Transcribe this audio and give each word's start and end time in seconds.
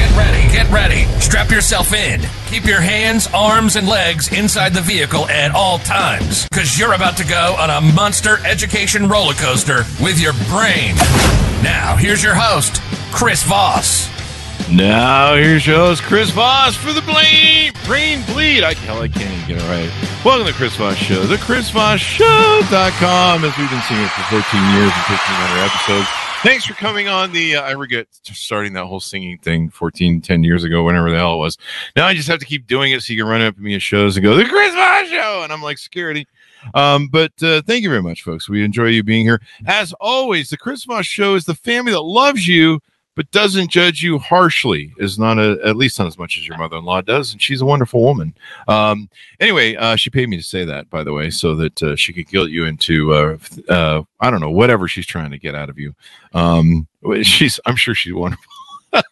Get 0.00 0.16
ready, 0.16 0.48
get 0.50 0.64
ready. 0.70 1.04
Strap 1.20 1.50
yourself 1.50 1.92
in. 1.92 2.22
Keep 2.46 2.64
your 2.64 2.80
hands, 2.80 3.28
arms, 3.34 3.76
and 3.76 3.86
legs 3.86 4.32
inside 4.32 4.72
the 4.72 4.80
vehicle 4.80 5.28
at 5.28 5.54
all 5.54 5.78
times, 5.80 6.48
because 6.48 6.78
you're 6.78 6.94
about 6.94 7.18
to 7.18 7.24
go 7.26 7.54
on 7.58 7.68
a 7.68 7.82
monster 7.92 8.38
education 8.46 9.10
roller 9.10 9.34
coaster 9.34 9.84
with 10.02 10.18
your 10.18 10.32
brain. 10.48 10.94
Now, 11.62 11.96
here's 11.96 12.24
your 12.24 12.34
host, 12.34 12.80
Chris 13.12 13.42
Voss. 13.42 14.08
Now 14.72 15.34
here's 15.34 15.66
your 15.66 15.76
host, 15.76 16.02
Chris 16.04 16.30
Voss 16.30 16.74
for 16.76 16.94
the 16.94 17.02
Brain, 17.02 17.72
brain 17.84 18.22
Bleed. 18.24 18.64
I, 18.64 18.72
hell, 18.72 19.02
I 19.02 19.08
can't 19.08 19.30
even 19.30 19.46
get 19.46 19.58
it 19.60 19.68
right. 19.68 19.90
Welcome 20.24 20.46
to 20.46 20.54
Chris 20.54 20.76
Voss 20.76 20.96
Show, 20.96 21.24
the 21.24 21.36
ChrisVossShow.com, 21.36 23.44
as 23.44 23.54
we've 23.58 23.68
been 23.68 23.82
singing 23.82 24.08
for 24.08 24.22
14 24.32 24.40
years 24.72 24.92
and 24.96 25.04
1,500 25.12 25.60
episodes. 25.60 26.08
Thanks 26.42 26.64
for 26.64 26.72
coming 26.72 27.06
on 27.06 27.32
the, 27.32 27.56
uh, 27.56 27.62
I 27.62 27.72
regret 27.72 28.06
starting 28.22 28.72
that 28.72 28.86
whole 28.86 28.98
singing 28.98 29.36
thing 29.38 29.68
14, 29.68 30.22
10 30.22 30.42
years 30.42 30.64
ago, 30.64 30.82
whenever 30.82 31.10
the 31.10 31.18
hell 31.18 31.34
it 31.34 31.38
was. 31.38 31.58
Now 31.96 32.06
I 32.06 32.14
just 32.14 32.28
have 32.28 32.38
to 32.38 32.46
keep 32.46 32.66
doing 32.66 32.92
it 32.92 33.02
so 33.02 33.12
you 33.12 33.18
can 33.18 33.28
run 33.28 33.42
up 33.42 33.56
to 33.56 33.60
me 33.60 33.74
at 33.74 33.82
shows 33.82 34.16
and 34.16 34.24
go, 34.24 34.34
the 34.34 34.46
Chris 34.46 34.72
Show. 34.72 35.42
And 35.42 35.52
I'm 35.52 35.62
like, 35.62 35.76
security. 35.76 36.26
Um, 36.72 37.08
but 37.08 37.32
uh, 37.42 37.60
thank 37.66 37.82
you 37.82 37.90
very 37.90 38.02
much, 38.02 38.22
folks. 38.22 38.48
We 38.48 38.64
enjoy 38.64 38.86
you 38.86 39.02
being 39.02 39.26
here. 39.26 39.42
As 39.66 39.92
always, 40.00 40.48
the 40.48 40.56
Chris 40.56 40.86
Show 41.02 41.34
is 41.34 41.44
the 41.44 41.54
family 41.54 41.92
that 41.92 42.00
loves 42.00 42.48
you 42.48 42.80
but 43.20 43.30
doesn't 43.32 43.68
judge 43.68 44.02
you 44.02 44.18
harshly 44.18 44.94
is 44.96 45.18
not 45.18 45.38
a, 45.38 45.58
at 45.62 45.76
least 45.76 45.98
not 45.98 46.08
as 46.08 46.16
much 46.16 46.38
as 46.38 46.48
your 46.48 46.56
mother-in-law 46.56 47.02
does 47.02 47.32
and 47.32 47.42
she's 47.42 47.60
a 47.60 47.66
wonderful 47.66 48.02
woman. 48.02 48.34
Um, 48.66 49.10
anyway 49.40 49.76
uh, 49.76 49.94
she 49.96 50.08
paid 50.08 50.30
me 50.30 50.38
to 50.38 50.42
say 50.42 50.64
that 50.64 50.88
by 50.88 51.04
the 51.04 51.12
way 51.12 51.28
so 51.28 51.54
that 51.56 51.82
uh, 51.82 51.96
she 51.96 52.14
could 52.14 52.28
guilt 52.28 52.48
you 52.48 52.64
into 52.64 53.12
uh, 53.12 53.36
uh 53.68 54.00
i 54.20 54.30
don't 54.30 54.40
know 54.40 54.50
whatever 54.50 54.88
she's 54.88 55.04
trying 55.04 55.30
to 55.32 55.38
get 55.38 55.54
out 55.54 55.68
of 55.68 55.78
you. 55.78 55.94
Um, 56.32 56.88
she's 57.20 57.60
i'm 57.66 57.76
sure 57.76 57.94
she's 57.94 58.14
wonderful. 58.14 58.42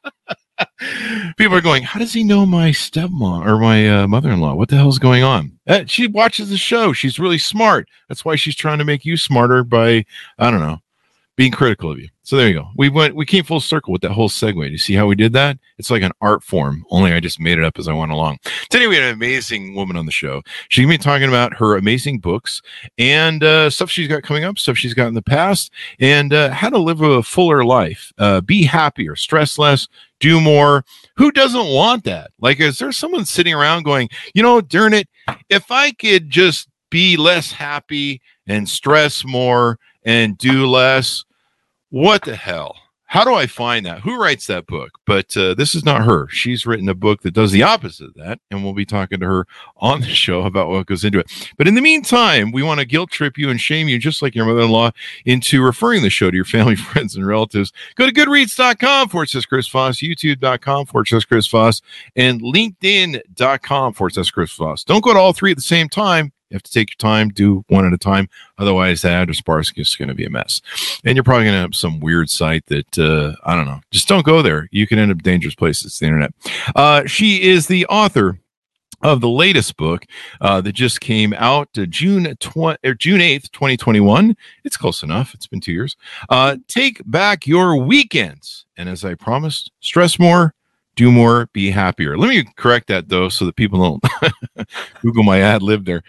People 1.36 1.54
are 1.54 1.60
going 1.60 1.82
how 1.82 2.00
does 2.00 2.14
he 2.14 2.24
know 2.24 2.46
my 2.46 2.70
stepmom 2.70 3.44
or 3.44 3.58
my 3.58 3.90
uh, 3.90 4.08
mother-in-law? 4.08 4.54
What 4.54 4.70
the 4.70 4.76
hell's 4.76 4.98
going 4.98 5.22
on? 5.22 5.58
Uh, 5.66 5.84
she 5.86 6.06
watches 6.06 6.48
the 6.48 6.56
show. 6.56 6.94
She's 6.94 7.18
really 7.18 7.36
smart. 7.36 7.90
That's 8.08 8.24
why 8.24 8.36
she's 8.36 8.56
trying 8.56 8.78
to 8.78 8.86
make 8.86 9.04
you 9.04 9.18
smarter 9.18 9.64
by 9.64 10.06
i 10.38 10.50
don't 10.50 10.60
know 10.60 10.78
being 11.38 11.52
critical 11.52 11.92
of 11.92 12.00
you. 12.00 12.08
So 12.24 12.36
there 12.36 12.48
you 12.48 12.54
go. 12.54 12.68
We 12.76 12.88
went, 12.88 13.14
we 13.14 13.24
came 13.24 13.44
full 13.44 13.60
circle 13.60 13.92
with 13.92 14.02
that 14.02 14.10
whole 14.10 14.28
segue. 14.28 14.68
You 14.72 14.76
see 14.76 14.94
how 14.94 15.06
we 15.06 15.14
did 15.14 15.32
that? 15.34 15.56
It's 15.78 15.88
like 15.88 16.02
an 16.02 16.10
art 16.20 16.42
form, 16.42 16.84
only 16.90 17.12
I 17.12 17.20
just 17.20 17.38
made 17.38 17.58
it 17.58 17.64
up 17.64 17.78
as 17.78 17.86
I 17.86 17.92
went 17.92 18.10
along. 18.10 18.38
Today 18.70 18.88
we 18.88 18.96
had 18.96 19.04
an 19.04 19.14
amazing 19.14 19.76
woman 19.76 19.96
on 19.96 20.04
the 20.04 20.10
show. 20.10 20.42
She's 20.68 20.84
gonna 20.84 20.94
be 20.94 20.98
talking 20.98 21.28
about 21.28 21.54
her 21.54 21.76
amazing 21.76 22.18
books 22.18 22.60
and 22.98 23.44
uh, 23.44 23.70
stuff 23.70 23.88
she's 23.88 24.08
got 24.08 24.24
coming 24.24 24.42
up, 24.42 24.58
stuff 24.58 24.76
she's 24.76 24.94
got 24.94 25.06
in 25.06 25.14
the 25.14 25.22
past, 25.22 25.70
and 26.00 26.34
uh, 26.34 26.50
how 26.50 26.70
to 26.70 26.78
live 26.78 27.02
a 27.02 27.22
fuller 27.22 27.64
life, 27.64 28.12
uh, 28.18 28.40
be 28.40 28.64
happier, 28.64 29.14
stress 29.14 29.58
less, 29.58 29.86
do 30.18 30.40
more. 30.40 30.84
Who 31.18 31.30
doesn't 31.30 31.72
want 31.72 32.02
that? 32.02 32.32
Like, 32.40 32.58
is 32.58 32.80
there 32.80 32.90
someone 32.90 33.24
sitting 33.24 33.54
around 33.54 33.84
going, 33.84 34.08
you 34.34 34.42
know, 34.42 34.60
darn 34.60 34.92
it, 34.92 35.08
if 35.48 35.70
I 35.70 35.92
could 35.92 36.30
just 36.30 36.68
be 36.90 37.16
less 37.16 37.52
happy 37.52 38.20
and 38.48 38.68
stress 38.68 39.24
more 39.24 39.78
and 40.04 40.36
do 40.36 40.66
less 40.66 41.24
what 41.90 42.22
the 42.24 42.36
hell? 42.36 42.76
How 43.10 43.24
do 43.24 43.32
I 43.32 43.46
find 43.46 43.86
that? 43.86 44.00
Who 44.00 44.20
writes 44.20 44.46
that 44.48 44.66
book? 44.66 44.98
But 45.06 45.34
uh, 45.34 45.54
this 45.54 45.74
is 45.74 45.82
not 45.82 46.04
her. 46.04 46.28
She's 46.28 46.66
written 46.66 46.90
a 46.90 46.94
book 46.94 47.22
that 47.22 47.32
does 47.32 47.52
the 47.52 47.62
opposite 47.62 48.08
of 48.08 48.14
that. 48.16 48.38
And 48.50 48.62
we'll 48.62 48.74
be 48.74 48.84
talking 48.84 49.18
to 49.20 49.26
her 49.26 49.46
on 49.78 50.02
the 50.02 50.06
show 50.08 50.42
about 50.42 50.68
what 50.68 50.84
goes 50.84 51.04
into 51.04 51.18
it. 51.18 51.52
But 51.56 51.66
in 51.66 51.74
the 51.74 51.80
meantime, 51.80 52.52
we 52.52 52.62
want 52.62 52.80
to 52.80 52.86
guilt 52.86 53.10
trip 53.10 53.38
you 53.38 53.48
and 53.48 53.58
shame 53.58 53.88
you, 53.88 53.98
just 53.98 54.20
like 54.20 54.34
your 54.34 54.44
mother 54.44 54.60
in 54.60 54.70
law, 54.70 54.90
into 55.24 55.64
referring 55.64 56.02
the 56.02 56.10
show 56.10 56.30
to 56.30 56.36
your 56.36 56.44
family, 56.44 56.76
friends, 56.76 57.16
and 57.16 57.26
relatives. 57.26 57.72
Go 57.94 58.04
to 58.04 58.12
goodreads.com 58.12 59.08
forward 59.08 59.30
slash 59.30 59.46
Chris 59.46 59.68
Voss, 59.68 60.00
youtube.com 60.00 60.84
forward 60.84 61.08
slash 61.08 61.24
Chris 61.24 61.46
Voss, 61.46 61.80
and 62.14 62.42
linkedin.com 62.42 63.94
forward 63.94 64.12
slash 64.12 64.30
Chris 64.30 64.52
Voss. 64.54 64.84
Don't 64.84 65.02
go 65.02 65.14
to 65.14 65.18
all 65.18 65.32
three 65.32 65.52
at 65.52 65.56
the 65.56 65.62
same 65.62 65.88
time. 65.88 66.30
You 66.50 66.54
have 66.54 66.62
to 66.62 66.72
take 66.72 66.90
your 66.90 66.96
time, 66.96 67.28
do 67.28 67.64
one 67.68 67.86
at 67.86 67.92
a 67.92 67.98
time. 67.98 68.28
Otherwise, 68.58 69.02
that 69.02 69.22
address 69.22 69.40
bar 69.40 69.60
is 69.60 69.70
going 69.70 70.08
to 70.08 70.14
be 70.14 70.24
a 70.24 70.30
mess. 70.30 70.60
And 71.04 71.16
you're 71.16 71.24
probably 71.24 71.44
going 71.44 71.56
to 71.56 71.60
have 71.60 71.74
some 71.74 72.00
weird 72.00 72.30
site 72.30 72.64
that, 72.66 72.98
uh, 72.98 73.34
I 73.44 73.54
don't 73.54 73.66
know, 73.66 73.80
just 73.90 74.08
don't 74.08 74.24
go 74.24 74.40
there. 74.42 74.68
You 74.72 74.86
can 74.86 74.98
end 74.98 75.12
up 75.12 75.22
dangerous 75.22 75.54
places, 75.54 75.98
the 75.98 76.06
internet. 76.06 76.32
Uh, 76.74 77.04
she 77.06 77.42
is 77.42 77.66
the 77.66 77.86
author 77.86 78.38
of 79.02 79.20
the 79.20 79.28
latest 79.28 79.76
book 79.76 80.06
uh, 80.40 80.60
that 80.60 80.72
just 80.72 81.00
came 81.00 81.32
out 81.34 81.68
uh, 81.78 81.86
June 81.86 82.36
tw- 82.40 82.78
er, 82.84 82.94
June 82.94 83.20
8th, 83.20 83.50
2021. 83.52 84.36
It's 84.64 84.76
close 84.76 85.02
enough. 85.02 85.34
It's 85.34 85.46
been 85.46 85.60
two 85.60 85.72
years. 85.72 85.96
Uh, 86.28 86.56
Take 86.66 87.02
back 87.08 87.46
your 87.46 87.76
weekends. 87.76 88.66
And 88.76 88.88
as 88.88 89.04
I 89.04 89.14
promised, 89.14 89.70
stress 89.80 90.18
more, 90.18 90.54
do 90.98 91.12
more, 91.12 91.48
be 91.52 91.70
happier. 91.70 92.18
Let 92.18 92.28
me 92.28 92.44
correct 92.56 92.88
that 92.88 93.08
though, 93.08 93.28
so 93.28 93.44
that 93.46 93.54
people 93.54 93.78
don't 93.78 94.66
Google 95.00 95.22
my 95.22 95.40
ad 95.40 95.62
lib 95.62 95.84
there. 95.84 96.02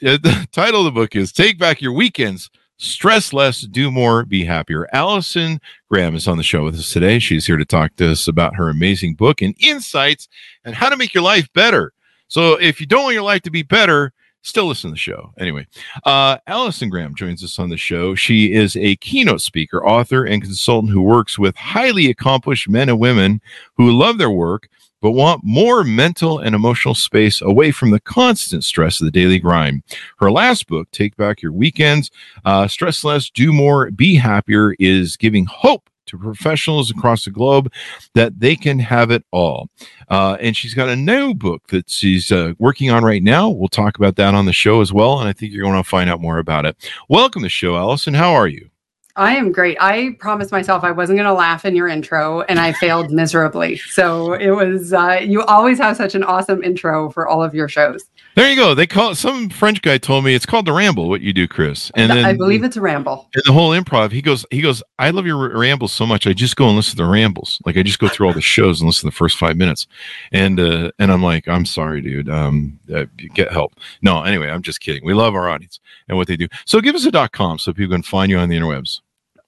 Uh, 0.00 0.16
the 0.16 0.46
title 0.52 0.80
of 0.80 0.84
the 0.84 0.92
book 0.92 1.16
is 1.16 1.32
Take 1.32 1.58
Back 1.58 1.82
Your 1.82 1.92
Weekends. 1.92 2.48
Stress 2.76 3.32
less, 3.32 3.62
do 3.62 3.90
more, 3.90 4.24
be 4.24 4.44
happier. 4.44 4.86
Allison 4.92 5.60
Graham 5.90 6.14
is 6.14 6.28
on 6.28 6.36
the 6.36 6.44
show 6.44 6.62
with 6.62 6.76
us 6.76 6.92
today. 6.92 7.18
She's 7.18 7.46
here 7.46 7.56
to 7.56 7.64
talk 7.64 7.96
to 7.96 8.12
us 8.12 8.28
about 8.28 8.54
her 8.54 8.68
amazing 8.68 9.16
book 9.16 9.42
and 9.42 9.56
insights 9.58 10.28
and 10.64 10.76
how 10.76 10.88
to 10.88 10.96
make 10.96 11.14
your 11.14 11.24
life 11.24 11.52
better. 11.52 11.92
So, 12.28 12.52
if 12.60 12.80
you 12.80 12.86
don't 12.86 13.02
want 13.02 13.14
your 13.14 13.24
life 13.24 13.42
to 13.42 13.50
be 13.50 13.64
better, 13.64 14.12
still 14.48 14.66
listen 14.66 14.90
to 14.90 14.94
the 14.94 14.98
show. 14.98 15.32
Anyway, 15.38 15.66
uh, 16.04 16.38
Allison 16.46 16.88
Graham 16.88 17.14
joins 17.14 17.44
us 17.44 17.58
on 17.58 17.68
the 17.68 17.76
show. 17.76 18.14
She 18.14 18.52
is 18.52 18.76
a 18.76 18.96
keynote 18.96 19.40
speaker, 19.40 19.84
author, 19.86 20.24
and 20.24 20.42
consultant 20.42 20.92
who 20.92 21.02
works 21.02 21.38
with 21.38 21.56
highly 21.56 22.08
accomplished 22.08 22.68
men 22.68 22.88
and 22.88 22.98
women 22.98 23.40
who 23.76 23.90
love 23.90 24.18
their 24.18 24.30
work 24.30 24.68
but 25.00 25.12
want 25.12 25.44
more 25.44 25.84
mental 25.84 26.38
and 26.38 26.54
emotional 26.54 26.94
space 26.94 27.40
away 27.40 27.70
from 27.70 27.90
the 27.90 28.00
constant 28.00 28.64
stress 28.64 29.00
of 29.00 29.04
the 29.04 29.10
daily 29.10 29.38
grind. 29.38 29.82
Her 30.18 30.30
last 30.30 30.66
book, 30.66 30.90
Take 30.90 31.16
Back 31.16 31.42
Your 31.42 31.52
Weekends, 31.52 32.10
uh, 32.44 32.66
Stress 32.66 33.04
Less, 33.04 33.30
Do 33.30 33.52
More, 33.52 33.90
Be 33.90 34.16
Happier, 34.16 34.74
is 34.78 35.16
giving 35.16 35.46
hope 35.46 35.88
to 36.08 36.18
professionals 36.18 36.90
across 36.90 37.24
the 37.24 37.30
globe 37.30 37.72
that 38.14 38.40
they 38.40 38.56
can 38.56 38.78
have 38.78 39.10
it 39.10 39.24
all. 39.30 39.68
Uh, 40.08 40.36
and 40.40 40.56
she's 40.56 40.74
got 40.74 40.88
a 40.88 40.96
new 40.96 41.34
book 41.34 41.68
that 41.68 41.88
she's 41.88 42.32
uh, 42.32 42.52
working 42.58 42.90
on 42.90 43.04
right 43.04 43.22
now. 43.22 43.48
We'll 43.48 43.68
talk 43.68 43.96
about 43.96 44.16
that 44.16 44.34
on 44.34 44.46
the 44.46 44.52
show 44.52 44.80
as 44.80 44.92
well. 44.92 45.20
And 45.20 45.28
I 45.28 45.32
think 45.32 45.52
you're 45.52 45.64
going 45.64 45.82
to 45.82 45.88
find 45.88 46.10
out 46.10 46.20
more 46.20 46.38
about 46.38 46.66
it. 46.66 46.76
Welcome 47.08 47.42
to 47.42 47.46
the 47.46 47.50
show, 47.50 47.76
Allison. 47.76 48.14
How 48.14 48.32
are 48.32 48.48
you? 48.48 48.70
I 49.18 49.34
am 49.34 49.50
great. 49.50 49.76
I 49.80 50.16
promised 50.20 50.52
myself 50.52 50.84
I 50.84 50.92
wasn't 50.92 51.16
going 51.16 51.26
to 51.26 51.34
laugh 51.34 51.64
in 51.64 51.74
your 51.74 51.88
intro, 51.88 52.42
and 52.42 52.60
I 52.60 52.72
failed 52.72 53.10
miserably. 53.10 53.76
So 53.76 54.34
it 54.34 54.50
was. 54.50 54.92
Uh, 54.92 55.18
you 55.20 55.42
always 55.42 55.78
have 55.78 55.96
such 55.96 56.14
an 56.14 56.22
awesome 56.22 56.62
intro 56.62 57.10
for 57.10 57.26
all 57.26 57.42
of 57.42 57.52
your 57.52 57.68
shows. 57.68 58.04
There 58.38 58.48
you 58.48 58.54
go. 58.54 58.72
They 58.72 58.86
call 58.86 59.16
some 59.16 59.50
French 59.50 59.82
guy 59.82 59.98
told 59.98 60.24
me 60.24 60.32
it's 60.32 60.46
called 60.46 60.66
the 60.66 60.72
ramble. 60.72 61.08
What 61.08 61.22
you 61.22 61.32
do, 61.32 61.48
Chris? 61.48 61.90
And 61.96 62.08
then, 62.08 62.24
I 62.24 62.34
believe 62.34 62.62
it's 62.62 62.76
a 62.76 62.80
ramble. 62.80 63.28
And 63.34 63.42
the 63.44 63.52
whole 63.52 63.70
improv. 63.70 64.12
He 64.12 64.22
goes. 64.22 64.46
He 64.52 64.60
goes. 64.60 64.80
I 65.00 65.10
love 65.10 65.26
your 65.26 65.58
rambles 65.58 65.92
so 65.92 66.06
much. 66.06 66.24
I 66.24 66.34
just 66.34 66.54
go 66.54 66.68
and 66.68 66.76
listen 66.76 66.92
to 66.92 67.02
the 67.02 67.10
rambles. 67.10 67.60
Like 67.66 67.76
I 67.76 67.82
just 67.82 67.98
go 67.98 68.06
through 68.06 68.28
all 68.28 68.32
the 68.32 68.40
shows 68.40 68.80
and 68.80 68.86
listen 68.86 69.08
to 69.08 69.12
the 69.12 69.16
first 69.16 69.38
five 69.38 69.56
minutes. 69.56 69.88
And 70.30 70.60
uh, 70.60 70.92
and 71.00 71.10
I'm 71.10 71.20
like, 71.20 71.48
I'm 71.48 71.66
sorry, 71.66 72.00
dude. 72.00 72.30
Um, 72.30 72.78
uh, 72.94 73.06
get 73.34 73.50
help. 73.50 73.74
No, 74.02 74.22
anyway, 74.22 74.50
I'm 74.50 74.62
just 74.62 74.78
kidding. 74.78 75.04
We 75.04 75.14
love 75.14 75.34
our 75.34 75.48
audience 75.48 75.80
and 76.08 76.16
what 76.16 76.28
they 76.28 76.36
do. 76.36 76.46
So 76.64 76.80
give 76.80 76.94
us 76.94 77.04
a 77.06 77.10
dot 77.10 77.32
com 77.32 77.58
so 77.58 77.72
people 77.72 77.96
can 77.96 78.04
find 78.04 78.30
you 78.30 78.38
on 78.38 78.48
the 78.48 78.56
interwebs. 78.56 79.00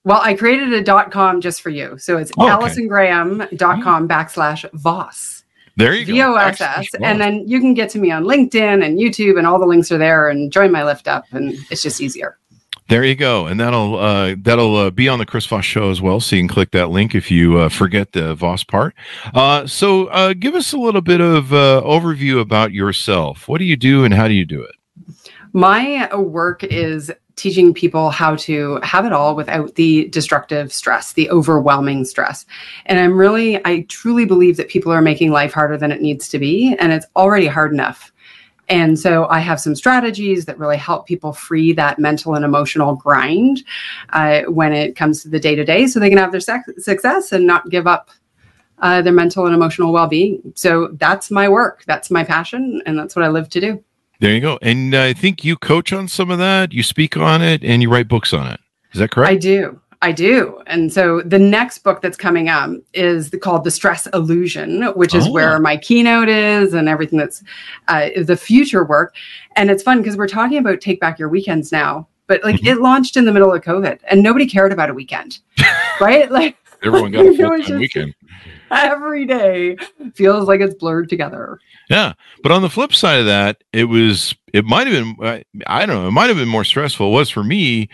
Well, 0.02 0.20
I 0.20 0.34
created 0.34 0.72
a 0.72 0.82
dot 0.82 1.12
com 1.12 1.40
just 1.40 1.62
for 1.62 1.70
you. 1.70 1.96
So 1.96 2.16
it's 2.16 2.32
oh, 2.38 2.44
okay. 2.44 2.66
AllisonGraham.com 2.66 4.08
backslash 4.08 4.68
Voss. 4.72 5.39
There 5.76 5.94
you 5.94 6.04
go. 6.04 6.12
V-O-S-S. 6.12 6.88
And 7.02 7.20
then 7.20 7.48
you 7.48 7.60
can 7.60 7.74
get 7.74 7.90
to 7.90 7.98
me 7.98 8.10
on 8.10 8.24
LinkedIn 8.24 8.84
and 8.84 8.98
YouTube 8.98 9.38
and 9.38 9.46
all 9.46 9.58
the 9.58 9.66
links 9.66 9.90
are 9.90 9.98
there 9.98 10.28
and 10.28 10.52
join 10.52 10.70
my 10.70 10.84
lift 10.84 11.08
up 11.08 11.24
and 11.32 11.54
it's 11.70 11.82
just 11.82 12.00
easier. 12.00 12.36
There 12.90 13.04
you 13.04 13.14
go, 13.14 13.46
and 13.46 13.60
that'll 13.60 13.96
uh, 13.96 14.34
that'll 14.36 14.74
uh, 14.74 14.90
be 14.90 15.08
on 15.08 15.20
the 15.20 15.24
Chris 15.24 15.46
Voss 15.46 15.64
show 15.64 15.92
as 15.92 16.02
well. 16.02 16.18
So 16.18 16.34
you 16.34 16.42
can 16.42 16.48
click 16.48 16.72
that 16.72 16.90
link 16.90 17.14
if 17.14 17.30
you 17.30 17.56
uh, 17.56 17.68
forget 17.68 18.10
the 18.10 18.34
Voss 18.34 18.64
part. 18.64 18.96
Uh, 19.32 19.64
so 19.64 20.06
uh, 20.08 20.34
give 20.36 20.56
us 20.56 20.72
a 20.72 20.76
little 20.76 21.00
bit 21.00 21.20
of 21.20 21.52
uh, 21.52 21.82
overview 21.84 22.40
about 22.40 22.72
yourself. 22.72 23.46
What 23.46 23.58
do 23.58 23.64
you 23.64 23.76
do, 23.76 24.02
and 24.02 24.12
how 24.12 24.26
do 24.26 24.34
you 24.34 24.44
do 24.44 24.60
it? 24.60 24.74
My 25.52 26.12
work 26.16 26.64
is 26.64 27.12
teaching 27.40 27.72
people 27.72 28.10
how 28.10 28.36
to 28.36 28.78
have 28.82 29.06
it 29.06 29.12
all 29.12 29.34
without 29.34 29.74
the 29.76 30.08
destructive 30.08 30.72
stress, 30.72 31.14
the 31.14 31.30
overwhelming 31.30 32.04
stress. 32.04 32.44
And 32.84 32.98
I'm 32.98 33.16
really, 33.16 33.64
I 33.66 33.86
truly 33.88 34.26
believe 34.26 34.58
that 34.58 34.68
people 34.68 34.92
are 34.92 35.00
making 35.00 35.30
life 35.30 35.54
harder 35.54 35.78
than 35.78 35.90
it 35.90 36.02
needs 36.02 36.28
to 36.28 36.38
be. 36.38 36.76
And 36.78 36.92
it's 36.92 37.06
already 37.16 37.46
hard 37.46 37.72
enough. 37.72 38.12
And 38.68 39.00
so 39.00 39.26
I 39.28 39.40
have 39.40 39.58
some 39.58 39.74
strategies 39.74 40.44
that 40.44 40.58
really 40.58 40.76
help 40.76 41.06
people 41.06 41.32
free 41.32 41.72
that 41.72 41.98
mental 41.98 42.34
and 42.34 42.44
emotional 42.44 42.94
grind 42.94 43.64
uh, 44.10 44.42
when 44.42 44.72
it 44.72 44.94
comes 44.94 45.22
to 45.22 45.28
the 45.28 45.40
day 45.40 45.56
to 45.56 45.64
day 45.64 45.86
so 45.86 45.98
they 45.98 46.10
can 46.10 46.18
have 46.18 46.30
their 46.30 46.40
success 46.40 47.32
and 47.32 47.46
not 47.46 47.70
give 47.70 47.86
up 47.86 48.10
uh, 48.80 49.02
their 49.02 49.12
mental 49.12 49.46
and 49.46 49.54
emotional 49.54 49.92
well 49.92 50.06
being. 50.06 50.52
So 50.54 50.88
that's 50.92 51.30
my 51.30 51.48
work, 51.48 51.84
that's 51.86 52.10
my 52.10 52.22
passion, 52.22 52.82
and 52.86 52.98
that's 52.98 53.16
what 53.16 53.24
I 53.24 53.28
live 53.28 53.48
to 53.50 53.60
do. 53.60 53.84
There 54.20 54.32
you 54.32 54.40
go. 54.40 54.58
And 54.62 54.94
I 54.94 55.12
think 55.14 55.44
you 55.44 55.56
coach 55.56 55.92
on 55.92 56.06
some 56.08 56.30
of 56.30 56.38
that, 56.38 56.72
you 56.72 56.82
speak 56.82 57.16
on 57.16 57.42
it, 57.42 57.64
and 57.64 57.82
you 57.82 57.90
write 57.90 58.06
books 58.08 58.32
on 58.32 58.46
it. 58.46 58.60
Is 58.92 58.98
that 59.00 59.10
correct? 59.10 59.30
I 59.30 59.36
do. 59.36 59.80
I 60.02 60.12
do. 60.12 60.62
And 60.66 60.90
so 60.92 61.20
the 61.22 61.38
next 61.38 61.78
book 61.78 62.00
that's 62.00 62.16
coming 62.16 62.48
up 62.48 62.70
is 62.94 63.30
the, 63.30 63.38
called 63.38 63.64
The 63.64 63.70
Stress 63.70 64.06
Illusion, 64.14 64.82
which 64.94 65.14
is 65.14 65.26
Oh. 65.26 65.32
where 65.32 65.58
my 65.58 65.76
keynote 65.76 66.28
is 66.30 66.72
and 66.72 66.88
everything 66.88 67.18
that's 67.18 67.42
uh, 67.88 68.08
the 68.16 68.36
future 68.36 68.82
work. 68.84 69.14
And 69.56 69.70
it's 69.70 69.82
fun 69.82 69.98
because 69.98 70.16
we're 70.16 70.26
talking 70.28 70.56
about 70.56 70.80
take 70.80 71.00
back 71.00 71.18
your 71.18 71.28
weekends 71.28 71.70
now, 71.70 72.08
but 72.28 72.42
like 72.42 72.56
Mhm. 72.60 72.66
it 72.68 72.80
launched 72.80 73.18
in 73.18 73.26
the 73.26 73.32
middle 73.32 73.52
of 73.52 73.62
COVID 73.62 73.98
and 74.10 74.22
nobody 74.22 74.46
cared 74.46 74.72
about 74.72 74.88
a 74.88 74.94
weekend, 74.94 75.38
right? 76.00 76.30
Like 76.30 76.56
Everyone 76.82 77.10
got 77.12 77.26
a 77.26 77.34
full 77.36 77.58
time 77.62 77.78
weekend. 77.78 78.14
every 78.90 79.24
day 79.26 79.76
feels 80.14 80.46
like 80.48 80.60
it's 80.60 80.74
blurred 80.74 81.08
together. 81.08 81.58
Yeah, 81.88 82.12
but 82.42 82.52
on 82.52 82.62
the 82.62 82.70
flip 82.70 82.94
side 82.94 83.20
of 83.20 83.26
that, 83.26 83.62
it 83.72 83.84
was 83.84 84.34
it 84.52 84.64
might 84.64 84.86
have 84.86 85.16
been 85.18 85.44
I- 85.66 85.86
don't 85.86 85.96
know 86.02 86.08
it 86.08 86.12
might 86.12 86.28
have 86.28 86.36
been 86.36 86.48
more 86.48 86.64
stressful. 86.64 87.08
It 87.08 87.12
was 87.14 87.30
for 87.30 87.44
me. 87.44 87.88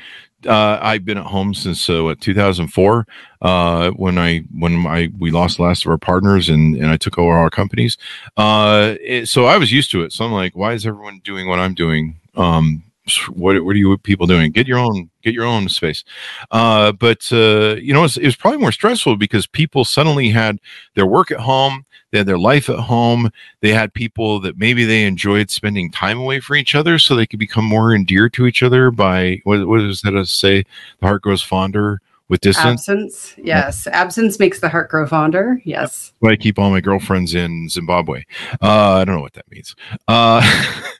Uh, 0.47 0.79
I've 0.81 1.05
been 1.05 1.19
at 1.19 1.27
home 1.27 1.55
since 1.55 1.89
uh, 1.91 2.05
what 2.05 2.21
2004 2.21 3.07
uh, 3.43 3.91
when 3.93 4.19
I 4.19 4.41
when 4.57 4.87
I 4.87 5.09
we 5.19 5.31
lost 5.31 5.57
the 5.57 5.65
last 5.65 5.85
of 5.85 5.91
our 5.91 5.99
partners 5.99 6.49
and 6.49 6.77
and 6.77 6.87
I 6.87 6.97
took 6.97 7.19
over 7.19 7.33
our 7.33 7.51
companies. 7.51 7.97
Uh, 8.37 8.95
it- 9.01 9.29
so 9.29 9.47
I 9.47 9.57
was 9.57 9.73
used 9.73 9.91
to 9.93 10.03
it. 10.03 10.13
So 10.13 10.25
I'm 10.25 10.33
like, 10.33 10.55
why 10.55 10.75
is 10.75 10.87
everyone 10.87 11.21
doing 11.25 11.49
what 11.49 11.59
I'm 11.59 11.75
doing? 11.75 12.21
Um, 12.37 12.85
what 13.29 13.65
what 13.65 13.75
are 13.75 13.79
you 13.79 13.97
people 13.99 14.27
doing? 14.27 14.53
Get 14.53 14.67
your 14.67 14.79
own 14.79 15.11
get 15.23 15.35
your 15.35 15.45
own 15.45 15.69
space. 15.69 16.05
Uh, 16.51 16.93
but 16.93 17.29
uh, 17.33 17.77
you 17.77 17.93
know, 17.93 18.01
it 18.01 18.03
was, 18.03 18.17
it 18.17 18.25
was 18.25 18.37
probably 18.37 18.61
more 18.61 18.73
stressful 18.73 19.17
because 19.17 19.47
people 19.47 19.85
suddenly 19.85 20.31
had 20.31 20.59
their 20.95 21.07
work 21.07 21.31
at 21.31 21.41
home, 21.41 21.85
they 22.11 22.19
had 22.19 22.27
their 22.27 22.39
life 22.39 22.69
at 22.69 22.79
home, 22.79 23.31
they 23.61 23.73
had 23.73 23.95
people 23.95 24.41
that 24.41 24.59
maybe 24.59 24.85
they 24.85 25.05
enjoyed 25.05 25.51
spending 25.51 25.91
time 25.91 26.19
away 26.19 26.41
from 26.41 26.57
each 26.57 26.75
other, 26.75 26.99
so 26.99 27.15
they 27.15 27.27
could 27.27 27.39
become 27.39 27.65
more 27.65 27.95
endeared 27.95 28.33
to 28.35 28.47
each 28.47 28.63
other 28.63 28.91
by 28.91 29.41
what 29.45 29.67
what 29.67 29.81
is 29.81 30.03
that 30.03 30.13
to 30.13 30.27
say? 30.27 30.65
The 31.01 31.07
heart 31.07 31.23
grows 31.23 31.43
fonder 31.43 32.01
with 32.29 32.41
distance. 32.41 32.89
Absence. 32.89 33.35
Yes. 33.39 33.87
Absence 33.87 34.39
makes 34.39 34.61
the 34.61 34.69
heart 34.69 34.91
grow 34.91 35.07
fonder. 35.07 35.61
Yes. 35.65 36.13
Why 36.19 36.33
I 36.33 36.37
keep 36.37 36.59
all 36.59 36.71
my 36.71 36.81
girlfriends 36.81 37.35
in 37.35 37.69
Zimbabwe. 37.69 38.25
Uh, 38.61 38.95
I 38.95 39.05
don't 39.05 39.15
know 39.17 39.23
what 39.23 39.35
that 39.35 39.51
means. 39.51 39.77
Uh, 40.09 40.43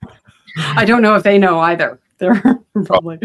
I 0.57 0.85
don't 0.85 1.03
know 1.03 1.15
if 1.15 1.23
they 1.23 1.39
know 1.39 1.59
either. 1.61 1.99
They're 2.19 2.61
probably. 2.85 3.19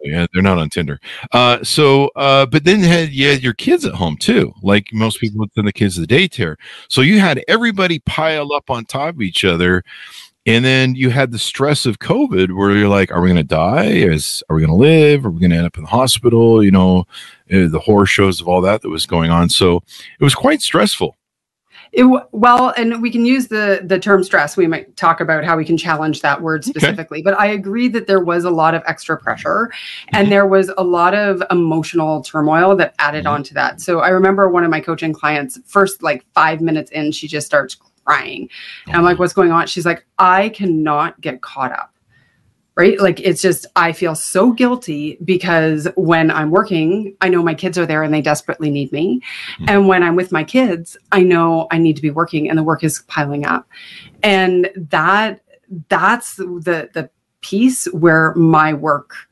Yeah, 0.00 0.26
they're 0.32 0.42
not 0.42 0.58
on 0.58 0.70
Tinder. 0.70 1.00
Uh, 1.32 1.62
so, 1.64 2.08
uh, 2.14 2.46
but 2.46 2.64
then 2.64 2.80
had, 2.80 3.10
you 3.10 3.28
had 3.28 3.42
your 3.42 3.52
kids 3.52 3.84
at 3.84 3.94
home 3.94 4.16
too. 4.16 4.54
Like 4.62 4.92
most 4.92 5.20
people 5.20 5.40
would 5.40 5.52
send 5.52 5.66
the 5.66 5.72
kids 5.72 5.96
to 5.96 6.02
the 6.02 6.06
daycare. 6.06 6.56
So 6.88 7.00
you 7.00 7.18
had 7.18 7.42
everybody 7.48 7.98
pile 8.00 8.52
up 8.52 8.70
on 8.70 8.84
top 8.84 9.16
of 9.16 9.22
each 9.22 9.44
other. 9.44 9.82
And 10.46 10.64
then 10.64 10.94
you 10.94 11.10
had 11.10 11.30
the 11.30 11.38
stress 11.38 11.84
of 11.84 11.98
COVID 11.98 12.56
where 12.56 12.70
you're 12.70 12.88
like, 12.88 13.12
are 13.12 13.20
we 13.20 13.28
going 13.28 13.36
to 13.36 13.42
die? 13.42 13.86
Is, 13.86 14.42
are 14.48 14.56
we 14.56 14.62
going 14.62 14.70
to 14.70 14.82
live? 14.82 15.26
Are 15.26 15.30
we 15.30 15.40
going 15.40 15.50
to 15.50 15.56
end 15.56 15.66
up 15.66 15.76
in 15.76 15.84
the 15.84 15.90
hospital? 15.90 16.64
You 16.64 16.70
know, 16.70 17.00
uh, 17.52 17.68
the 17.68 17.82
horror 17.84 18.06
shows 18.06 18.40
of 18.40 18.48
all 18.48 18.62
that 18.62 18.80
that 18.80 18.88
was 18.88 19.04
going 19.04 19.30
on. 19.30 19.50
So 19.50 19.82
it 20.18 20.24
was 20.24 20.34
quite 20.34 20.62
stressful. 20.62 21.17
It, 21.92 22.04
well, 22.32 22.74
and 22.76 23.00
we 23.00 23.10
can 23.10 23.24
use 23.24 23.48
the 23.48 23.80
the 23.84 23.98
term 23.98 24.22
stress. 24.22 24.56
We 24.56 24.66
might 24.66 24.94
talk 24.96 25.20
about 25.20 25.44
how 25.44 25.56
we 25.56 25.64
can 25.64 25.76
challenge 25.76 26.20
that 26.22 26.40
word 26.42 26.64
specifically. 26.64 27.22
But 27.22 27.38
I 27.38 27.46
agree 27.46 27.88
that 27.88 28.06
there 28.06 28.20
was 28.20 28.44
a 28.44 28.50
lot 28.50 28.74
of 28.74 28.82
extra 28.86 29.16
pressure, 29.16 29.70
and 30.12 30.26
Mhm. 30.26 30.30
there 30.30 30.46
was 30.46 30.70
a 30.76 30.84
lot 30.84 31.14
of 31.14 31.42
emotional 31.50 32.22
turmoil 32.22 32.76
that 32.76 32.94
added 32.98 33.24
Mhm. 33.24 33.30
on 33.30 33.42
to 33.44 33.54
that. 33.54 33.80
So 33.80 34.00
I 34.00 34.08
remember 34.08 34.48
one 34.48 34.64
of 34.64 34.70
my 34.70 34.80
coaching 34.80 35.12
clients, 35.12 35.58
first 35.66 36.02
like 36.02 36.24
five 36.34 36.60
minutes 36.60 36.90
in, 36.90 37.12
she 37.12 37.26
just 37.26 37.46
starts 37.46 37.76
crying, 38.04 38.48
and 38.86 38.96
I'm 38.96 39.04
like, 39.04 39.18
"What's 39.18 39.32
going 39.34 39.52
on?" 39.52 39.66
She's 39.66 39.86
like, 39.86 40.04
"I 40.18 40.50
cannot 40.50 41.20
get 41.20 41.40
caught 41.42 41.72
up." 41.72 41.92
Right? 42.78 42.98
Like 43.00 43.18
it's 43.18 43.42
just 43.42 43.66
I 43.74 43.90
feel 43.92 44.14
so 44.14 44.52
guilty 44.52 45.18
because 45.24 45.88
when 45.96 46.30
I'm 46.30 46.50
working, 46.52 47.16
I 47.20 47.28
know 47.28 47.42
my 47.42 47.54
kids 47.54 47.76
are 47.76 47.86
there 47.86 48.04
and 48.04 48.14
they 48.14 48.22
desperately 48.22 48.70
need 48.70 48.92
me. 48.92 49.20
Hmm. 49.58 49.64
And 49.68 49.88
when 49.88 50.04
I'm 50.04 50.14
with 50.14 50.30
my 50.30 50.44
kids, 50.44 50.96
I 51.10 51.24
know 51.24 51.66
I 51.72 51.78
need 51.78 51.96
to 51.96 52.02
be 52.02 52.10
working 52.10 52.48
and 52.48 52.56
the 52.56 52.62
work 52.62 52.84
is 52.84 53.00
piling 53.08 53.44
up. 53.44 53.68
And 54.22 54.70
that 54.76 55.40
that's 55.88 56.36
the 56.36 56.88
the 56.94 57.10
piece 57.40 57.86
where 57.86 58.34
my 58.34 58.72
work 58.72 59.27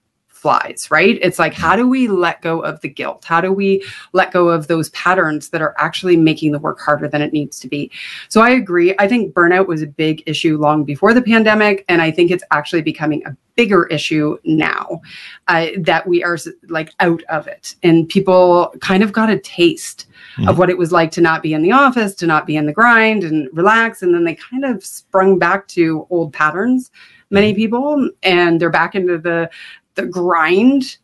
flies, 0.46 0.88
right? 0.92 1.18
It's 1.22 1.40
like 1.40 1.54
how 1.54 1.74
do 1.74 1.88
we 1.88 2.06
let 2.06 2.40
go 2.40 2.60
of 2.60 2.80
the 2.80 2.88
guilt? 2.88 3.24
How 3.24 3.40
do 3.40 3.52
we 3.52 3.84
let 4.12 4.30
go 4.30 4.48
of 4.48 4.68
those 4.68 4.90
patterns 4.90 5.48
that 5.48 5.60
are 5.60 5.74
actually 5.76 6.16
making 6.16 6.52
the 6.52 6.60
work 6.60 6.78
harder 6.78 7.08
than 7.08 7.20
it 7.20 7.32
needs 7.32 7.58
to 7.58 7.66
be? 7.66 7.90
So 8.28 8.40
I 8.40 8.50
agree. 8.50 8.94
I 9.00 9.08
think 9.08 9.34
burnout 9.34 9.66
was 9.66 9.82
a 9.82 9.88
big 9.88 10.22
issue 10.24 10.56
long 10.56 10.84
before 10.84 11.14
the 11.14 11.20
pandemic 11.20 11.84
and 11.88 12.00
I 12.00 12.12
think 12.12 12.30
it's 12.30 12.44
actually 12.52 12.82
becoming 12.82 13.26
a 13.26 13.36
bigger 13.56 13.86
issue 13.86 14.38
now 14.44 15.00
uh, 15.48 15.66
that 15.78 16.06
we 16.06 16.22
are 16.22 16.38
like 16.68 16.92
out 17.00 17.24
of 17.24 17.48
it 17.48 17.74
and 17.82 18.08
people 18.08 18.72
kind 18.80 19.02
of 19.02 19.12
got 19.12 19.30
a 19.30 19.40
taste 19.40 20.06
of 20.46 20.58
what 20.58 20.68
it 20.68 20.76
was 20.76 20.92
like 20.92 21.10
to 21.10 21.22
not 21.22 21.42
be 21.42 21.54
in 21.54 21.62
the 21.62 21.72
office 21.72 22.14
to 22.14 22.26
not 22.26 22.46
be 22.46 22.54
in 22.54 22.66
the 22.66 22.72
grind 22.72 23.24
and 23.24 23.48
relax 23.52 24.02
and 24.02 24.14
then 24.14 24.24
they 24.24 24.34
kind 24.34 24.64
of 24.64 24.84
sprung 24.84 25.38
back 25.38 25.66
to 25.66 26.06
old 26.10 26.32
patterns 26.34 26.90
many 27.30 27.54
people 27.54 28.10
and 28.22 28.60
they're 28.60 28.70
back 28.70 28.94
into 28.94 29.18
the 29.18 29.50
the 29.96 30.06
grind 30.06 30.98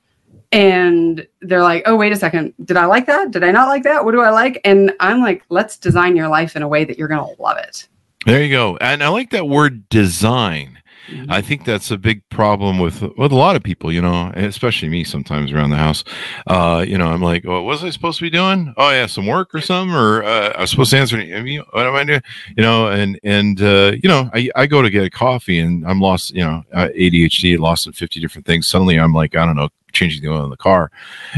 and 0.52 1.26
they're 1.40 1.62
like 1.62 1.82
oh 1.86 1.96
wait 1.96 2.12
a 2.12 2.16
second. 2.16 2.54
Did 2.64 2.76
i 2.76 2.84
like 2.84 3.06
that? 3.06 3.30
Did 3.30 3.42
i 3.42 3.50
not 3.50 3.68
like 3.68 3.82
that? 3.82 4.04
What 4.04 4.12
do 4.12 4.20
i 4.20 4.30
like? 4.30 4.60
And 4.64 4.92
i'm 5.00 5.20
like 5.20 5.44
let's 5.48 5.76
design 5.76 6.16
your 6.16 6.28
life 6.28 6.56
in 6.56 6.62
a 6.62 6.68
way 6.68 6.84
that 6.84 6.98
you're 6.98 7.08
going 7.08 7.36
to 7.36 7.42
love 7.42 7.58
it. 7.58 7.88
There 8.26 8.42
you 8.42 8.50
go. 8.50 8.76
And 8.76 9.02
I 9.02 9.08
like 9.08 9.30
that 9.30 9.48
word 9.48 9.88
design. 9.88 10.81
I 11.28 11.40
think 11.40 11.64
that's 11.64 11.90
a 11.90 11.98
big 11.98 12.28
problem 12.28 12.78
with 12.78 13.02
with 13.16 13.32
a 13.32 13.36
lot 13.36 13.56
of 13.56 13.62
people, 13.62 13.92
you 13.92 14.00
know, 14.00 14.32
especially 14.34 14.88
me 14.88 15.04
sometimes 15.04 15.52
around 15.52 15.70
the 15.70 15.76
house. 15.76 16.04
Uh, 16.46 16.84
you 16.86 16.96
know, 16.96 17.08
I'm 17.08 17.22
like, 17.22 17.44
well, 17.44 17.64
what 17.64 17.64
was 17.64 17.84
I 17.84 17.90
supposed 17.90 18.18
to 18.18 18.24
be 18.24 18.30
doing? 18.30 18.72
Oh 18.76 18.90
yeah, 18.90 19.06
some 19.06 19.26
work 19.26 19.54
or 19.54 19.60
something, 19.60 19.94
or 19.94 20.22
uh, 20.22 20.52
I 20.56 20.60
was 20.60 20.70
supposed 20.70 20.90
to 20.90 20.98
answer. 20.98 21.16
I 21.16 21.42
mean, 21.42 21.62
what 21.70 21.86
am 21.86 21.94
I 21.94 22.04
doing? 22.04 22.22
You 22.56 22.62
know, 22.62 22.88
and 22.88 23.18
and 23.24 23.60
uh, 23.60 23.92
you 24.02 24.08
know, 24.08 24.30
I, 24.32 24.50
I 24.54 24.66
go 24.66 24.82
to 24.82 24.90
get 24.90 25.04
a 25.04 25.10
coffee 25.10 25.58
and 25.58 25.86
I'm 25.86 26.00
lost. 26.00 26.34
You 26.34 26.44
know, 26.44 26.62
ADHD, 26.74 27.58
lost 27.58 27.86
in 27.86 27.92
50 27.92 28.20
different 28.20 28.46
things. 28.46 28.66
Suddenly, 28.66 28.98
I'm 28.98 29.12
like, 29.12 29.36
I 29.36 29.44
don't 29.44 29.56
know, 29.56 29.68
changing 29.92 30.22
the 30.22 30.30
oil 30.30 30.44
in 30.44 30.50
the 30.50 30.56
car, 30.56 30.90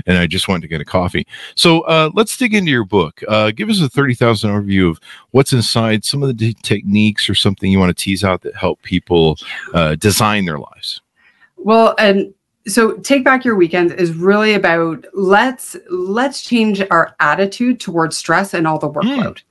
and 0.07 0.19
I 0.19 0.27
just 0.27 0.49
went 0.49 0.63
to 0.63 0.69
get 0.69 0.81
a 0.81 0.85
coffee. 0.85 1.27
So 1.55 1.83
uh, 1.83 2.11
let's 2.15 2.37
dig 2.37 2.55
into 2.55 2.71
your 2.71 2.85
book. 2.85 3.23
Uh, 3.29 3.51
give 3.51 3.69
us 3.69 3.81
a 3.81 3.89
30,000 3.89 4.51
overview 4.51 4.91
of 4.91 5.01
what's 5.31 5.53
inside, 5.53 6.05
some 6.05 6.23
of 6.23 6.29
the 6.29 6.35
d- 6.35 6.57
techniques 6.63 7.29
or 7.29 7.35
something 7.35 7.71
you 7.71 7.79
want 7.79 7.97
to 7.97 8.03
tease 8.03 8.25
out 8.25 8.43
that 8.43 8.55
help 8.57 8.83
people 8.83 9.37
uh, 9.73 9.95
design 9.97 10.45
their 10.45 10.59
lives. 10.59 11.01
Well, 11.57 11.95
and 11.99 12.35
so 12.67 12.97
take 12.99 13.25
back 13.25 13.45
your 13.45 13.57
weekends 13.57 13.93
is 13.93 14.13
really 14.15 14.55
about 14.55 15.05
let's 15.13 15.77
let's 15.91 16.43
change 16.43 16.83
our 16.91 17.15
attitude 17.21 17.81
towards 17.81 18.17
stress 18.17 18.55
and 18.55 18.67
all 18.67 18.79
the 18.79 18.91
workload. 18.91 19.43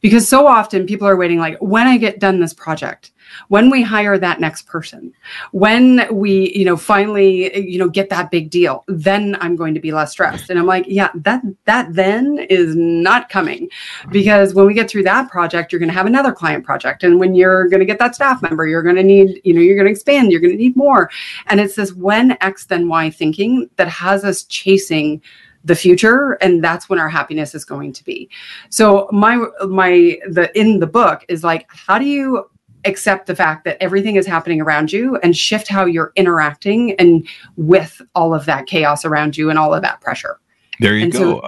Because 0.00 0.28
so 0.28 0.46
often 0.46 0.86
people 0.86 1.06
are 1.06 1.16
waiting 1.16 1.38
like 1.38 1.56
when 1.58 1.86
I 1.86 1.96
get 1.96 2.18
done 2.18 2.40
this 2.40 2.52
project, 2.52 3.12
when 3.48 3.70
we 3.70 3.82
hire 3.82 4.18
that 4.18 4.40
next 4.40 4.66
person, 4.66 5.12
when 5.52 6.06
we, 6.10 6.52
you 6.54 6.64
know, 6.64 6.76
finally, 6.76 7.58
you 7.58 7.78
know, 7.78 7.88
get 7.88 8.10
that 8.10 8.30
big 8.30 8.50
deal, 8.50 8.84
then 8.88 9.36
I'm 9.40 9.56
going 9.56 9.74
to 9.74 9.80
be 9.80 9.92
less 9.92 10.12
stressed. 10.12 10.50
And 10.50 10.58
I'm 10.58 10.66
like, 10.66 10.84
yeah, 10.88 11.10
that 11.14 11.42
that 11.64 11.92
then 11.94 12.38
is 12.50 12.74
not 12.76 13.28
coming. 13.28 13.68
Because 14.10 14.54
when 14.54 14.66
we 14.66 14.74
get 14.74 14.90
through 14.90 15.04
that 15.04 15.30
project, 15.30 15.72
you're 15.72 15.78
going 15.78 15.88
to 15.88 15.94
have 15.94 16.06
another 16.06 16.32
client 16.32 16.64
project 16.64 17.02
and 17.02 17.18
when 17.18 17.34
you're 17.34 17.68
going 17.68 17.80
to 17.80 17.86
get 17.86 17.98
that 17.98 18.14
staff 18.14 18.42
member, 18.42 18.66
you're 18.66 18.82
going 18.82 18.96
to 18.96 19.02
need, 19.02 19.40
you 19.44 19.54
know, 19.54 19.60
you're 19.60 19.76
going 19.76 19.86
to 19.86 19.92
expand, 19.92 20.30
you're 20.30 20.40
going 20.40 20.52
to 20.52 20.58
need 20.58 20.76
more. 20.76 21.10
And 21.46 21.60
it's 21.60 21.74
this 21.74 21.92
when 21.92 22.36
X 22.40 22.66
then 22.66 22.88
Y 22.88 23.10
thinking 23.10 23.68
that 23.76 23.88
has 23.88 24.24
us 24.24 24.44
chasing 24.44 25.22
the 25.64 25.76
future 25.76 26.32
and 26.40 26.62
that's 26.62 26.88
when 26.88 26.98
our 26.98 27.08
happiness 27.08 27.54
is 27.54 27.64
going 27.64 27.92
to 27.92 28.04
be. 28.04 28.28
So 28.70 29.08
my 29.12 29.44
my 29.68 30.18
the 30.28 30.50
in 30.58 30.80
the 30.80 30.86
book 30.86 31.24
is 31.28 31.44
like 31.44 31.66
how 31.68 31.98
do 31.98 32.04
you 32.04 32.50
accept 32.84 33.26
the 33.26 33.36
fact 33.36 33.64
that 33.64 33.76
everything 33.82 34.16
is 34.16 34.26
happening 34.26 34.60
around 34.60 34.92
you 34.92 35.16
and 35.18 35.36
shift 35.36 35.68
how 35.68 35.84
you're 35.84 36.12
interacting 36.16 36.92
and 36.96 37.26
with 37.56 38.00
all 38.14 38.34
of 38.34 38.44
that 38.46 38.66
chaos 38.66 39.04
around 39.04 39.36
you 39.36 39.50
and 39.50 39.58
all 39.58 39.72
of 39.74 39.82
that 39.82 40.00
pressure. 40.00 40.38
There 40.80 40.96
you 40.96 41.04
And 41.04 41.12
go. 41.12 41.18
so 41.18 41.38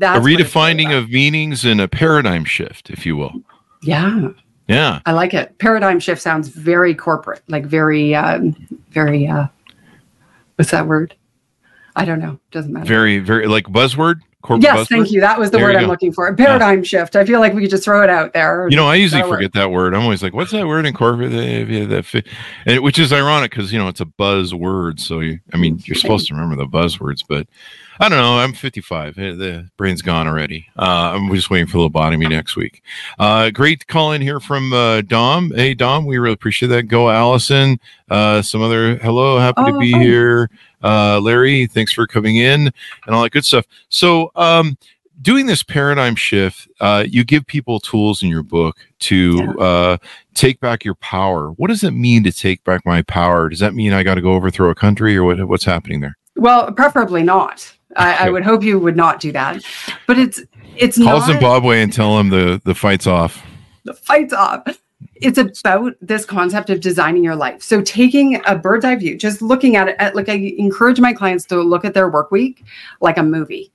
a 0.00 0.20
redefining 0.20 0.96
of 0.96 1.10
meanings 1.10 1.64
and 1.64 1.80
a 1.80 1.88
paradigm 1.88 2.44
shift, 2.44 2.90
if 2.90 3.04
you 3.06 3.16
will. 3.16 3.32
Yeah, 3.82 4.28
Yeah. 4.68 5.00
I 5.06 5.12
like 5.12 5.34
it. 5.34 5.58
Paradigm 5.58 6.00
shift 6.00 6.22
sounds 6.22 6.48
very 6.48 6.94
corporate, 6.94 7.42
like 7.48 7.66
very 7.66 8.14
um 8.14 8.54
very 8.90 9.26
uh 9.26 9.46
what's 10.56 10.70
that 10.70 10.86
word? 10.86 11.14
I 11.96 12.04
don't 12.04 12.18
know. 12.18 12.38
Doesn't 12.50 12.72
matter. 12.72 12.86
Very, 12.86 13.18
very 13.18 13.46
like 13.46 13.66
buzzword, 13.66 14.16
Corporate 14.44 14.62
yes, 14.64 14.76
buzzword? 14.80 14.88
thank 14.88 15.10
you. 15.10 15.20
That 15.22 15.38
was 15.38 15.50
the 15.50 15.56
There 15.56 15.66
word 15.68 15.76
I'm 15.76 15.88
looking 15.88 16.12
for. 16.12 16.32
Paradigm 16.34 16.84
shift. 16.84 17.16
I 17.16 17.24
feel 17.24 17.40
like 17.40 17.54
we 17.54 17.62
could 17.62 17.70
just 17.70 17.82
throw 17.84 18.02
it 18.02 18.10
out 18.10 18.34
there. 18.34 18.68
You 18.68 18.76
know, 18.76 18.86
I 18.86 18.96
usually 18.96 19.22
That 19.22 19.30
word. 19.30 19.36
forget 19.36 19.52
that 19.54 19.70
word. 19.70 19.94
I'm 19.94 20.02
always 20.02 20.22
like, 20.22 20.34
"What's 20.34 20.50
that 20.50 20.66
word 20.66 20.84
in 20.84 20.92
corporate?" 20.92 21.32
yeah, 21.32 21.86
that 21.86 22.04
fi-" 22.04 22.22
and 22.66 22.82
which 22.82 22.98
is 22.98 23.10
ironic 23.10 23.52
because 23.52 23.72
you 23.72 23.78
know 23.78 23.88
it's 23.88 24.02
a 24.02 24.04
buzzword. 24.04 25.00
So 25.00 25.20
you, 25.20 25.40
I 25.54 25.56
mean, 25.56 25.80
you're 25.86 25.94
supposed 25.96 26.28
to 26.28 26.34
remember 26.34 26.56
the 26.56 26.66
buzzwords, 26.66 27.24
but 27.26 27.46
I 28.00 28.10
don't 28.10 28.18
know. 28.18 28.38
I'm 28.38 28.52
55. 28.52 29.16
Eh, 29.16 29.30
The 29.32 29.70
brain's 29.78 30.02
gone 30.02 30.28
already. 30.28 30.66
Uh, 30.76 31.12
I'm 31.14 31.34
just 31.34 31.48
waiting 31.48 31.66
for 31.66 31.78
lobotomy 31.78 32.28
next 32.28 32.54
week. 32.54 32.82
Uh, 33.18 33.48
great 33.50 33.86
call 33.86 34.12
in 34.12 34.20
here 34.20 34.40
from 34.40 34.74
uh, 34.74 35.00
Dom. 35.00 35.52
Hey, 35.54 35.72
Dom, 35.72 36.04
we 36.04 36.18
really 36.18 36.34
appreciate 36.34 36.68
that. 36.68 36.82
Go, 36.82 37.08
Allison. 37.08 37.80
Uh, 38.10 38.42
some 38.42 38.60
other 38.60 38.96
hello, 38.96 39.38
happy 39.38 39.64
to 39.64 39.72
Oh, 39.74 39.80
be 39.80 39.92
hi. 39.92 39.98
here. 40.02 40.50
Uh, 40.84 41.18
Larry, 41.20 41.66
thanks 41.66 41.92
for 41.92 42.06
coming 42.06 42.36
in 42.36 42.70
and 43.06 43.14
all 43.14 43.22
that 43.22 43.32
good 43.32 43.44
stuff. 43.44 43.64
So, 43.88 44.30
um, 44.36 44.76
doing 45.22 45.46
this 45.46 45.62
paradigm 45.62 46.14
shift, 46.14 46.68
uh, 46.80 47.04
you 47.08 47.24
give 47.24 47.46
people 47.46 47.80
tools 47.80 48.22
in 48.22 48.28
your 48.28 48.42
book 48.42 48.76
to 48.98 49.58
uh, 49.58 49.96
take 50.34 50.60
back 50.60 50.84
your 50.84 50.96
power. 50.96 51.52
What 51.52 51.68
does 51.68 51.84
it 51.84 51.92
mean 51.92 52.22
to 52.24 52.32
take 52.32 52.62
back 52.64 52.84
my 52.84 53.02
power? 53.02 53.48
Does 53.48 53.60
that 53.60 53.74
mean 53.74 53.92
I 53.92 54.02
got 54.02 54.16
to 54.16 54.20
go 54.20 54.34
overthrow 54.34 54.70
a 54.70 54.74
country, 54.74 55.16
or 55.16 55.24
what, 55.24 55.42
what's 55.48 55.64
happening 55.64 56.00
there? 56.00 56.16
Well, 56.36 56.70
preferably 56.72 57.22
not. 57.22 57.72
I, 57.96 58.26
I 58.26 58.30
would 58.30 58.42
hope 58.42 58.62
you 58.62 58.78
would 58.78 58.96
not 58.96 59.20
do 59.20 59.30
that. 59.32 59.62
But 60.06 60.18
it's 60.18 60.42
it's 60.76 60.98
Call 60.98 61.20
not 61.20 61.26
Zimbabwe 61.26 61.80
and 61.80 61.92
tell 61.92 62.16
them 62.16 62.28
the 62.28 62.60
the 62.64 62.74
fight's 62.74 63.06
off. 63.06 63.42
the 63.84 63.94
fight's 63.94 64.32
off. 64.32 64.62
It's 65.16 65.38
about 65.38 65.94
this 66.00 66.24
concept 66.24 66.70
of 66.70 66.80
designing 66.80 67.24
your 67.24 67.36
life. 67.36 67.62
So 67.62 67.80
taking 67.82 68.40
a 68.46 68.56
bird's 68.56 68.84
eye 68.84 68.96
view, 68.96 69.16
just 69.16 69.40
looking 69.40 69.76
at 69.76 69.88
it 69.88 69.96
at, 69.98 70.16
like 70.16 70.28
I 70.28 70.34
encourage 70.58 71.00
my 71.00 71.12
clients 71.12 71.44
to 71.46 71.62
look 71.62 71.84
at 71.84 71.94
their 71.94 72.08
work 72.08 72.30
week 72.30 72.64
like 73.00 73.16
a 73.16 73.22
movie 73.22 73.72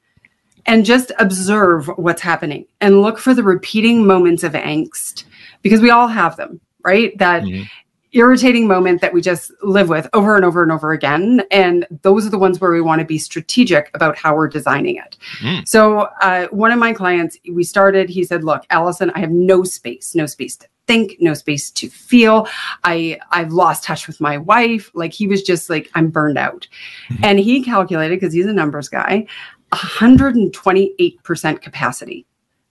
and 0.66 0.86
just 0.86 1.12
observe 1.18 1.88
what's 1.98 2.22
happening 2.22 2.66
and 2.82 3.02
look 3.02 3.18
for 3.18 3.34
the 3.34 3.44
repeating 3.44 4.06
moments 4.06 4.44
of 4.44 4.54
angst 4.54 5.24
because 5.62 5.82
we 5.82 5.90
all 5.90 6.08
have 6.08 6.36
them, 6.36 6.60
right? 6.84 7.18
That 7.18 7.44
Mhm. 7.44 7.68
Irritating 8.12 8.68
moment 8.68 9.02
that 9.02 9.14
we 9.14 9.22
just 9.22 9.52
live 9.62 9.90
with 9.90 10.08
over 10.14 10.36
and 10.36 10.44
over 10.44 10.64
and 10.64 10.72
over 10.72 10.92
again. 10.92 11.44
And 11.52 11.86
those 12.02 12.26
are 12.26 12.30
the 12.30 12.40
ones 12.40 12.60
where 12.60 12.72
we 12.72 12.82
want 12.82 13.00
to 13.00 13.06
be 13.06 13.18
strategic 13.18 13.92
about 13.94 14.18
how 14.18 14.36
we're 14.36 14.48
designing 14.48 14.96
it. 14.96 15.18
Mm. 15.42 15.68
So, 15.68 16.10
uh, 16.22 16.48
one 16.48 16.72
of 16.72 16.80
my 16.80 16.94
clients, 16.94 17.38
we 17.52 17.64
started, 17.64 18.10
he 18.10 18.24
said, 18.24 18.44
Look, 18.44 18.66
Allison, 18.70 19.12
I 19.16 19.20
have 19.20 19.32
no 19.32 19.64
space, 19.64 20.16
no 20.16 20.26
space 20.26 20.56
to 20.58 20.68
think, 20.88 21.18
no 21.20 21.36
space 21.36 21.70
to 21.70 21.88
feel. 21.88 22.48
I, 22.84 23.20
I've 23.32 23.54
lost 23.54 23.84
touch 23.84 24.08
with 24.08 24.20
my 24.20 24.38
wife. 24.38 24.90
Like, 24.96 25.14
he 25.14 25.28
was 25.28 25.44
just 25.44 25.70
like, 25.70 25.90
I'm 25.94 26.10
burned 26.10 26.38
out. 26.38 26.68
Mhm. 27.10 27.20
And 27.24 27.40
he 27.40 27.64
calculated, 27.64 28.20
because 28.20 28.34
he's 28.34 28.48
a 28.48 28.54
numbers 28.54 28.90
guy, 28.90 29.28
128% 29.72 31.62
capacity. 31.62 32.26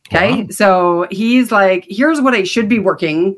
Okay. 0.09 0.43
Wow. 0.43 0.47
So 0.51 1.07
he's 1.11 1.53
like, 1.53 1.87
here's 1.89 2.21
what 2.21 2.35
I 2.35 2.43
should 2.43 2.69
be 2.69 2.79
working, 2.79 3.37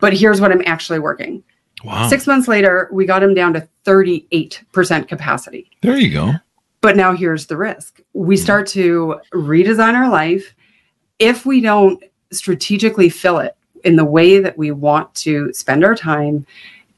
but 0.00 0.12
here's 0.12 0.40
what 0.40 0.52
I'm 0.52 0.62
actually 0.66 0.98
working. 0.98 1.42
Wow. 1.84 2.08
Six 2.08 2.26
months 2.26 2.48
later, 2.48 2.88
we 2.92 3.06
got 3.06 3.22
him 3.22 3.34
down 3.34 3.52
to 3.54 3.68
38% 3.84 5.08
capacity. 5.08 5.70
There 5.82 5.96
you 5.96 6.10
go. 6.12 6.32
But 6.80 6.96
now 6.96 7.12
here's 7.14 7.46
the 7.46 7.56
risk 7.56 8.00
we 8.12 8.36
Mhm. 8.36 8.40
start 8.40 8.66
to 8.68 9.20
redesign 9.32 9.94
our 9.94 10.08
life. 10.08 10.54
If 11.18 11.44
we 11.46 11.60
don't 11.60 12.02
strategically 12.32 13.08
fill 13.08 13.38
it 13.38 13.56
in 13.84 13.96
the 13.96 14.04
way 14.04 14.40
that 14.40 14.58
we 14.58 14.70
want 14.70 15.14
to 15.14 15.52
spend 15.52 15.84
our 15.84 15.94
time 15.94 16.46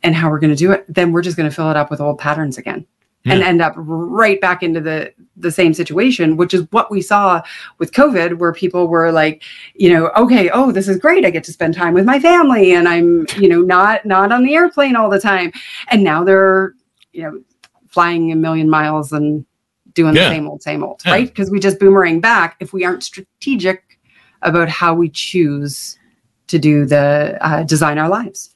and 0.02 0.14
how 0.14 0.30
we're 0.30 0.38
going 0.38 0.50
to 0.52 0.56
do 0.56 0.72
it, 0.72 0.84
then 0.88 1.12
we're 1.12 1.22
just 1.22 1.36
going 1.36 1.48
to 1.48 1.54
fill 1.54 1.70
it 1.70 1.76
up 1.76 1.90
with 1.90 2.00
old 2.00 2.18
patterns 2.18 2.56
again. 2.58 2.86
And 3.24 3.42
end 3.42 3.60
up 3.60 3.74
right 3.76 4.40
back 4.40 4.62
into 4.62 4.80
the 4.80 5.12
the 5.36 5.50
same 5.50 5.74
situation, 5.74 6.36
which 6.38 6.54
is 6.54 6.66
what 6.70 6.90
we 6.90 7.02
saw 7.02 7.42
with 7.78 7.92
COVID, 7.92 8.38
where 8.38 8.54
people 8.54 8.88
were 8.88 9.12
like, 9.12 9.42
you 9.74 9.92
know, 9.92 10.10
okay, 10.16 10.48
oh, 10.50 10.72
this 10.72 10.88
is 10.88 10.96
great. 10.98 11.26
I 11.26 11.30
get 11.30 11.44
to 11.44 11.52
spend 11.52 11.74
time 11.74 11.92
with 11.92 12.06
my 12.06 12.18
family, 12.20 12.72
and 12.72 12.88
I'm, 12.88 13.26
you 13.36 13.48
know, 13.48 13.60
not 13.60 14.06
not 14.06 14.32
on 14.32 14.44
the 14.44 14.54
airplane 14.54 14.96
all 14.96 15.10
the 15.10 15.20
time. 15.20 15.52
And 15.88 16.02
now 16.02 16.24
they're, 16.24 16.72
you 17.12 17.22
know, 17.22 17.42
flying 17.88 18.32
a 18.32 18.36
million 18.36 18.70
miles 18.70 19.12
and 19.12 19.44
doing 19.92 20.14
Yeah. 20.14 20.28
the 20.28 20.34
same 20.34 20.48
old, 20.48 20.62
same 20.62 20.82
old, 20.82 21.02
Yeah. 21.04 21.12
right? 21.12 21.26
Because 21.28 21.50
we 21.50 21.60
just 21.60 21.78
boomerang 21.78 22.20
back 22.20 22.56
if 22.60 22.72
we 22.72 22.84
aren't 22.84 23.02
strategic 23.02 23.98
about 24.40 24.68
how 24.70 24.94
we 24.94 25.10
choose 25.10 25.98
to 26.46 26.58
do 26.58 26.86
the 26.86 27.36
uh, 27.42 27.62
design 27.64 27.98
our 27.98 28.08
lives. 28.08 28.54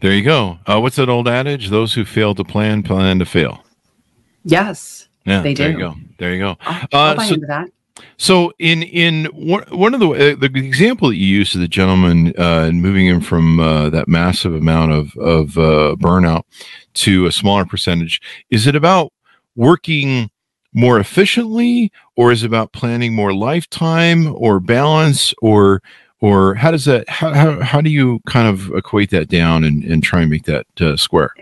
There 0.00 0.12
you 0.12 0.22
go. 0.24 0.58
Uh, 0.66 0.78
what's 0.80 0.96
that 0.96 1.08
old 1.08 1.26
adage? 1.28 1.70
Those 1.70 1.94
who 1.94 2.04
fail 2.04 2.34
to 2.34 2.44
plan 2.44 2.82
plan 2.82 3.18
to 3.20 3.24
fail. 3.24 3.64
Yes, 4.44 5.08
Yeah, 5.26 5.42
They 5.42 5.54
there 5.54 5.68
do. 5.72 5.78
you 5.78 5.84
go. 5.84 5.94
There 6.18 6.32
you 6.34 6.38
go. 6.40 6.56
I'll, 6.62 6.74
Uh, 6.84 6.86
I'll 6.92 7.16
buy 7.16 7.26
so- 7.26 7.36
that. 7.48 7.68
So 8.16 8.52
in 8.58 8.82
in 8.82 9.26
one 9.26 9.62
one 9.70 9.92
of 9.92 10.00
the 10.00 10.08
uh, 10.08 10.34
the 10.36 10.50
example 10.58 11.08
that 11.08 11.16
you 11.16 11.26
used 11.26 11.52
to 11.52 11.58
the 11.58 11.68
gentleman 11.68 12.32
uh, 12.38 12.64
and 12.68 12.80
moving 12.80 13.06
him 13.06 13.20
from 13.20 13.60
uh, 13.60 13.90
that 13.90 14.08
massive 14.08 14.54
amount 14.54 14.92
of 14.92 15.14
of 15.18 15.58
uh, 15.58 15.96
burnout 16.00 16.44
to 16.94 17.26
a 17.26 17.32
smaller 17.32 17.66
percentage, 17.66 18.20
is 18.50 18.66
it 18.66 18.74
about 18.74 19.12
working 19.54 20.30
more 20.72 20.98
efficiently, 20.98 21.92
or 22.16 22.32
is 22.32 22.42
it 22.42 22.46
about 22.46 22.72
planning 22.72 23.12
more 23.14 23.34
lifetime 23.34 24.34
or 24.34 24.60
balance, 24.60 25.34
or 25.42 25.82
or 26.20 26.54
how 26.54 26.70
does 26.70 26.86
that 26.86 27.06
how 27.08 27.34
how, 27.34 27.60
how 27.60 27.80
do 27.82 27.90
you 27.90 28.20
kind 28.26 28.48
of 28.48 28.70
equate 28.74 29.10
that 29.10 29.28
down 29.28 29.62
and, 29.64 29.84
and 29.84 30.02
try 30.02 30.22
and 30.22 30.30
make 30.30 30.44
that 30.44 30.66
uh, 30.80 30.96
square? 30.96 31.34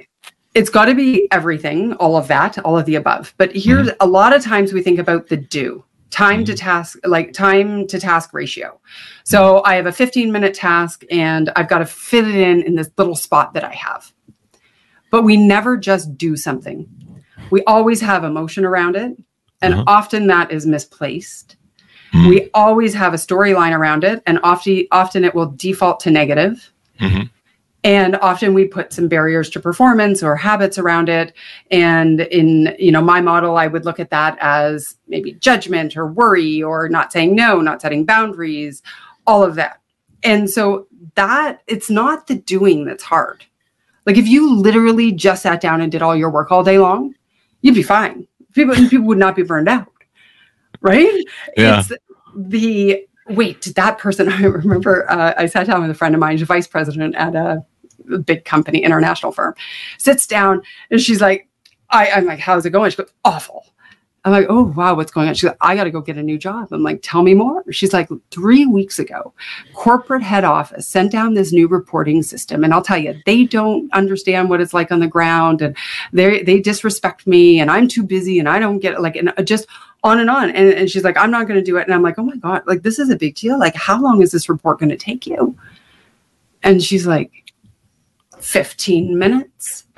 It's 0.58 0.70
got 0.70 0.86
to 0.86 0.94
be 0.94 1.28
everything, 1.30 1.92
all 1.94 2.16
of 2.16 2.26
that, 2.28 2.58
all 2.64 2.76
of 2.76 2.84
the 2.84 2.96
above. 2.96 3.32
But 3.38 3.54
here's 3.54 3.90
a 4.00 4.06
lot 4.06 4.34
of 4.34 4.42
times 4.42 4.72
we 4.72 4.82
think 4.82 4.98
about 4.98 5.28
the 5.28 5.36
do 5.36 5.84
time 6.10 6.44
to 6.44 6.54
task, 6.54 6.98
like 7.04 7.32
time 7.32 7.86
to 7.86 8.00
task 8.00 8.32
ratio. 8.32 8.80
So 9.24 9.62
I 9.64 9.74
have 9.74 9.86
a 9.86 9.92
15 9.92 10.32
minute 10.32 10.54
task 10.54 11.04
and 11.10 11.50
I've 11.54 11.68
got 11.68 11.78
to 11.78 11.86
fit 11.86 12.26
it 12.26 12.34
in 12.34 12.62
in 12.62 12.74
this 12.74 12.90
little 12.98 13.14
spot 13.14 13.54
that 13.54 13.62
I 13.62 13.72
have. 13.74 14.12
But 15.10 15.22
we 15.22 15.36
never 15.36 15.76
just 15.76 16.16
do 16.18 16.34
something, 16.36 16.88
we 17.50 17.62
always 17.64 18.00
have 18.00 18.24
emotion 18.24 18.64
around 18.64 18.96
it. 18.96 19.16
And 19.62 19.74
Uh-huh. 19.74 19.84
often 19.86 20.26
that 20.28 20.50
is 20.50 20.66
misplaced. 20.66 21.56
Mhm. 22.12 22.28
We 22.28 22.50
always 22.54 22.94
have 22.94 23.12
a 23.12 23.16
storyline 23.16 23.74
around 23.76 24.02
it, 24.04 24.22
and 24.26 24.38
often, 24.42 24.86
often 24.90 25.24
it 25.24 25.34
will 25.34 25.50
default 25.56 26.00
to 26.00 26.10
negative. 26.10 26.72
Mhm. 27.00 27.28
And 27.88 28.16
often 28.16 28.52
we 28.52 28.66
put 28.66 28.92
some 28.92 29.08
barriers 29.08 29.48
to 29.48 29.58
performance 29.58 30.22
or 30.22 30.36
habits 30.36 30.76
around 30.76 31.08
it. 31.08 31.32
And 31.70 32.20
in 32.20 32.76
you 32.78 32.92
know 32.92 33.00
my 33.00 33.22
model 33.22 33.56
i 33.56 33.66
would 33.66 33.86
look 33.86 33.98
at 33.98 34.10
that 34.10 34.36
as 34.42 34.96
maybe 35.08 35.32
judgment 35.32 35.96
or 35.96 36.06
worry 36.06 36.62
or 36.62 36.90
not 36.90 37.12
saying 37.12 37.34
no 37.34 37.62
not 37.62 37.80
setting 37.80 38.04
boundaries 38.04 38.82
all 39.26 39.42
of 39.42 39.54
that. 39.54 39.80
And 40.22 40.50
so 40.50 40.86
that 41.14 41.62
it's 41.66 41.88
not 41.88 42.26
the 42.26 42.34
doing 42.34 42.84
that's 42.84 43.02
hard. 43.02 43.46
Like 44.04 44.18
if 44.18 44.28
you 44.28 44.54
literally 44.54 45.10
just 45.10 45.42
sat 45.42 45.62
down 45.62 45.80
and 45.80 45.90
did 45.90 46.02
all 46.02 46.14
your 46.14 46.30
work 46.30 46.52
all 46.52 46.62
day 46.62 46.78
long 46.78 47.14
you'd 47.62 47.74
be 47.74 47.82
fine. 47.82 48.28
People 48.52 48.74
people 48.90 49.06
would 49.06 49.18
not 49.18 49.34
be 49.34 49.44
burned 49.44 49.68
out. 49.68 49.90
Right? 50.82 51.24
Yeah. 51.56 51.80
it's 51.80 51.92
the 52.36 53.06
wait 53.30 53.62
that 53.76 53.98
person 53.98 54.28
i 54.32 54.42
remember 54.42 55.10
uh, 55.10 55.34
i 55.36 55.44
sat 55.44 55.66
down 55.66 55.82
with 55.82 55.90
a 55.90 55.94
friend 55.94 56.14
of 56.14 56.20
mine 56.20 56.38
she's 56.38 56.46
vice 56.46 56.66
president 56.66 57.14
at 57.16 57.34
a 57.34 57.62
big 58.24 58.44
company 58.44 58.82
international 58.82 59.32
firm 59.32 59.54
sits 59.98 60.26
down 60.26 60.62
and 60.90 61.00
she's 61.00 61.20
like 61.20 61.48
I, 61.90 62.10
i'm 62.10 62.26
like 62.26 62.38
how's 62.38 62.66
it 62.66 62.70
going? 62.70 62.90
She 62.90 62.96
goes 62.96 63.12
awful. 63.24 63.64
I'm 64.24 64.32
like 64.32 64.46
oh 64.48 64.64
wow 64.64 64.94
what's 64.94 65.12
going 65.12 65.28
on? 65.28 65.34
She's 65.34 65.44
like 65.44 65.56
i 65.60 65.74
gotta 65.74 65.90
go 65.90 66.00
get 66.00 66.18
a 66.18 66.22
new 66.22 66.38
job. 66.38 66.68
I'm 66.72 66.82
like 66.82 67.00
tell 67.02 67.22
me 67.22 67.34
more. 67.34 67.64
She's 67.72 67.92
like 67.92 68.08
three 68.30 68.66
weeks 68.66 68.98
ago 68.98 69.32
corporate 69.74 70.22
head 70.22 70.44
office 70.44 70.86
sent 70.86 71.12
down 71.12 71.34
this 71.34 71.52
new 71.52 71.68
reporting 71.68 72.22
system 72.22 72.64
and 72.64 72.74
i'll 72.74 72.82
tell 72.82 72.98
you 72.98 73.14
they 73.26 73.44
don't 73.44 73.90
understand 73.92 74.50
what 74.50 74.60
it's 74.60 74.74
like 74.74 74.90
on 74.90 75.00
the 75.00 75.06
ground 75.06 75.62
and 75.62 75.76
they 76.12 76.42
they 76.42 76.60
disrespect 76.60 77.26
me 77.26 77.60
and 77.60 77.70
i'm 77.70 77.86
too 77.86 78.02
busy 78.02 78.38
and 78.38 78.48
i 78.48 78.58
don't 78.58 78.80
get 78.80 79.00
like 79.00 79.16
and 79.16 79.32
uh, 79.36 79.42
just 79.42 79.66
on 80.04 80.20
and 80.20 80.30
on. 80.30 80.50
And, 80.50 80.72
and 80.74 80.90
she's 80.90 81.04
like 81.04 81.16
i'm 81.16 81.30
not 81.30 81.46
going 81.46 81.58
to 81.58 81.64
do 81.64 81.76
it. 81.76 81.84
And 81.86 81.94
i'm 81.94 82.02
like 82.02 82.18
oh 82.18 82.24
my 82.24 82.36
god 82.36 82.62
like 82.66 82.82
this 82.82 82.98
is 82.98 83.10
a 83.10 83.16
big 83.16 83.34
deal. 83.34 83.58
Like 83.58 83.74
how 83.74 84.00
long 84.00 84.22
is 84.22 84.32
this 84.32 84.48
report 84.48 84.78
going 84.78 84.90
to 84.90 84.96
take 84.96 85.26
you? 85.26 85.56
And 86.62 86.82
she's 86.82 87.06
like 87.06 87.47
15 88.48 89.18
minutes 89.18 89.84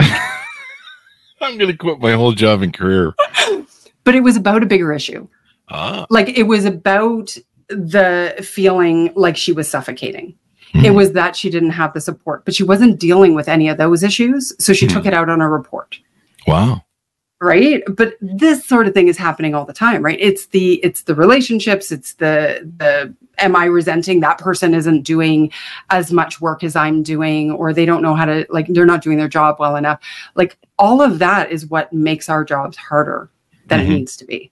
I'm 1.42 1.56
going 1.56 1.70
to 1.70 1.76
quit 1.76 2.00
my 2.00 2.12
whole 2.12 2.32
job 2.32 2.62
and 2.62 2.74
career. 2.74 3.14
but 4.04 4.14
it 4.14 4.20
was 4.22 4.36
about 4.36 4.62
a 4.62 4.66
bigger 4.66 4.92
issue 4.92 5.26
Ah, 5.68 6.04
like 6.10 6.28
it 6.36 6.42
was 6.44 6.64
about 6.64 7.36
the 7.68 8.34
feeling 8.42 9.12
like 9.14 9.36
she 9.36 9.52
was 9.52 9.70
suffocating 9.70 10.34
it 10.74 10.78
Mhm. 10.92 10.94
was 10.94 11.12
that 11.12 11.34
she 11.36 11.48
didn't 11.50 11.70
have 11.70 11.92
the 11.94 12.00
support 12.00 12.44
but 12.44 12.54
she 12.54 12.64
wasn't 12.64 12.98
dealing 12.98 13.34
with 13.34 13.48
any 13.48 13.68
of 13.68 13.78
those 13.78 14.02
issues 14.02 14.52
so 14.64 14.72
she 14.72 14.86
Mhm. 14.86 14.92
took 14.92 15.06
it 15.06 15.14
out 15.14 15.28
on 15.28 15.40
a 15.40 15.48
report 15.48 15.98
wow. 16.46 16.82
Right 17.40 17.82
but 17.96 18.14
this 18.20 18.64
sort 18.66 18.86
of 18.86 18.92
thing 18.94 19.08
is 19.08 19.16
happening 19.16 19.54
all 19.54 19.64
the 19.64 19.72
time 19.72 20.04
right 20.04 20.18
it's 20.20 20.46
the 20.46 20.74
it's 20.84 21.02
the 21.02 21.14
relationships 21.14 21.90
it's 21.90 22.14
the 22.14 22.70
the 22.76 23.14
am 23.38 23.56
i 23.56 23.64
resenting 23.64 24.20
that 24.20 24.36
person 24.38 24.74
isn't 24.74 25.02
doing 25.02 25.50
as 25.88 26.12
much 26.12 26.40
work 26.40 26.62
as 26.62 26.76
i'm 26.76 27.02
doing 27.02 27.50
or 27.52 27.72
they 27.72 27.86
don't 27.86 28.02
know 28.02 28.14
how 28.14 28.26
to 28.26 28.46
like 28.50 28.66
they're 28.68 28.84
not 28.84 29.02
doing 29.02 29.16
their 29.16 29.28
job 29.28 29.56
well 29.58 29.76
enough 29.76 29.98
like 30.34 30.58
all 30.78 31.00
of 31.00 31.18
that 31.18 31.50
is 31.50 31.66
what 31.66 31.90
makes 31.92 32.28
our 32.28 32.44
jobs 32.44 32.76
harder 32.76 33.30
than 33.68 33.80
Mhm. 33.80 33.84
it 33.84 33.88
needs 33.88 34.16
to 34.18 34.24
be 34.26 34.50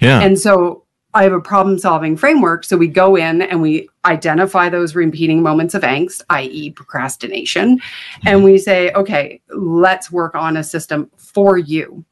Yeah. 0.00 0.20
and 0.20 0.38
so 0.38 0.84
I 1.14 1.22
have 1.22 1.32
a 1.32 1.40
problem 1.40 1.78
solving 1.78 2.18
framework. 2.18 2.64
So 2.64 2.76
we 2.76 2.86
go 2.86 3.16
in 3.16 3.40
and 3.40 3.62
we 3.62 3.88
identify 4.04 4.68
those 4.68 4.94
repeating 4.94 5.42
moments 5.42 5.74
of 5.74 5.80
angst, 5.82 6.20
i.e., 6.28 6.70
procrastination. 6.70 7.80
And 8.26 8.44
we 8.44 8.58
say, 8.58 8.92
okay, 8.92 9.40
let's 9.48 10.12
work 10.12 10.34
on 10.34 10.58
a 10.58 10.62
system 10.62 11.10
for 11.16 11.56
you. 11.56 12.04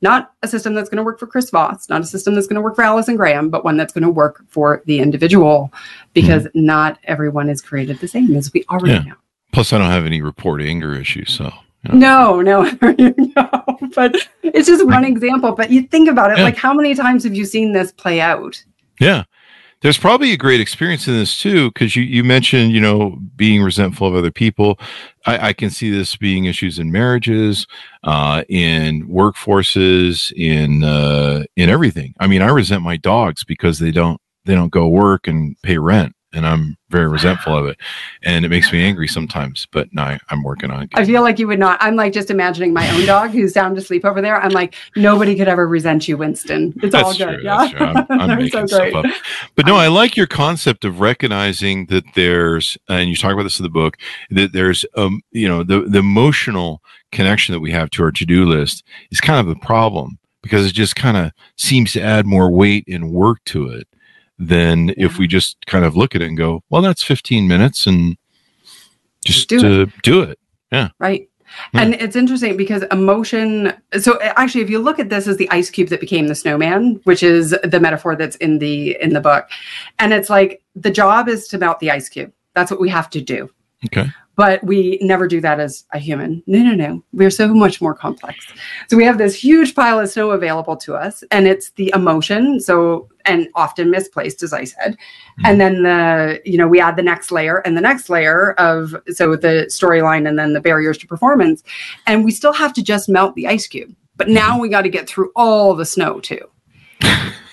Not 0.00 0.32
a 0.42 0.48
system 0.48 0.74
that's 0.74 0.88
going 0.88 0.98
to 0.98 1.02
work 1.02 1.18
for 1.18 1.26
Chris 1.26 1.50
Voss, 1.50 1.88
not 1.88 2.02
a 2.02 2.04
system 2.06 2.34
that's 2.34 2.46
going 2.46 2.54
to 2.56 2.60
work 2.62 2.76
for 2.76 2.82
Allison 2.84 3.16
Graham, 3.16 3.50
but 3.50 3.64
one 3.64 3.76
that's 3.76 3.92
going 3.92 4.04
to 4.04 4.10
work 4.10 4.44
for 4.48 4.82
the 4.86 5.00
individual 5.00 5.72
because 6.14 6.44
mm-hmm. 6.44 6.64
not 6.64 6.98
everyone 7.04 7.48
is 7.50 7.60
created 7.60 7.98
the 7.98 8.06
same 8.08 8.36
as 8.36 8.52
we 8.52 8.64
already 8.70 8.94
Yeah. 8.94 9.02
know. 9.02 9.14
Plus, 9.52 9.72
I 9.72 9.78
don't 9.78 9.90
have 9.90 10.06
any 10.06 10.22
report 10.22 10.60
anger 10.60 10.94
issues, 10.94 11.32
so 11.32 11.52
you 11.82 11.98
know. 11.98 12.40
No, 12.42 12.62
no, 12.62 12.94
no. 12.98 13.64
But 13.94 14.16
it's 14.42 14.68
just 14.68 14.86
one 14.86 15.04
example. 15.12 15.52
But 15.52 15.70
you 15.70 15.82
think 15.82 16.08
about 16.08 16.30
it, 16.30 16.38
Yeah. 16.38 16.44
like 16.44 16.56
how 16.56 16.72
many 16.74 16.94
times 16.94 17.24
have 17.24 17.34
you 17.34 17.44
seen 17.44 17.72
this 17.72 17.90
play 17.90 18.20
out? 18.20 18.62
Yeah. 19.00 19.24
There's 19.80 19.98
probably 19.98 20.32
a 20.32 20.36
great 20.36 20.60
experience 20.60 21.06
in 21.06 21.14
this 21.14 21.40
too, 21.40 21.70
because 21.70 21.94
you, 21.94 22.02
you 22.02 22.24
mentioned, 22.24 22.72
you 22.72 22.80
know, 22.80 23.16
being 23.36 23.62
resentful 23.62 24.08
of 24.08 24.14
other 24.16 24.32
people. 24.32 24.78
I, 25.24 25.48
I 25.48 25.52
can 25.52 25.70
see 25.70 25.88
this 25.88 26.16
being 26.16 26.46
issues 26.46 26.80
in 26.80 26.90
marriages, 26.90 27.64
uh, 28.02 28.42
in 28.48 29.06
workforces, 29.08 30.32
in 30.32 30.82
uh, 30.82 31.44
in 31.56 31.70
everything. 31.70 32.14
I 32.18 32.26
mean, 32.26 32.42
I 32.42 32.48
resent 32.48 32.82
my 32.82 32.96
dogs 32.96 33.44
because 33.44 33.78
they 33.78 33.92
don't 33.92 34.20
they 34.46 34.54
don't 34.56 34.72
go 34.72 34.88
work 34.88 35.28
and 35.28 35.56
pay 35.62 35.78
rent, 35.78 36.14
and 36.32 36.46
I'm 36.46 36.76
very 36.90 37.08
resentful 37.08 37.56
of 37.56 37.66
it, 37.66 37.78
and 38.22 38.44
it 38.44 38.48
makes 38.48 38.72
me 38.72 38.82
angry 38.82 39.08
sometimes. 39.08 39.66
But 39.72 39.88
no, 39.92 40.02
I, 40.02 40.18
I'm 40.30 40.42
working 40.42 40.70
on 40.70 40.82
it. 40.82 40.90
I 40.94 41.04
feel 41.04 41.22
like 41.22 41.38
you 41.38 41.46
would 41.46 41.58
not. 41.58 41.78
I'm 41.82 41.96
like 41.96 42.12
just 42.12 42.30
imagining 42.30 42.72
my 42.72 42.88
own 42.90 43.06
dog 43.06 43.30
who's 43.30 43.54
sound 43.54 43.78
asleep 43.78 44.04
over 44.04 44.20
there. 44.20 44.40
I'm 44.40 44.52
like, 44.52 44.74
nobody 44.96 45.36
could 45.36 45.48
ever 45.48 45.66
resent 45.66 46.08
you, 46.08 46.16
Winston. 46.16 46.74
It's 46.82 46.94
all 46.94 47.14
good. 47.14 47.34
true. 47.34 47.42
Yeah. 47.42 47.68
That's. 47.68 48.10
I'm, 48.10 48.20
I'm 48.20 48.38
making 48.38 48.66
so 48.68 48.90
stuff 48.90 48.94
up. 48.94 49.04
But 49.54 49.66
no, 49.66 49.76
I 49.76 49.88
like 49.88 50.16
your 50.16 50.26
concept 50.26 50.84
of 50.84 51.00
recognizing 51.00 51.86
that 51.86 52.04
there's, 52.14 52.76
and 52.88 53.08
you 53.08 53.16
talk 53.16 53.32
about 53.32 53.44
this 53.44 53.58
in 53.58 53.64
the 53.64 53.70
book, 53.70 53.96
that 54.30 54.52
there's, 54.52 54.84
um, 54.96 55.22
you 55.30 55.48
know, 55.48 55.62
the, 55.62 55.82
the 55.82 55.98
emotional 55.98 56.82
connection 57.12 57.52
that 57.54 57.60
we 57.60 57.70
have 57.70 57.90
to 57.90 58.02
our 58.02 58.12
to-do 58.12 58.44
list 58.44 58.84
is 59.10 59.20
kind 59.20 59.40
of 59.40 59.48
a 59.48 59.58
problem 59.60 60.18
because 60.42 60.66
it 60.66 60.72
just 60.72 60.94
kind 60.94 61.16
of 61.16 61.32
seems 61.56 61.92
to 61.92 62.02
add 62.02 62.26
more 62.26 62.50
weight 62.50 62.84
and 62.86 63.10
work 63.10 63.42
to 63.44 63.68
it 63.68 63.88
than 64.38 64.94
if 64.96 65.18
we 65.18 65.26
just 65.26 65.56
kind 65.66 65.84
of 65.84 65.96
look 65.96 66.14
at 66.14 66.22
it 66.22 66.28
and 66.28 66.36
go, 66.36 66.62
well, 66.70 66.82
that's 66.82 67.02
15 67.02 67.48
minutes 67.48 67.86
and 67.86 68.16
just 69.24 69.48
Do 69.48 69.60
do, 69.60 69.92
do 70.02 70.22
it. 70.22 70.38
Yeah. 70.70 70.90
Right. 70.98 71.28
Hmm. 71.72 71.78
And 71.78 71.94
it's 71.94 72.14
interesting 72.14 72.56
because 72.56 72.82
emotion. 72.90 73.72
So 73.98 74.20
actually, 74.22 74.60
if 74.62 74.70
you 74.70 74.78
look 74.78 74.98
at 74.98 75.08
this 75.08 75.26
as 75.26 75.38
the 75.38 75.50
ice 75.50 75.70
cube 75.70 75.88
that 75.88 76.00
became 76.00 76.28
the 76.28 76.34
snowman, 76.34 77.00
which 77.04 77.22
is 77.22 77.56
the 77.64 77.80
metaphor 77.80 78.16
that's 78.16 78.36
in 78.36 78.58
the 78.58 78.96
in 79.00 79.14
the 79.14 79.20
book, 79.20 79.48
and 79.98 80.12
it's 80.12 80.28
like 80.28 80.62
the 80.76 80.90
job 80.90 81.28
is 81.28 81.48
to 81.48 81.58
melt 81.58 81.80
the 81.80 81.90
ice 81.90 82.08
cube. 82.08 82.32
That's 82.54 82.70
what 82.70 82.80
we 82.80 82.88
have 82.90 83.08
to 83.10 83.20
do. 83.20 83.48
Okay. 83.86 84.10
But 84.38 84.62
we 84.62 85.00
never 85.02 85.26
do 85.26 85.40
that 85.40 85.58
as 85.58 85.84
a 85.92 85.98
human. 85.98 86.44
No, 86.46 86.60
no, 86.60 86.72
no. 86.72 87.02
We're 87.12 87.28
so 87.28 87.52
much 87.52 87.80
more 87.80 87.92
complex. 87.92 88.46
So 88.88 88.96
we 88.96 89.04
have 89.04 89.18
this 89.18 89.34
huge 89.34 89.74
pile 89.74 89.98
of 89.98 90.08
snow 90.08 90.30
available 90.30 90.76
to 90.76 90.94
us, 90.94 91.24
and 91.32 91.48
it's 91.48 91.70
the 91.70 91.90
emotion. 91.92 92.60
So, 92.60 93.08
and 93.24 93.48
often 93.56 93.90
misplaced, 93.90 94.44
as 94.44 94.52
I 94.52 94.62
said. 94.62 94.92
Mm-hmm. 94.92 95.46
And 95.46 95.60
then 95.60 95.82
the, 95.82 96.40
you 96.44 96.56
know, 96.56 96.68
we 96.68 96.80
add 96.80 96.94
the 96.94 97.02
next 97.02 97.32
layer 97.32 97.58
and 97.66 97.76
the 97.76 97.80
next 97.80 98.08
layer 98.08 98.52
of, 98.60 98.94
so 99.08 99.34
the 99.34 99.66
storyline 99.70 100.28
and 100.28 100.38
then 100.38 100.52
the 100.52 100.60
barriers 100.60 100.98
to 100.98 101.08
performance. 101.08 101.64
And 102.06 102.24
we 102.24 102.30
still 102.30 102.52
have 102.52 102.72
to 102.74 102.82
just 102.82 103.08
melt 103.08 103.34
the 103.34 103.48
ice 103.48 103.66
cube. 103.66 103.92
But 104.16 104.28
now 104.28 104.52
mm-hmm. 104.52 104.60
we 104.60 104.68
got 104.68 104.82
to 104.82 104.88
get 104.88 105.08
through 105.08 105.32
all 105.34 105.74
the 105.74 105.84
snow 105.84 106.20
too. 106.20 106.48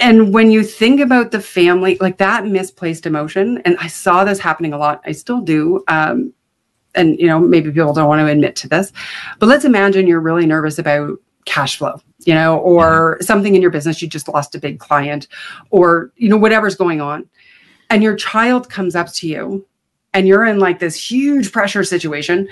and 0.00 0.32
when 0.32 0.50
you 0.50 0.62
think 0.62 1.00
about 1.00 1.30
the 1.30 1.40
family, 1.40 1.96
like 2.00 2.18
that 2.18 2.46
misplaced 2.46 3.06
emotion, 3.06 3.58
and 3.64 3.76
I 3.80 3.88
saw 3.88 4.24
this 4.24 4.38
happening 4.38 4.72
a 4.72 4.78
lot, 4.78 5.00
I 5.04 5.12
still 5.12 5.40
do. 5.40 5.82
Um, 5.88 6.32
and 6.94 7.18
you 7.18 7.26
know, 7.26 7.38
maybe 7.38 7.70
people 7.70 7.92
don't 7.92 8.08
want 8.08 8.20
to 8.20 8.26
admit 8.26 8.56
to 8.56 8.68
this, 8.68 8.92
but 9.38 9.46
let's 9.46 9.64
imagine 9.64 10.06
you're 10.06 10.20
really 10.20 10.46
nervous 10.46 10.78
about 10.78 11.18
cash 11.44 11.76
flow, 11.78 12.00
you 12.24 12.34
know, 12.34 12.58
or 12.58 13.18
something 13.20 13.54
in 13.54 13.62
your 13.62 13.70
business, 13.70 14.02
you 14.02 14.08
just 14.08 14.28
lost 14.28 14.54
a 14.54 14.58
big 14.58 14.78
client, 14.78 15.28
or 15.70 16.12
you 16.16 16.28
know, 16.28 16.36
whatever's 16.36 16.74
going 16.74 17.00
on. 17.00 17.28
And 17.90 18.02
your 18.02 18.16
child 18.16 18.68
comes 18.68 18.96
up 18.96 19.12
to 19.14 19.28
you 19.28 19.66
and 20.12 20.26
you're 20.26 20.44
in 20.44 20.58
like 20.58 20.78
this 20.78 21.10
huge 21.10 21.52
pressure 21.52 21.84
situation. 21.84 22.48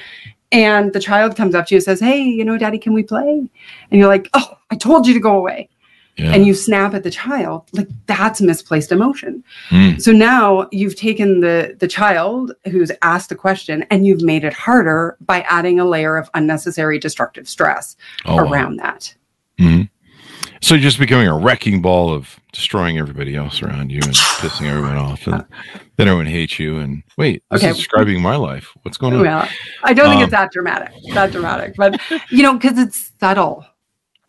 And 0.53 0.93
the 0.93 1.01
child 1.01 1.35
comes 1.35 1.55
up 1.57 1.67
to 1.67 1.75
you 1.75 1.79
and 1.79 1.85
says, 1.85 1.99
Hey, 1.99 2.23
you 2.23 2.45
know, 2.45 2.57
daddy, 2.57 2.79
can 2.79 2.93
we 2.93 3.03
play? 3.03 3.49
And 3.91 4.01
you're 4.01 4.07
like, 4.07 4.29
Oh, 4.35 4.59
I 4.71 4.77
told 4.77 5.09
you 5.09 5.15
to 5.15 5.21
go 5.21 5.37
away 5.37 5.69
Yeah. 6.17 6.33
and 6.33 6.47
you 6.47 6.55
snap 6.55 6.95
at 6.95 7.03
the 7.03 7.11
child 7.11 7.65
like 7.73 7.89
that's 8.07 8.41
misplaced 8.41 8.93
emotion 8.93 9.43
Mm. 9.71 10.01
so 10.01 10.13
now 10.13 10.69
you've 10.71 10.95
taken 10.95 11.41
the 11.41 11.75
the 11.81 11.89
child 11.89 12.53
who's 12.71 12.93
asked 13.03 13.33
a 13.33 13.35
question 13.35 13.85
and 13.91 14.07
you've 14.07 14.23
made 14.23 14.45
it 14.45 14.53
harder 14.53 15.17
by 15.21 15.41
adding 15.51 15.81
a 15.81 15.85
layer 15.85 16.17
of 16.17 16.31
unnecessary 16.35 16.99
destructive 17.01 17.49
stress 17.49 17.97
Oh, 18.27 18.37
wow. 18.37 18.45
around 18.45 18.77
that 18.77 19.15
Mhm. 19.59 19.89
So 20.61 20.75
you're 20.75 20.83
just 20.83 20.99
becoming 20.99 21.29
a 21.29 21.37
wrecking 21.37 21.83
ball 21.83 22.11
of 22.15 22.41
destroying 22.53 22.97
everybody 22.99 23.37
else 23.37 23.61
around 23.63 23.91
you 23.91 24.01
and 24.03 24.15
pissing 24.15 24.67
everyone 24.67 24.97
off, 24.97 25.27
and 25.27 25.45
then 25.97 26.09
everyone 26.09 26.25
hates 26.27 26.59
you. 26.59 26.79
And 26.79 27.03
wait, 27.19 27.43
this 27.51 27.61
Okay. 27.63 27.71
is 27.73 27.77
describing 27.77 28.23
my 28.23 28.37
life. 28.37 28.73
What's 28.83 28.97
going 28.97 29.13
on? 29.15 29.21
well 29.21 29.49
i 29.83 29.93
don't 29.93 30.07
think 30.09 30.19
Um, 30.19 30.23
it's 30.23 30.31
that 30.31 30.53
dramatic 30.53 30.91
that 31.13 31.33
dramatic 31.33 31.75
but 31.77 32.01
you 32.31 32.43
know 32.43 32.55
because 32.55 32.79
it's 32.79 33.11
subtle 33.21 33.67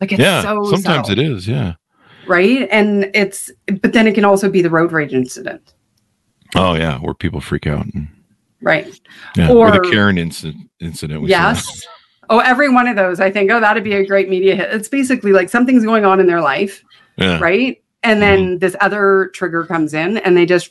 like 0.00 0.12
it's 0.12 0.20
yeah, 0.20 0.42
so 0.42 0.64
sometimes 0.64 1.08
subtle, 1.08 1.24
it 1.24 1.30
is. 1.30 1.46
Yeah. 1.48 1.74
right 2.26 2.68
and 2.70 3.10
it's 3.14 3.50
but 3.80 3.92
then 3.92 4.06
it 4.06 4.14
can 4.14 4.24
also 4.24 4.48
be 4.50 4.62
the 4.62 4.70
road 4.70 4.92
rage 4.92 5.14
incident 5.14 5.74
Oh 6.54 6.74
yeah, 6.74 6.98
where 6.98 7.12
people 7.14 7.40
freak 7.40 7.66
out. 7.66 7.86
And, 7.94 8.08
right 8.62 8.98
yeah, 9.36 9.50
or, 9.50 9.68
Or- 9.68 9.70
the 9.70 9.88
Karen 9.90 10.18
incident. 10.18 10.70
Incident. 10.80 11.26
yes 11.28 11.86
oh 12.30 12.38
every 12.40 12.68
one 12.68 12.88
of 12.88 12.96
those 12.96 13.20
i 13.20 13.30
think 13.30 13.50
oh 13.50 13.60
that'd 13.60 13.84
be 13.84 13.94
a 13.94 14.06
great 14.06 14.28
media 14.28 14.56
hit 14.56 14.72
it's 14.72 14.88
basically 14.88 15.32
like 15.32 15.48
something's 15.48 15.84
going 15.84 16.04
on 16.04 16.20
in 16.20 16.26
their 16.26 16.40
life 16.40 16.82
Yeah. 17.16 17.38
right? 17.38 17.82
And 18.02 18.22
then 18.22 18.38
mm-hmm. 18.38 18.58
this 18.58 18.76
other 18.80 19.30
trigger 19.34 19.64
comes 19.64 19.92
in 19.92 20.18
and 20.18 20.36
they 20.36 20.46
just 20.46 20.70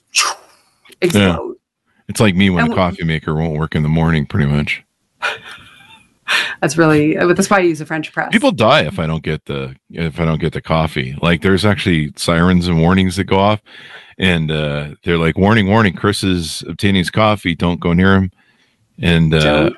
explode. 1.02 1.56
It's 2.08 2.22
like 2.22 2.34
me 2.36 2.50
when 2.50 2.64
And 2.64 2.72
the 2.72 2.76
coffee 2.78 3.04
maker 3.04 3.34
won't 3.36 3.58
work 3.60 3.76
in 3.76 3.84
the 3.84 3.90
morning. 3.90 4.26
Pretty 4.26 4.50
much. 4.50 4.82
That's 6.66 6.78
really 6.78 7.14
that's 7.14 7.48
why 7.48 7.58
I 7.58 7.60
use 7.60 7.80
a 7.80 7.86
French 7.86 8.12
press. 8.12 8.32
People 8.32 8.52
die 8.52 8.88
if 8.88 8.98
I 8.98 9.06
don't 9.06 9.22
get 9.22 9.46
the 9.46 9.76
if 9.92 10.20
I 10.20 10.26
don't 10.26 10.42
get 10.42 10.52
the 10.52 10.64
coffee. 10.64 11.16
Like 11.22 11.44
there's 11.44 11.64
actually 11.64 12.12
sirens 12.16 12.68
and 12.68 12.82
warnings 12.82 13.18
that 13.18 13.26
go 13.26 13.38
off, 13.38 13.62
and 14.18 14.50
uh, 14.50 14.96
they're 15.04 15.20
like 15.20 15.38
warning, 15.38 15.68
warning. 15.68 15.94
Chris 15.94 16.24
is 16.24 16.64
obtaining 16.68 16.96
his 16.96 17.12
coffee. 17.12 17.54
Don't 17.54 17.80
go 17.80 17.94
near 17.94 18.16
him. 18.16 18.32
And 19.00 19.36
uh. 19.36 19.70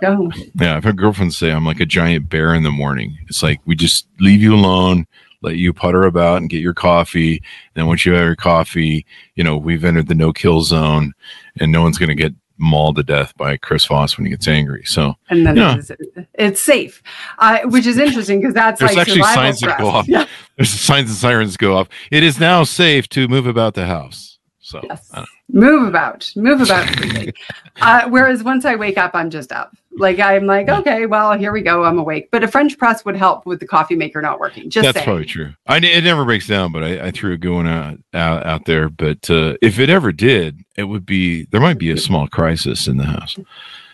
Yeah, 0.55 0.77
I've 0.77 0.85
had 0.85 0.95
girlfriends 0.95 1.37
say 1.37 1.51
I'm 1.51 1.65
like 1.65 1.81
a 1.81 1.85
giant 1.85 2.29
bear 2.29 2.55
in 2.55 2.63
the 2.63 2.71
morning. 2.71 3.17
It's 3.27 3.43
like 3.43 3.59
we 3.65 3.75
just 3.75 4.07
leave 4.21 4.41
you 4.41 4.55
alone, 4.55 5.07
let 5.41 5.57
you 5.57 5.73
putter 5.73 6.03
about 6.03 6.37
and 6.37 6.49
get 6.49 6.61
your 6.61 6.73
coffee. 6.73 7.43
Then 7.73 7.87
once 7.87 8.05
you 8.05 8.13
have 8.13 8.23
your 8.23 8.37
coffee, 8.37 9.05
you 9.35 9.43
know, 9.43 9.57
we've 9.57 9.83
entered 9.83 10.07
the 10.07 10.15
no 10.15 10.31
kill 10.31 10.61
zone 10.61 11.11
and 11.59 11.69
no 11.69 11.81
one's 11.81 11.97
gonna 11.97 12.15
get 12.15 12.33
mauled 12.57 12.95
to 12.97 13.03
death 13.03 13.35
by 13.37 13.57
Chris 13.57 13.85
Voss 13.85 14.17
when 14.17 14.25
he 14.25 14.29
gets 14.31 14.47
angry. 14.47 14.83
So 14.85 15.15
And 15.29 15.45
then 15.45 15.55
Yeah. 15.57 15.77
it's, 15.77 15.91
it's 16.33 16.61
safe, 16.61 17.01
uh, 17.39 17.59
which 17.65 17.85
is 17.85 17.97
interesting 17.97 18.39
because 18.41 18.53
that's 18.53 18.79
There's 18.79 18.91
like 18.95 19.07
actually 19.07 19.21
signs 19.23 19.59
that 19.61 19.77
go 19.77 19.87
off. 19.87 20.07
Yeah. 20.07 20.25
there's 20.55 20.69
signs 20.69 21.09
and 21.09 21.17
sirens 21.17 21.57
go 21.57 21.77
off. 21.77 21.87
It 22.11 22.23
is 22.23 22.39
now 22.39 22.63
safe 22.63 23.07
to 23.09 23.27
move 23.27 23.47
about 23.47 23.73
the 23.75 23.85
house. 23.85 24.36
So 24.67 24.81
Yes. 24.83 25.09
Move 25.47 25.87
about, 25.87 26.29
move 26.35 26.59
about 26.59 26.89
freely. 26.89 27.33
uh, 27.81 28.09
whereas 28.09 28.43
once 28.43 28.65
I 28.65 28.75
wake 28.75 28.97
up, 28.97 29.11
I'm 29.13 29.29
just 29.29 29.53
up. 29.53 29.73
Like 29.97 30.19
I'm 30.19 30.45
like, 30.45 30.67
okay, 30.67 31.05
well, 31.05 31.37
here 31.37 31.53
we 31.53 31.61
go. 31.61 31.85
I'm 31.85 31.97
awake. 31.97 32.27
But 32.31 32.43
a 32.43 32.49
French 32.49 32.77
press 32.77 33.05
would 33.05 33.15
help 33.15 33.45
with 33.45 33.61
the 33.61 33.65
coffee 33.65 33.95
maker 33.95 34.21
not 34.21 34.41
working. 34.41 34.69
Just 34.69 34.83
that's 34.83 34.97
saying. 34.97 35.05
probably 35.05 35.25
true. 35.25 35.53
I 35.67 35.77
it 35.77 36.03
never 36.03 36.25
breaks 36.25 36.47
down, 36.47 36.73
but 36.73 36.83
I, 36.83 37.07
I 37.07 37.11
threw 37.11 37.31
a 37.31 37.37
good 37.37 37.53
one 37.53 37.65
out, 37.65 37.97
out 38.13 38.45
out 38.45 38.65
there. 38.65 38.89
But 38.89 39.29
uh, 39.29 39.55
if 39.61 39.79
it 39.79 39.89
ever 39.89 40.11
did, 40.11 40.59
it 40.75 40.83
would 40.83 41.05
be 41.05 41.45
there 41.45 41.61
might 41.61 41.79
be 41.79 41.89
a 41.91 41.97
small 41.97 42.27
crisis 42.27 42.87
in 42.89 42.97
the 42.97 43.05
house. 43.05 43.37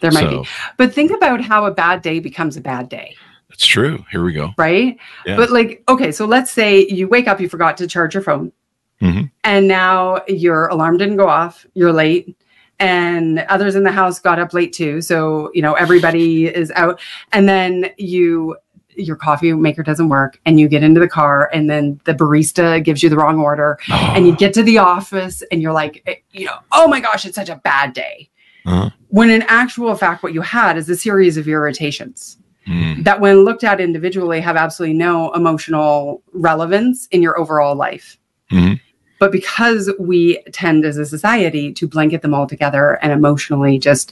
There 0.01 0.11
might 0.11 0.21
so 0.21 0.41
be. 0.41 0.49
But 0.77 0.91
think 0.91 1.11
about 1.11 1.39
how 1.39 1.65
a 1.65 1.71
bad 1.71 2.01
day 2.01 2.19
becomes 2.19 2.57
a 2.57 2.61
bad 2.61 2.89
day. 2.89 3.15
that's 3.47 3.65
true. 3.65 4.03
Here 4.09 4.23
we 4.23 4.33
go. 4.33 4.49
right? 4.57 4.97
Yeah. 5.27 5.37
But 5.37 5.51
like, 5.51 5.83
okay, 5.87 6.11
so 6.11 6.25
let's 6.25 6.49
say 6.49 6.87
you 6.87 7.07
wake 7.07 7.27
up, 7.27 7.39
you 7.39 7.47
forgot 7.47 7.77
to 7.77 7.87
charge 7.87 8.15
your 8.15 8.23
phone, 8.23 8.51
Mhm. 9.01 9.29
and 9.43 9.67
now 9.67 10.21
your 10.27 10.67
alarm 10.67 10.97
didn't 10.97 11.17
go 11.17 11.27
off, 11.27 11.65
you're 11.73 11.91
late, 11.93 12.35
and 12.79 13.39
others 13.49 13.75
in 13.75 13.83
the 13.83 13.91
house 13.91 14.19
got 14.19 14.39
up 14.39 14.53
late 14.53 14.73
too. 14.73 15.01
So, 15.01 15.49
you 15.53 15.61
know, 15.61 15.73
everybody 15.73 16.45
is 16.47 16.71
out, 16.75 16.99
and 17.31 17.47
then 17.49 17.89
you 17.97 18.55
your 18.95 19.15
coffee 19.15 19.51
maker 19.53 19.81
doesn't 19.81 20.07
work 20.09 20.39
and 20.45 20.59
you 20.59 20.67
get 20.67 20.83
into 20.83 20.99
the 20.99 21.07
car 21.07 21.49
and 21.51 21.67
then 21.67 21.99
the 22.05 22.13
barista 22.13 22.83
gives 22.83 23.01
you 23.01 23.09
the 23.09 23.17
wrong 23.17 23.39
order 23.39 23.79
and 23.89 24.27
you 24.27 24.35
get 24.35 24.53
to 24.53 24.61
the 24.61 24.77
office 24.77 25.41
and 25.51 25.63
you're 25.63 25.73
like 25.73 26.03
eh, 26.05 26.13
you 26.29 26.45
know 26.45 26.57
oh 26.73 26.87
my 26.87 26.99
gosh 26.99 27.25
it's 27.25 27.33
such 27.33 27.49
a 27.49 27.55
bad 27.63 27.91
day 27.93 28.29
Uh-huh. 28.67 28.91
when 29.07 29.31
in 29.31 29.41
actual 29.47 29.95
fact 29.95 30.21
what 30.21 30.31
you 30.31 30.41
had 30.41 30.77
is 30.77 30.87
a 30.91 30.95
series 30.95 31.37
of 31.37 31.47
irritations 31.47 32.37
Mm. 32.67 33.03
that 33.03 33.19
when 33.19 33.43
looked 33.43 33.63
at 33.63 33.81
individually 33.81 34.39
have 34.39 34.55
absolutely 34.55 34.95
no 34.95 35.31
emotional 35.33 36.21
relevance 36.31 37.07
in 37.07 37.23
your 37.23 37.37
overall 37.39 37.75
life 37.75 38.17
Mhm. 38.51 38.79
But 39.23 39.31
because 39.31 39.89
we 39.97 40.43
tend 40.51 40.83
as 40.83 40.97
a 40.97 41.05
society 41.05 41.71
to 41.75 41.87
blanket 41.87 42.21
them 42.23 42.33
all 42.33 42.45
together 42.45 42.95
and 43.01 43.13
emotionally 43.13 43.79
just 43.79 44.11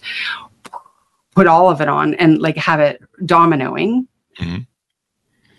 put 1.36 1.48
all 1.48 1.70
of 1.70 1.82
it 1.82 1.90
on 1.90 2.14
and 2.14 2.42
like 2.42 2.56
have 2.56 2.80
it 2.80 3.02
dominoing, 3.24 4.08
Mhm. 4.40 4.66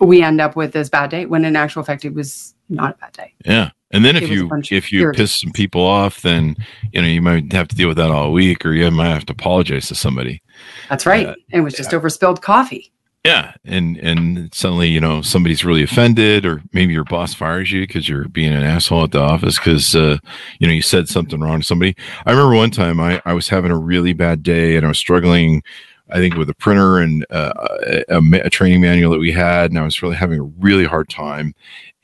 we 0.01 0.23
end 0.23 0.41
up 0.41 0.57
with 0.57 0.73
this 0.73 0.89
bad 0.89 1.11
day 1.11 1.27
when 1.27 1.45
in 1.45 1.55
actual 1.55 1.83
fact 1.83 2.07
it 2.07 2.15
was 2.15 2.55
not 2.71 2.95
a 2.95 2.99
bad 2.99 3.13
day. 3.13 3.35
Yeah. 3.45 3.71
And 3.91 4.07
then 4.07 4.17
It 4.17 4.23
if 4.23 4.31
you 4.31 4.49
if 4.71 4.91
you 4.91 5.03
irritants. 5.03 5.33
piss 5.35 5.41
some 5.43 5.53
people 5.53 5.83
off, 5.85 6.23
then 6.23 6.57
you 6.93 7.03
know 7.03 7.09
you 7.09 7.21
might 7.21 7.53
have 7.53 7.69
to 7.69 7.77
deal 7.77 7.89
with 7.89 7.99
that 7.99 8.11
all 8.11 8.33
week, 8.33 8.65
or 8.65 8.73
you 8.73 8.91
might 8.91 9.09
have 9.11 9.27
to 9.27 9.33
apologize 9.35 9.89
to 9.89 9.95
somebody. 9.95 10.41
That's 10.89 11.05
right. 11.05 11.27
Yeah. 11.27 11.35
it 11.59 11.61
was 11.61 11.75
just 11.75 11.93
over 11.93 12.09
spilled 12.09 12.41
coffee. 12.41 12.91
Yeah, 13.25 13.55
and 13.65 13.97
and 13.99 14.53
suddenly 14.53 14.89
you 14.89 15.01
know 15.01 15.23
somebody's 15.23 15.65
really 15.65 15.85
offended, 15.85 16.45
or 16.45 16.61
maybe 16.73 16.93
your 16.93 17.05
boss 17.05 17.33
fires 17.33 17.71
you 17.71 17.83
because 17.83 18.09
you're 18.09 18.27
being 18.27 18.53
an 18.53 18.65
asshole 18.65 19.05
at 19.05 19.13
the 19.13 19.21
office 19.21 19.59
because 19.59 19.95
uh, 19.95 20.19
you 20.59 20.67
know 20.67 20.73
you 20.73 20.83
said 20.83 21.09
something 21.09 21.41
wrong 21.41 21.61
to 21.61 21.67
somebody. 21.67 21.95
I 22.27 22.33
remember 22.33 22.57
one 22.57 22.73
time 22.73 22.99
I 22.99 23.23
I 23.25 23.33
was 23.33 23.49
having 23.49 23.71
a 23.71 23.79
really 23.79 24.13
bad 24.13 24.43
day 24.43 24.77
and 24.77 24.85
I 24.85 24.89
was 24.89 24.99
struggling. 24.99 25.63
I 26.11 26.19
think 26.19 26.35
with 26.35 26.51
a 26.51 26.55
printer 26.55 26.99
and 26.99 27.25
uh, 27.31 27.53
a, 28.09 28.23
a, 28.45 28.51
training 28.51 28.83
manual 28.83 29.13
that 29.13 29.19
we 29.19 29.33
had, 29.33 29.71
and 29.71 29.79
I 29.79 29.85
was 29.85 30.03
really 30.03 30.17
having 30.17 30.41
a 30.41 30.43
really 30.43 30.85
hard 30.85 31.09
time. 31.09 31.55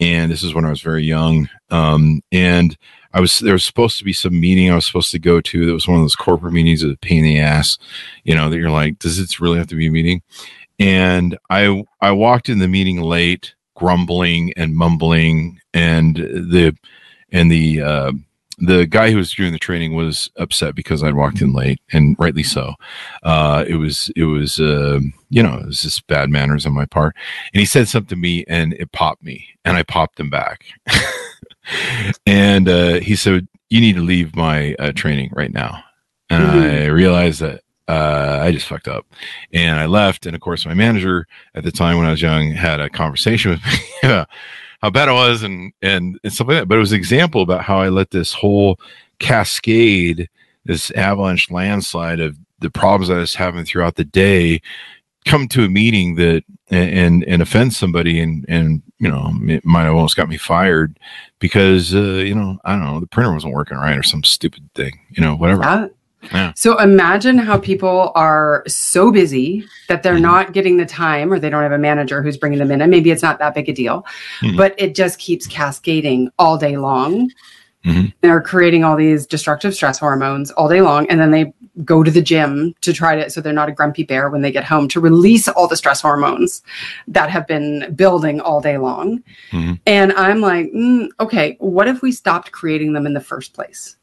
And 0.00 0.31
this 0.33 0.42
is 0.42 0.54
when 0.54 0.64
I 0.64 0.70
was 0.70 0.81
very 0.81 1.04
young. 1.04 1.50
Um, 1.68 2.22
and 2.33 2.78
I 3.12 3.20
was 3.20 3.40
there 3.40 3.52
was 3.54 3.64
supposed 3.64 3.98
to 3.98 4.04
be 4.04 4.12
some 4.12 4.38
meeting 4.38 4.70
I 4.70 4.76
was 4.76 4.87
supposed 4.87 5.11
to 5.11 5.18
go 5.18 5.40
to. 5.40 5.66
That 5.66 5.72
was 5.72 5.88
one 5.88 5.98
of 5.98 6.04
those 6.04 6.16
corporate 6.16 6.52
meetings 6.52 6.83
that 6.83 6.92
a 6.92 6.96
pain 6.96 7.18
in 7.18 7.24
the 7.24 7.40
ass. 7.40 7.76
You 8.22 8.37
know 8.37 8.48
that 8.48 8.57
you're 8.57 8.70
like, 8.70 8.98
does 8.98 9.18
it 9.18 9.40
really 9.40 9.59
have 9.59 9.66
to 9.68 9.76
be 9.76 9.88
a 9.88 9.90
meeting? 9.90 10.22
And 10.79 11.37
I 11.51 11.85
I 12.01 12.12
walked 12.12 12.49
in 12.49 12.59
the 12.59 12.69
meeting 12.69 13.01
late, 13.01 13.55
grumbling 13.75 14.53
and 14.57 14.75
mumbling, 14.77 15.61
and 15.75 16.17
the 16.17 16.77
and 17.33 17.51
the 17.51 17.81
uh, 17.83 18.12
the 18.61 18.87
guy 18.87 19.11
who 19.11 19.19
was 19.19 19.33
doing 19.33 19.53
the 19.53 19.59
training 19.59 19.95
was 19.95 20.31
upset 20.37 20.75
because 20.75 21.03
I'd 21.05 21.14
walked 21.14 21.41
in 21.41 21.53
late, 21.53 21.81
and 21.93 22.17
rightly 22.19 22.43
so. 22.43 22.75
Uh, 23.23 23.64
it 23.69 23.77
was 23.77 24.11
it 24.17 24.25
was 24.25 24.59
uh, 24.61 25.01
you 25.31 25.43
know 25.43 25.59
it 25.59 25.67
was 25.67 25.83
just 25.83 26.07
bad 26.07 26.31
manners 26.31 26.67
on 26.67 26.73
my 26.75 26.87
part, 26.87 27.14
and 27.53 27.61
he 27.61 27.67
said 27.67 27.88
something 27.88 28.09
to 28.09 28.17
me, 28.17 28.45
and 28.49 28.73
it 28.75 28.93
popped 28.93 29.23
me, 29.23 29.47
and 29.64 29.77
I 29.77 29.83
popped 29.83 30.19
him 30.19 30.31
back, 30.31 30.64
and 32.27 32.69
uh, 32.69 32.95
he 33.01 33.17
said, 33.17 33.47
"You 33.71 33.81
need 33.81 33.97
to 33.97 34.03
leave 34.03 34.35
my 34.37 34.75
uh, 34.79 34.93
training 34.93 35.31
right 35.35 35.53
now," 35.53 35.83
and 36.31 36.43
Mhm. 36.45 36.83
I 36.83 36.87
realized 36.87 37.41
that 37.41 37.62
uh, 37.88 38.40
I 38.42 38.53
just 38.53 38.66
fucked 38.66 38.88
up 38.88 39.07
and 39.53 39.81
I 39.81 39.87
left. 39.87 40.27
And 40.27 40.35
of 40.35 40.42
course, 40.42 40.66
my 40.66 40.74
manager 40.74 41.27
at 41.55 41.64
the 41.64 41.72
time 41.72 41.96
when 41.96 42.07
I 42.07 42.11
was 42.11 42.22
young 42.22 42.53
had 42.53 42.81
a 42.81 42.90
conversation 42.90 43.51
with 43.51 43.64
me 43.66 43.81
about 44.03 44.29
how 44.83 44.90
bad 44.90 45.09
I 45.09 45.12
was 45.12 45.42
and, 45.42 45.72
and, 45.83 46.18
and 46.22 46.33
stuff 46.33 46.48
like 46.48 46.59
that. 46.59 46.68
But 46.68 46.77
it 46.77 46.81
was 46.81 46.92
an 46.92 46.98
example 46.98 47.42
about 47.42 47.62
how 47.62 47.81
I 47.81 47.88
let 47.88 48.11
this 48.11 48.33
whole 48.33 48.79
cascade, 49.18 50.29
this 50.64 50.90
avalanche 50.92 51.51
landslide 51.51 52.20
of 52.20 52.37
the 52.61 52.70
problems 52.70 53.11
I 53.11 53.18
was 53.18 53.35
having 53.35 53.64
throughout 53.64 53.96
the 53.96 54.05
day 54.05 54.61
come 55.24 55.48
to 55.48 55.64
a 55.64 55.68
meeting 55.68 56.14
that 56.14 56.44
and 56.70 57.24
and 57.24 57.42
offend 57.42 57.74
somebody 57.74 58.20
and 58.20 58.44
and 58.48 58.83
you 58.98 59.09
know 59.09 59.31
it 59.42 59.64
might 59.64 59.83
have 59.83 59.94
almost 59.94 60.16
got 60.16 60.29
me 60.29 60.37
fired 60.37 60.98
because 61.38 61.94
uh, 61.94 62.22
you 62.24 62.35
know 62.35 62.59
I 62.64 62.72
don't 62.72 62.85
know 62.85 63.01
the 63.01 63.07
printer 63.07 63.33
wasn't 63.33 63.55
working 63.55 63.77
right 63.77 63.96
or 63.96 64.03
some 64.03 64.24
stupid 64.24 64.68
thing 64.74 64.98
you 65.11 65.22
know 65.22 65.35
whatever 65.35 65.62
Yeah. 65.62 65.88
Yeah. 66.33 66.53
So 66.55 66.79
imagine 66.79 67.38
how 67.38 67.59
people 67.59 68.12
are 68.14 68.64
so 68.67 69.11
busy 69.11 69.64
that 69.88 70.03
they're 70.03 70.14
Mhm. 70.17 70.21
not 70.23 70.53
getting 70.53 70.77
the 70.77 70.87
time 70.87 71.33
or 71.33 71.38
they 71.38 71.51
don't 71.51 71.62
have 71.62 71.73
a 71.73 71.79
manager 71.79 72.23
who's 72.23 72.37
bringing 72.37 72.59
them 72.59 72.71
in. 72.71 72.81
And 72.83 72.91
maybe 72.91 73.11
it's 73.11 73.23
not 73.23 73.38
that 73.38 73.55
big 73.55 73.69
a 73.69 73.73
deal, 73.73 74.05
Mhm. 74.43 74.57
but 74.57 74.75
it 74.79 74.95
just 74.95 75.19
keeps 75.19 75.47
cascading 75.47 76.31
all 76.38 76.59
day 76.59 76.77
long. 76.77 77.31
Mhm. 77.85 78.12
They're 78.23 78.41
creating 78.41 78.83
all 78.85 78.97
these 78.97 79.25
destructive 79.27 79.73
stress 79.73 79.99
hormones 79.99 80.51
all 80.51 80.69
day 80.69 80.81
long. 80.83 81.07
And 81.09 81.21
then 81.21 81.31
they 81.31 81.53
go 81.85 82.03
to 82.03 82.11
the 82.11 82.21
gym 82.21 82.75
to 82.81 82.93
try 82.93 83.14
to, 83.14 83.31
so 83.31 83.41
they're 83.41 83.53
not 83.53 83.69
a 83.69 83.73
grumpy 83.73 84.03
bear 84.03 84.29
when 84.31 84.43
they 84.43 84.51
get 84.51 84.64
home 84.64 84.88
to 84.88 85.01
release 85.01 85.47
all 85.47 85.69
the 85.69 85.77
stress 85.77 86.01
hormones 86.01 86.61
that 87.07 87.31
have 87.31 87.47
been 87.47 87.93
building 87.95 88.41
all 88.41 88.61
day 88.61 88.79
long. 88.79 89.23
Mhm. 89.53 89.79
And 89.87 90.12
I'm 90.14 90.41
like, 90.41 90.73
mm, 90.73 91.09
okay, 91.21 91.57
what 91.61 91.87
if 91.87 92.03
we 92.03 92.11
stopped 92.11 92.51
creating 92.51 92.95
them 92.95 93.07
in 93.07 93.14
the 93.14 93.21
first 93.21 93.55
place? 93.55 93.97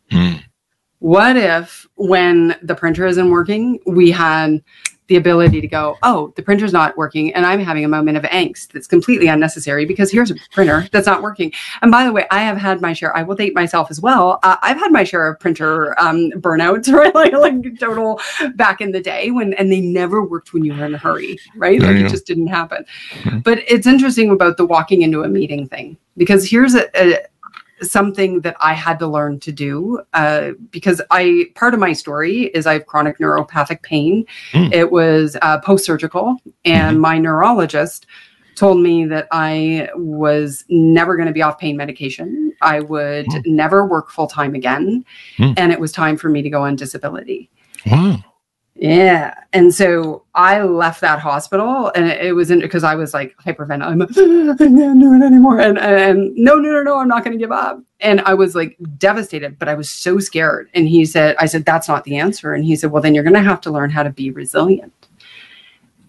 What 1.06 1.38
if 1.38 1.88
when 1.94 2.56
the 2.64 2.74
printer 2.74 3.06
isn't 3.06 3.30
working 3.30 3.80
we 3.86 4.10
had 4.10 4.64
the 5.08 5.18
ability 5.18 5.62
to 5.62 5.68
go 5.68 5.96
oh 6.02 6.34
the 6.36 6.42
printer's 6.42 6.74
not 6.74 6.98
working 6.98 7.32
and 7.36 7.46
i'm 7.46 7.60
having 7.60 7.86
a 7.86 7.88
moment 7.88 8.18
of 8.18 8.24
angst 8.24 8.70
that's 8.70 8.88
completely 8.88 9.28
unnecessary 9.28 9.86
because 9.86 10.12
here's 10.12 10.32
a 10.32 10.36
printer 10.52 10.88
that's 10.92 11.06
not 11.06 11.22
working. 11.22 11.54
And 11.84 11.92
by 11.92 12.06
the 12.06 12.12
way 12.12 12.26
i 12.32 12.42
have 12.42 12.58
had 12.58 12.82
my 12.82 12.92
share 12.94 13.16
i 13.16 13.22
will 13.22 13.36
date 13.36 13.54
myself 13.54 13.92
as 13.92 14.02
well 14.02 14.40
uh, 14.42 14.58
i've 14.64 14.78
had 14.78 14.92
my 14.92 15.04
share 15.04 15.28
of 15.28 15.40
printer 15.40 15.94
um, 16.00 16.32
burnouts 16.38 16.92
right? 16.94 17.14
Like, 17.14 17.34
like 17.34 17.80
total 17.80 18.20
back 18.56 18.82
in 18.82 18.92
the 18.92 19.00
day 19.00 19.30
when 19.30 19.54
and 19.54 19.72
they 19.72 19.82
never 19.82 20.26
worked 20.26 20.54
when 20.54 20.66
you 20.66 20.74
were 20.74 20.86
in 20.86 20.96
a 20.96 20.98
hurry 20.98 21.38
right? 21.56 21.80
Like 21.80 21.98
it 21.98 22.10
just 22.10 22.26
didn't 22.26 22.48
happen. 22.48 22.84
Mhm. 23.22 23.44
but 23.44 23.60
it's 23.68 23.86
interesting 23.86 24.32
about 24.32 24.58
the 24.58 24.66
walking 24.66 25.04
into 25.04 25.22
a 25.22 25.28
meeting 25.28 25.68
thing 25.68 25.98
because 26.18 26.50
here's 26.50 26.74
a, 26.74 26.90
a 27.00 27.20
something 27.82 28.42
that 28.42 28.56
I 28.62 28.74
had 28.74 29.00
to 29.00 29.08
learn 29.08 29.40
to 29.42 29.52
do 29.52 30.02
uh, 30.14 30.52
because 30.72 31.02
I 31.12 31.48
part 31.56 31.74
of 31.74 31.80
my 31.80 31.94
story 31.94 32.44
is 32.54 32.66
I 32.66 32.74
have 32.74 32.86
chronic 32.86 33.18
neuropathic 33.20 33.82
pain. 33.82 34.26
Mm. 34.54 34.74
It 34.74 34.92
was 34.92 35.38
uh, 35.42 35.60
post 35.60 35.86
surgical, 35.86 36.38
and 36.64 37.00
my 37.00 37.18
neurologist 37.18 38.06
told 38.56 38.82
me 38.82 39.06
that 39.06 39.28
I 39.32 39.90
was 39.96 40.64
never 40.70 41.18
going 41.18 41.28
to 41.28 41.34
be 41.34 41.42
off 41.42 41.60
pain 41.60 41.76
medication. 41.76 42.54
I 42.62 42.80
would 42.80 43.26
Mm. 43.28 43.46
never 43.48 43.86
work 43.86 44.10
full 44.10 44.28
time 44.28 44.56
again, 44.56 45.04
Mm. 45.38 45.54
and 45.58 45.72
it 45.74 45.80
was 45.80 45.92
time 45.92 46.16
for 46.16 46.30
me 46.30 46.42
to 46.42 46.50
go 46.50 46.62
on 46.64 46.76
disability. 46.76 47.50
wow 47.86 48.18
Yeah. 48.78 49.34
And 49.54 49.74
so 49.74 50.24
I 50.36 50.62
left 50.62 51.00
that 51.00 51.20
hospital 51.20 51.94
and 51.96 52.08
it, 52.12 52.26
it 52.26 52.34
was 52.34 52.52
in 52.52 52.60
because 52.60 52.84
I 52.84 52.96
was 52.96 53.14
like 53.14 53.34
hyperventilating. 53.38 53.82
I'm 53.84 54.02
I 54.02 54.58
can't 54.58 55.00
do 55.00 55.14
it 55.14 55.26
anymore. 55.26 55.60
And, 55.62 55.80
and 55.80 56.36
no, 56.36 56.56
no, 56.56 56.72
no, 56.72 56.84
no, 56.84 57.00
I'm 57.00 57.08
not 57.08 57.24
going 57.24 57.38
to 57.38 57.42
give 57.42 57.54
up. 57.54 57.82
And 58.02 58.20
I 58.22 58.34
was 58.34 58.54
like 58.54 58.78
devastated, 58.98 59.58
but 59.58 59.70
I 59.70 59.76
was 59.76 59.90
so 59.90 60.20
scared. 60.20 60.70
And 60.74 60.90
he 60.90 61.06
said, 61.06 61.38
I 61.40 61.46
said, 61.46 61.64
that's 61.66 61.88
not 61.88 62.04
the 62.04 62.18
answer. 62.18 62.54
And 62.54 62.66
he 62.66 62.76
said, 62.76 62.92
well, 62.92 63.02
then 63.02 63.16
you're 63.16 63.24
going 63.24 63.34
to 63.36 63.42
have 63.42 63.62
to 63.62 63.72
learn 63.72 63.92
how 63.92 64.04
to 64.04 64.10
be 64.10 64.30
resilient. 64.32 64.92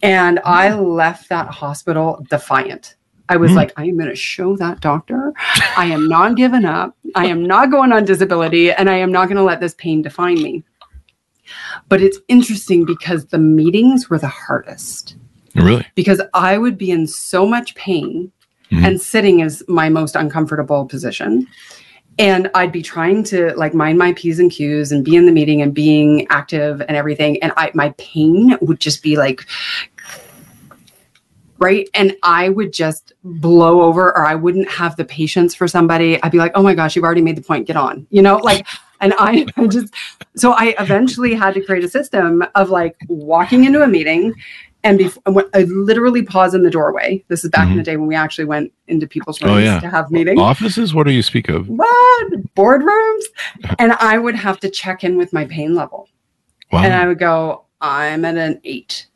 And 0.03 0.41
I 0.45 0.75
left 0.75 1.29
that 1.29 1.47
hospital 1.49 2.25
defiant. 2.29 2.97
I 3.29 3.37
was 3.37 3.53
Mm. 3.53 3.57
like, 3.57 3.73
I 3.77 3.85
am 3.85 3.97
going 3.97 4.11
to 4.11 4.17
show 4.17 4.57
that 4.57 4.81
doctor. 4.81 5.33
I 5.77 5.87
am 5.87 6.09
not 6.09 6.37
giving 6.37 6.65
up. 6.65 6.97
I 7.15 7.27
am 7.27 7.45
not 7.45 7.71
going 7.71 7.93
on 7.93 8.05
disability 8.05 8.73
and 8.73 8.91
I 8.91 8.97
am 8.97 9.11
not 9.11 9.27
going 9.27 9.37
to 9.37 9.43
let 9.43 9.61
this 9.61 9.75
pain 9.75 10.03
define 10.03 10.43
me. 10.43 10.65
But 11.89 12.01
it's 12.03 12.19
interesting 12.29 12.85
because 12.85 13.27
the 13.27 13.39
meetings 13.39 14.09
were 14.11 14.19
the 14.19 14.29
hardest 14.29 15.17
really 15.55 15.87
because 15.95 16.21
I 16.35 16.59
would 16.59 16.77
be 16.77 16.91
in 16.91 17.07
so 17.07 17.47
much 17.47 17.75
pain 17.75 18.31
Mhm. 18.71 18.85
and 18.85 19.01
sitting 19.01 19.41
is 19.41 19.63
my 19.69 19.89
most 19.89 20.17
uncomfortable 20.17 20.87
position. 20.87 21.47
And 22.19 22.51
I'd 22.55 22.73
be 22.73 22.83
trying 22.83 23.23
to 23.25 23.53
like 23.57 23.75
mind 23.75 23.99
my 23.99 24.13
P's 24.15 24.39
and 24.41 24.51
Q's 24.51 24.91
and 24.91 25.05
be 25.05 25.15
in 25.17 25.27
the 25.27 25.33
meeting 25.33 25.63
and 25.63 25.73
being 25.73 26.27
active 26.31 26.81
and 26.81 26.97
everything. 26.97 27.41
And 27.43 27.53
I 27.57 27.71
my 27.75 27.95
pain 27.97 28.57
would 28.61 28.81
just 28.81 29.03
be 29.03 29.17
like 29.17 29.47
right 31.59 31.89
and 31.95 32.15
i 32.23 32.51
would 32.51 32.71
just 32.73 33.15
blow 33.25 33.81
over 33.81 34.09
or 34.09 34.27
i 34.27 34.35
wouldn't 34.35 34.69
have 34.69 34.95
the 34.97 35.05
patience 35.07 35.55
for 35.55 35.67
somebody 35.67 36.23
i'd 36.23 36.31
be 36.33 36.37
like 36.37 36.53
oh 36.55 36.63
my 36.63 36.75
gosh 36.75 36.95
you've 36.95 37.05
already 37.05 37.23
made 37.23 37.37
the 37.37 37.43
point 37.43 37.67
get 37.67 37.77
on 37.77 38.07
you 38.11 38.21
know 38.21 38.37
like 38.37 38.67
and 39.01 39.15
I, 39.19 39.47
I 39.57 39.67
just 39.67 39.93
so 40.37 40.53
i 40.53 40.75
eventually 40.79 41.35
had 41.35 41.55
to 41.55 41.61
create 41.65 41.85
a 41.85 41.89
system 41.89 42.45
of 42.55 42.71
like 42.71 42.97
walking 43.09 43.65
into 43.65 43.83
a 43.83 43.87
meeting 43.89 44.35
and 44.85 44.99
before 44.99 45.45
i 45.55 45.63
literally 45.63 46.23
pause 46.23 46.55
in 46.55 46.63
the 46.63 46.71
doorway. 46.71 47.25
This 47.29 47.43
is 47.45 47.51
back 47.51 47.67
in 47.69 47.75
Mhm. 47.75 47.77
the 47.79 47.83
day 47.83 47.97
when 47.97 48.07
we 48.07 48.15
actually 48.15 48.45
went 48.45 48.73
into 48.87 49.07
people's 49.07 49.43
Oh, 49.43 49.47
rooms 49.49 49.65
yeah. 49.65 49.81
to 49.81 49.89
have 49.89 50.11
meetings. 50.13 50.39
Offices? 50.41 50.95
What 50.95 51.07
do 51.07 51.13
you 51.13 51.23
speak 51.23 51.49
of? 51.49 51.69
What? 51.69 52.55
Boardrooms? 52.55 53.25
And 53.81 53.93
i 53.95 54.17
would 54.19 54.37
have 54.37 54.61
to 54.61 54.71
check 54.71 55.03
in 55.03 55.17
with 55.17 55.33
my 55.33 55.45
pain 55.47 55.75
level. 55.75 56.09
Wow. 56.73 56.85
And 56.85 56.93
i 56.95 57.07
would 57.07 57.19
go 57.19 57.65
i'm 57.81 58.25
at 58.25 58.37
an 58.37 58.61
eight. 58.65 59.07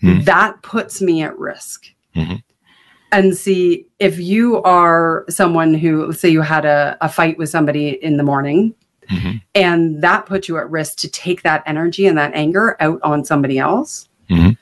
Hmm. 0.00 0.20
that 0.20 0.62
puts 0.62 1.02
me 1.02 1.22
at 1.22 1.36
risk. 1.38 1.86
Mhm. 2.16 2.42
and 3.12 3.36
see 3.36 3.86
if 3.98 4.18
you 4.20 4.62
are 4.62 5.24
someone 5.28 5.74
who 5.74 6.06
let's 6.06 6.20
say 6.20 6.28
you 6.28 6.42
had 6.42 6.64
a, 6.64 6.96
a 7.00 7.08
fight 7.08 7.36
with 7.38 7.48
somebody 7.48 7.88
in 8.02 8.16
the 8.16 8.22
morning 8.22 8.74
Mhm. 9.10 9.40
and 9.54 10.02
that 10.02 10.26
puts 10.26 10.48
you 10.48 10.56
at 10.58 10.70
risk 10.70 10.98
to 10.98 11.10
take 11.10 11.42
that 11.42 11.62
energy 11.66 12.06
and 12.06 12.16
that 12.16 12.32
anger 12.34 12.76
out 12.80 13.00
on 13.02 13.24
somebody 13.24 13.58
else 13.58 14.08
Mhm. 14.30 14.56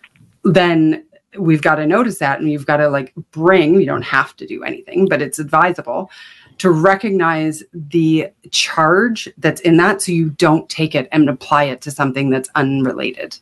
then 0.45 1.05
we've 1.39 1.63
got 1.63 1.75
to 1.77 1.87
notice 1.87 2.19
that 2.19 2.41
and 2.41 2.51
you've 2.51 2.67
got 2.67 2.79
to 2.79 2.89
like 2.89 3.13
bring 3.33 3.79
you 3.81 3.87
don't 3.87 4.03
have 4.03 4.35
to 4.37 4.47
do 4.47 4.65
anything 4.65 5.07
but 5.07 5.21
it's 5.21 5.39
advisable 5.39 6.11
to 6.57 6.71
recognize 6.71 7.63
the 7.73 8.29
charge 8.51 9.29
that's 9.39 9.61
in 9.61 9.77
that 9.77 10.01
so 10.03 10.11
you 10.11 10.31
don't 10.31 10.69
take 10.69 10.95
it 10.95 11.09
and 11.13 11.29
apply 11.29 11.65
it 11.65 11.81
to 11.83 11.91
something 11.91 12.31
that's 12.31 12.49
unrelated 12.55 13.39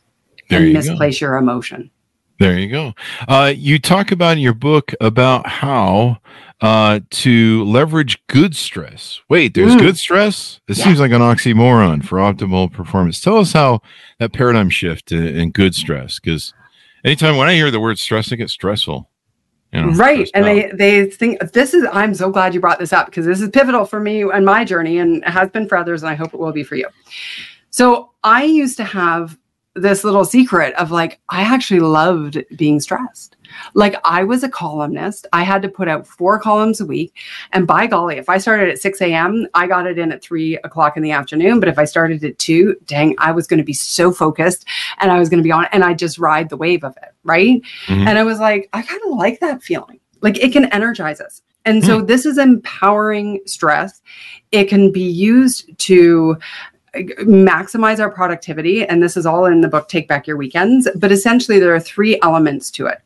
there 0.49 0.59
and 0.59 0.67
you 0.67 0.73
go 0.73 0.79
misplace 0.79 1.21
your 1.21 1.35
emotion 1.37 1.89
There 2.39 2.59
you 2.59 2.69
go. 2.69 2.93
Uh, 3.27 3.51
you 3.55 3.79
talk 3.79 4.11
about 4.11 4.33
in 4.37 4.43
your 4.43 4.53
book 4.53 4.93
about 5.01 5.47
how 5.47 6.19
uh, 6.61 6.99
to 7.11 7.63
leverage 7.65 8.17
good 8.27 8.55
stress. 8.55 9.21
Wait, 9.29 9.53
there's 9.53 9.75
Mm. 9.75 9.79
good 9.79 9.97
stress? 9.97 10.59
It 10.67 10.77
Yeah. 10.77 10.85
seems 10.85 10.99
like 10.99 11.11
an 11.11 11.21
oxymoron 11.21 12.03
for 12.03 12.17
optimal 12.17 12.71
performance. 12.71 13.19
Tell 13.21 13.37
us 13.37 13.53
how 13.53 13.81
that 14.19 14.33
paradigm 14.33 14.69
shift 14.69 15.11
in, 15.11 15.25
in 15.27 15.51
good 15.51 15.75
stress, 15.75 16.19
because 16.19 16.53
anytime 17.05 17.37
when 17.37 17.47
I 17.47 17.53
hear 17.53 17.69
the 17.69 17.79
word 17.79 17.99
stress, 17.99 18.31
I 18.31 18.35
get 18.37 18.49
stressful. 18.49 19.09
You 19.73 19.81
know, 19.81 19.89
right 19.89 20.29
and 20.33 20.45
they 20.45 20.71
they 20.73 21.05
think 21.07 21.39
this 21.51 21.73
is 21.73 21.85
i'm 21.91 22.13
so 22.15 22.31
glad 22.31 22.53
you 22.53 22.59
brought 22.61 22.79
this 22.79 22.93
up 22.93 23.07
because 23.07 23.25
this 23.25 23.41
is 23.41 23.49
pivotal 23.49 23.83
for 23.85 23.99
me 23.99 24.21
and 24.23 24.45
my 24.45 24.63
journey 24.63 24.97
and 24.97 25.17
it 25.17 25.29
has 25.29 25.49
been 25.49 25.67
for 25.67 25.77
others 25.77 26.01
and 26.03 26.09
i 26.09 26.15
hope 26.15 26.33
it 26.33 26.39
will 26.39 26.53
be 26.53 26.63
for 26.63 26.75
you 26.75 26.87
so 27.69 28.11
i 28.23 28.43
used 28.45 28.77
to 28.77 28.85
have 28.85 29.37
this 29.75 30.05
little 30.05 30.23
secret 30.23 30.73
of 30.75 30.89
like 30.89 31.19
i 31.27 31.41
actually 31.41 31.81
loved 31.81 32.41
being 32.55 32.79
stressed 32.79 33.35
like 33.73 33.95
i 34.03 34.23
was 34.23 34.43
a 34.43 34.49
columnist 34.49 35.25
i 35.33 35.43
had 35.43 35.61
to 35.61 35.69
put 35.69 35.87
out 35.87 36.05
four 36.07 36.39
columns 36.39 36.81
a 36.81 36.85
week 36.85 37.13
and 37.53 37.65
by 37.67 37.87
golly 37.87 38.17
if 38.17 38.29
i 38.29 38.37
started 38.37 38.69
at 38.69 38.79
6 38.79 39.01
a.m 39.01 39.47
i 39.53 39.67
got 39.67 39.87
it 39.87 39.97
in 39.97 40.11
at 40.11 40.21
3 40.21 40.57
o'clock 40.63 40.97
in 40.97 41.03
the 41.03 41.11
afternoon 41.11 41.59
but 41.59 41.69
if 41.69 41.77
i 41.79 41.85
started 41.85 42.23
at 42.23 42.37
2 42.39 42.75
dang 42.85 43.15
i 43.17 43.31
was 43.31 43.47
going 43.47 43.57
to 43.57 43.63
be 43.63 43.73
so 43.73 44.11
focused 44.11 44.65
and 44.99 45.11
i 45.11 45.19
was 45.19 45.29
going 45.29 45.39
to 45.39 45.43
be 45.43 45.51
on 45.51 45.65
and 45.71 45.83
i 45.83 45.93
just 45.93 46.17
ride 46.17 46.49
the 46.49 46.57
wave 46.57 46.83
of 46.83 46.95
it 46.97 47.13
right 47.23 47.61
Mhm. 47.87 48.07
and 48.07 48.17
I 48.17 48.23
was 48.23 48.39
like, 48.39 48.69
I 48.73 48.81
kind 48.81 49.01
of 49.07 49.17
like 49.17 49.39
that 49.41 49.61
feeling. 49.61 49.99
Like 50.21 50.37
it 50.39 50.51
can 50.51 50.65
energize 50.73 51.19
us. 51.21 51.41
And 51.65 51.83
so 51.83 52.01
this 52.01 52.25
is 52.25 52.37
empowering 52.37 53.41
stress. 53.45 54.01
It 54.51 54.65
can 54.65 54.91
be 54.91 55.01
used 55.03 55.77
to 55.79 56.37
uh, 56.95 56.99
maximize 57.23 57.99
our 57.99 58.09
productivity. 58.09 58.85
And 58.85 59.01
this 59.03 59.17
is 59.17 59.25
all 59.25 59.45
in 59.45 59.61
the 59.61 59.67
book, 59.67 59.87
Take 59.89 60.07
Back 60.07 60.27
Your 60.27 60.37
Weekends. 60.37 60.87
But 60.95 61.11
essentially, 61.11 61.59
there 61.59 61.73
are 61.75 61.79
three 61.79 62.19
elements 62.21 62.71
to 62.71 62.87
it. 62.87 62.99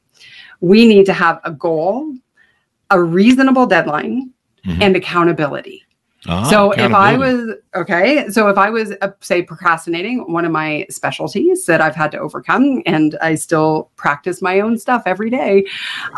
We 0.62 0.88
need 0.88 1.06
to 1.08 1.14
have 1.14 1.40
a 1.44 1.52
goal, 1.52 2.16
a 2.90 3.02
reasonable 3.02 3.66
deadline, 3.66 4.32
Mhm. 4.66 4.82
and 4.82 4.96
accountability 4.96 5.84
Ah, 6.28 6.44
so 6.44 6.72
if 6.74 6.94
I 6.94 7.18
was 7.18 7.56
okay, 7.76 8.30
so 8.30 8.48
if 8.48 8.58
I 8.58 8.70
was 8.70 8.94
uh, 9.02 9.10
say 9.22 9.42
procrastinating, 9.42 10.32
one 10.32 10.46
of 10.46 10.52
my 10.52 10.86
specialties 10.88 11.66
that 11.66 11.82
I've 11.82 11.96
had 11.96 12.12
to 12.12 12.20
overcome, 12.20 12.84
and 12.86 13.18
I 13.24 13.34
still 13.34 13.90
practice 13.96 14.40
my 14.40 14.60
own 14.60 14.78
stuff 14.78 15.04
every 15.08 15.32
day, 15.32 15.66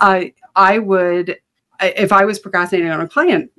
uh, 0.01 0.25
I 0.57 0.79
would, 0.79 1.37
if 1.81 2.11
I 2.11 2.25
was 2.25 2.37
procrastinating 2.37 2.91
on 2.91 2.99
a 2.99 3.07
client 3.07 3.49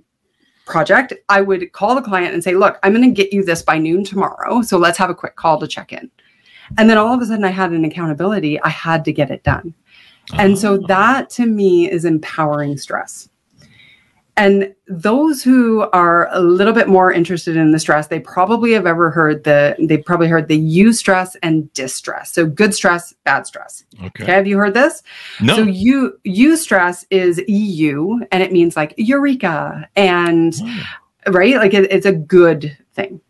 project, 0.67 1.15
I 1.31 1.41
would 1.41 1.73
call 1.73 1.95
the 1.95 2.03
client 2.03 2.35
and 2.35 2.45
say, 2.45 2.55
"Look, 2.55 2.79
I'm 2.83 2.93
going 2.93 3.09
to 3.09 3.23
get 3.23 3.33
you 3.33 3.43
this 3.43 3.63
by 3.63 3.79
noon 3.79 4.05
tomorrow, 4.05 4.61
so 4.61 4.77
let's 4.77 4.99
have 4.99 5.09
a 5.09 5.15
quick 5.15 5.37
call 5.37 5.59
to 5.61 5.67
check 5.67 5.95
in." 5.95 6.11
And 6.77 6.91
then 6.91 6.99
all 6.99 7.15
of 7.15 7.23
a 7.23 7.25
sudden, 7.27 7.45
I 7.45 7.51
had 7.53 7.73
an 7.73 7.87
accountability. 7.87 8.61
I 8.61 8.69
had 8.69 9.03
to 9.07 9.13
get 9.15 9.31
it 9.31 9.45
done. 9.45 9.73
And 10.33 10.59
so 10.59 10.75
Ah. 10.83 10.87
that 10.89 11.31
to 11.31 11.47
me 11.47 11.91
is 11.91 12.05
empowering 12.05 12.77
stress. 12.79 13.29
And 14.37 14.75
those 14.89 15.45
who 15.45 15.83
are 15.93 16.29
a 16.33 16.41
little 16.41 16.73
bit 16.73 16.89
more 16.89 17.13
interested 17.13 17.57
in 17.57 17.71
the 17.71 17.79
stress, 17.79 18.09
they 18.09 18.19
probably 18.19 18.73
have 18.73 18.85
ever 18.85 19.09
heard 19.11 19.45
the, 19.45 19.77
they 19.79 19.97
probably 19.97 20.27
heard 20.27 20.49
the 20.49 20.59
eustress 20.59 21.37
and 21.41 21.73
distress. 21.73 22.33
So 22.33 22.45
good 22.45 22.75
stress, 22.75 23.15
bad 23.25 23.47
stress. 23.47 23.85
okay. 23.99 24.07
Okay. 24.25 24.25
Have 24.33 24.49
you 24.49 24.59
heard 24.59 24.75
this? 24.75 25.05
No. 25.41 25.55
So 25.55 25.63
you, 25.63 26.19
eustress 26.27 27.05
is 27.11 27.41
EU 27.47 28.19
and 28.33 28.43
it 28.43 28.51
means 28.51 28.75
like 28.77 28.95
eureka 28.97 29.89
and 29.95 30.53
Oh. 30.61 31.31
right? 31.31 31.55
Like 31.57 31.73
it, 31.75 31.93
it's 31.93 32.07
a 32.07 32.13
good 32.13 32.77
thing. 32.93 33.21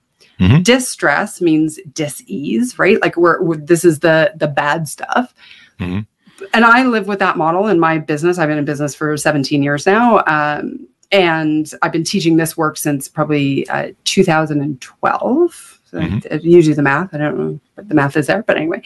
Mhm. 0.40 0.64
Distress 0.64 1.40
means 1.42 1.78
dis-ease, 1.92 2.78
right? 2.78 2.98
Like 3.02 3.16
we're, 3.18 3.42
we're 3.42 3.56
this 3.58 3.84
is 3.84 4.00
the 4.00 4.32
the 4.36 4.48
bad 4.48 4.88
stuff. 4.88 5.32
Mhm. 5.78 6.06
And 6.52 6.64
I 6.64 6.84
live 6.84 7.06
with 7.06 7.18
that 7.20 7.36
model 7.36 7.66
in 7.68 7.78
my 7.80 7.98
business. 7.98 8.38
I've 8.38 8.48
been 8.48 8.58
in 8.58 8.64
business 8.64 8.94
for 8.94 9.16
17 9.16 9.62
years 9.62 9.86
now. 9.86 10.22
Um, 10.26 10.86
and 11.12 11.70
I've 11.82 11.92
been 11.92 12.04
teaching 12.04 12.36
this 12.36 12.56
work 12.56 12.76
since 12.76 13.08
probably 13.08 13.68
uh, 13.68 13.92
2012. 14.04 15.80
So 15.84 16.00
Mhm. 16.00 16.42
you 16.42 16.62
do 16.62 16.74
the 16.74 16.82
math, 16.82 17.14
I 17.14 17.18
don't 17.18 17.38
know 17.38 17.60
what 17.74 17.88
the 17.88 17.94
math 17.94 18.16
is 18.16 18.26
there, 18.26 18.42
but 18.42 18.56
anyway. 18.56 18.82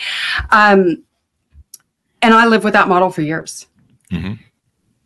Um, 0.50 1.02
and 2.20 2.34
I 2.34 2.46
live 2.46 2.64
with 2.64 2.74
that 2.74 2.88
model 2.88 3.10
for 3.10 3.22
years. 3.22 3.66
Mhm. 4.10 4.38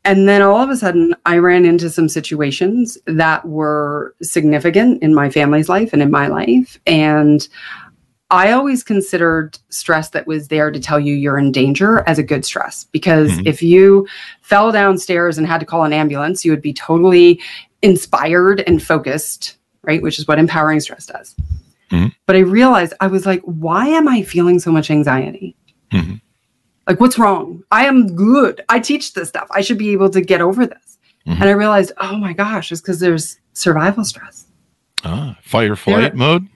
And 0.05 0.29
then 0.29 0.43
all 0.43 0.57
of 0.57 0.69
a 0.69 0.77
sudden, 0.77 1.15
I 1.27 1.39
ran 1.39 1.65
into 1.65 1.89
some 1.89 2.09
situations 2.09 2.99
that 3.07 3.47
were 3.47 4.17
significant 4.21 5.01
in 5.01 5.15
my 5.15 5.31
family's 5.31 5.69
life 5.69 5.93
and 5.93 6.03
in 6.03 6.11
my 6.11 6.27
life. 6.27 6.81
And 6.89 7.47
I 8.33 8.51
always 8.53 8.83
considered 8.83 9.59
stress 9.69 10.09
that 10.11 10.27
was 10.27 10.49
there 10.49 10.71
to 10.71 10.81
tell 10.81 10.99
you 10.99 11.15
you're 11.15 11.39
in 11.39 11.53
danger 11.53 12.03
as 12.09 12.19
a 12.19 12.23
good 12.23 12.45
stress. 12.45 12.85
Because 12.91 13.31
Mhm. 13.31 13.47
if 13.47 13.63
you 13.63 14.09
fell 14.41 14.73
downstairs 14.73 15.39
and 15.39 15.47
had 15.47 15.61
to 15.61 15.67
call 15.67 15.85
an 15.85 15.93
ambulance, 15.93 16.45
you 16.45 16.51
would 16.51 16.63
be 16.63 16.73
totally 16.73 17.41
inspired 17.83 18.63
and 18.67 18.83
focused, 18.83 19.57
right? 19.85 20.03
Which 20.03 20.19
is 20.19 20.27
what 20.27 20.39
empowering 20.39 20.81
stress 20.81 21.07
does. 21.07 21.35
Mhm. 21.91 22.13
But 22.27 22.37
I 22.37 22.41
realized 22.41 22.95
I 23.01 23.07
was 23.09 23.27
like, 23.27 23.43
why 23.43 23.87
am 23.89 24.09
I 24.09 24.23
feeling 24.23 24.59
so 24.59 24.73
much 24.73 24.91
anxiety? 24.91 25.55
Mhm. 25.93 26.21
Like, 26.89 27.01
what's 27.01 27.19
wrong? 27.19 27.63
I 27.71 27.85
am 27.85 28.17
good. 28.17 28.63
I 28.69 28.79
teach 28.81 29.13
this 29.13 29.29
stuff. 29.29 29.47
I 29.51 29.61
should 29.61 29.79
be 29.79 29.91
able 29.91 30.09
to 30.11 30.21
get 30.23 30.41
over 30.41 30.67
this. 30.67 30.99
Mhm. 31.27 31.35
And 31.41 31.45
I 31.45 31.53
realized, 31.53 31.93
oh 31.99 32.17
my 32.17 32.33
gosh, 32.33 32.73
it's 32.73 32.81
because 32.81 32.99
there's 32.99 33.39
survival 33.53 34.05
stress. 34.05 34.47
Ah, 35.05 35.37
fight 35.43 35.71
or 35.71 35.77
flight 35.77 36.01
There- 36.01 36.15
mode. 36.15 36.49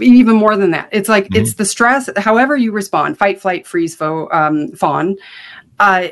Even 0.00 0.36
more 0.36 0.56
than 0.56 0.70
that, 0.70 0.88
it's 0.92 1.08
like 1.08 1.28
Mhm. 1.28 1.38
it's 1.40 1.54
the 1.54 1.64
stress. 1.64 2.08
However 2.16 2.56
you 2.56 2.70
respond, 2.72 3.18
fight, 3.18 3.40
flight, 3.40 3.66
freeze, 3.66 3.94
fo, 3.96 4.28
um, 4.30 4.70
fawn. 4.72 5.16
Uh, 5.80 6.08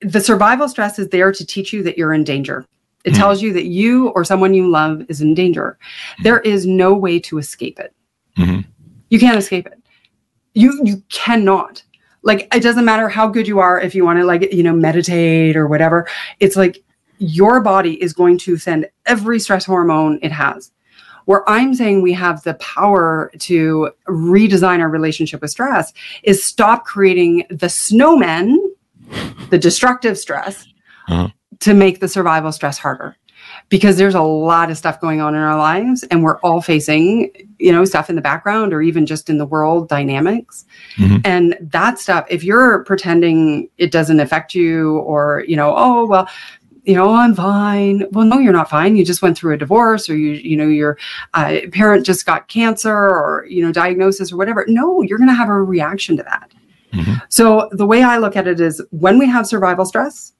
the 0.00 0.20
survival 0.20 0.68
stress 0.68 0.98
is 0.98 1.08
there 1.08 1.30
to 1.32 1.46
teach 1.46 1.72
you 1.72 1.82
that 1.84 1.96
you're 1.96 2.12
in 2.12 2.24
danger. 2.24 2.66
It 3.04 3.12
Mhm. 3.12 3.16
tells 3.16 3.42
you 3.42 3.52
that 3.52 3.66
you 3.66 4.08
or 4.08 4.24
someone 4.24 4.54
you 4.54 4.68
love 4.68 5.02
is 5.08 5.20
in 5.20 5.34
danger. 5.34 5.78
There 6.22 6.40
is 6.40 6.66
no 6.66 6.94
way 6.94 7.18
to 7.20 7.38
escape 7.38 7.78
it. 7.78 7.92
Mhm. 8.36 8.64
You 9.10 9.18
can't 9.18 9.36
escape 9.38 9.66
it. 9.66 9.78
You 10.54 10.80
you 10.84 11.02
cannot. 11.10 11.82
Like 12.22 12.48
it 12.54 12.60
doesn't 12.62 12.84
matter 12.84 13.08
how 13.08 13.28
good 13.28 13.46
you 13.46 13.58
are 13.60 13.80
if 13.80 13.94
you 13.94 14.04
want 14.04 14.18
to 14.18 14.24
like 14.24 14.52
you 14.52 14.62
know 14.62 14.72
meditate 14.74 15.56
or 15.56 15.68
whatever. 15.68 16.06
It's 16.40 16.56
like 16.56 16.82
your 17.18 17.60
body 17.60 18.02
is 18.02 18.12
going 18.12 18.38
to 18.38 18.56
send 18.56 18.86
every 19.06 19.38
stress 19.38 19.64
hormone 19.64 20.18
it 20.22 20.32
has. 20.32 20.72
Where 21.26 21.48
I'm 21.48 21.74
saying 21.74 22.02
we 22.02 22.12
have 22.12 22.42
the 22.42 22.54
power 22.54 23.30
to 23.40 23.90
redesign 24.08 24.80
our 24.80 24.88
relationship 24.88 25.40
with 25.42 25.50
stress 25.50 25.92
is 26.22 26.44
stop 26.44 26.84
creating 26.84 27.44
the 27.50 27.66
snowmen, 27.66 28.56
the 29.50 29.58
destructive 29.58 30.18
stress, 30.18 30.66
Uh-huh. 31.08 31.28
to 31.60 31.74
make 31.74 32.00
the 32.00 32.08
survival 32.08 32.52
stress 32.52 32.78
harder. 32.78 33.16
Because 33.68 33.96
there's 33.98 34.14
a 34.14 34.22
lot 34.22 34.70
of 34.70 34.76
stuff 34.76 35.00
going 35.00 35.20
on 35.20 35.34
in 35.34 35.40
our 35.40 35.56
lives, 35.56 36.02
and 36.04 36.22
we're 36.22 36.38
all 36.38 36.60
facing, 36.60 37.30
you 37.58 37.72
know, 37.72 37.84
stuff 37.84 38.08
in 38.10 38.16
the 38.16 38.22
background 38.22 38.72
or 38.72 38.82
even 38.82 39.06
just 39.06 39.28
in 39.30 39.38
the 39.38 39.46
world 39.46 39.88
dynamics. 39.88 40.64
Mhm. 40.96 41.20
And 41.24 41.56
that 41.60 41.98
stuff, 41.98 42.24
if 42.28 42.42
you're 42.42 42.84
pretending 42.84 43.68
it 43.78 43.92
doesn't 43.92 44.20
affect 44.20 44.54
you, 44.54 44.98
or, 44.98 45.44
you 45.46 45.56
know, 45.56 45.74
oh, 45.76 46.06
well, 46.06 46.28
you 46.84 46.94
know, 46.94 47.14
I'm 47.14 47.34
fine. 47.34 48.06
Well, 48.12 48.26
no, 48.26 48.38
you're 48.38 48.52
not 48.52 48.68
fine. 48.68 48.96
You 48.96 49.04
just 49.04 49.22
went 49.22 49.38
through 49.38 49.54
a 49.54 49.58
divorce, 49.58 50.08
or 50.08 50.16
you, 50.16 50.32
you 50.32 50.56
know, 50.56 50.66
your 50.66 50.98
uh, 51.32 51.60
parent 51.72 52.04
just 52.04 52.26
got 52.26 52.48
cancer, 52.48 52.94
or 52.94 53.46
you 53.48 53.64
know, 53.64 53.72
diagnosis, 53.72 54.32
or 54.32 54.36
whatever. 54.36 54.64
No, 54.68 55.02
you're 55.02 55.18
going 55.18 55.28
to 55.28 55.34
have 55.34 55.48
a 55.48 55.62
reaction 55.62 56.16
to 56.18 56.22
that. 56.24 56.52
Mhm. 56.92 57.22
So 57.28 57.68
the 57.72 57.86
way 57.86 58.02
I 58.02 58.18
look 58.18 58.36
at 58.36 58.46
it 58.46 58.60
is, 58.60 58.82
when 58.90 59.18
we 59.18 59.26
have 59.26 59.46
survival 59.46 59.84
stress, 59.84 60.32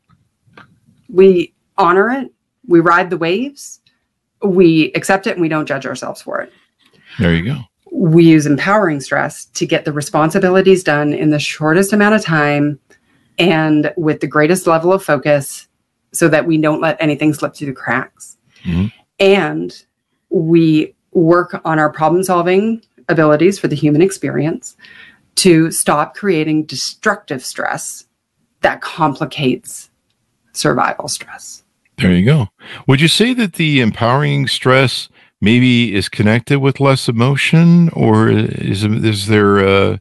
we 1.09 1.55
honor 1.79 2.11
it, 2.11 2.33
we 2.67 2.81
ride 2.81 3.11
the 3.11 3.17
waves, 3.17 3.81
we 4.43 4.93
accept 4.95 5.27
it, 5.27 5.33
and 5.33 5.41
we 5.41 5.49
don't 5.49 5.67
judge 5.67 5.87
ourselves 5.87 6.21
for 6.21 6.41
it. 6.41 6.53
There 7.19 7.35
you 7.35 7.45
go. 7.45 7.59
We 7.91 8.25
use 8.25 8.45
empowering 8.45 9.01
stress 9.01 9.47
to 9.47 9.67
get 9.67 9.85
the 9.85 9.93
responsibilities 9.93 10.85
done 10.85 11.15
in 11.15 11.31
the 11.31 11.39
shortest 11.39 11.93
amount 11.93 12.17
of 12.17 12.23
time 12.23 12.79
and 13.39 13.93
with 13.97 14.21
the 14.21 14.27
greatest 14.27 14.67
level 14.67 14.93
of 14.93 15.03
focus 15.03 15.69
so 16.15 16.29
that 16.29 16.47
we 16.47 16.57
don't 16.59 16.81
let 16.81 16.97
anything 17.01 17.35
slip 17.35 17.55
through 17.55 17.69
the 17.69 17.73
cracks. 17.73 18.37
Mhm. 18.65 18.93
And 19.19 19.85
we 20.31 20.95
work 21.13 21.61
on 21.65 21.79
our 21.79 21.91
problem 21.91 22.23
solving 22.23 22.83
abilities 23.09 23.59
for 23.59 23.69
the 23.69 23.77
human 23.77 24.03
experience 24.03 24.77
to 25.37 25.71
stop 25.71 26.15
creating 26.15 26.65
destructive 26.65 27.45
stress 27.45 28.05
that 28.63 28.81
complicates 28.81 29.91
survival 30.53 31.09
stress. 31.09 31.63
There 31.99 32.13
you 32.13 32.25
go. 32.25 32.49
Would 32.87 33.01
you 33.01 33.09
say 33.09 33.35
that 33.35 33.55
the 33.55 33.81
empowering 33.81 34.49
stress 34.49 35.09
maybe 35.41 35.95
is 35.95 36.09
connected 36.09 36.59
with 36.59 36.81
less 36.81 37.09
emotion, 37.09 37.91
or 37.91 38.29
is 38.29 38.85
is 38.85 39.27
there 39.27 39.59
uh, 39.59 39.99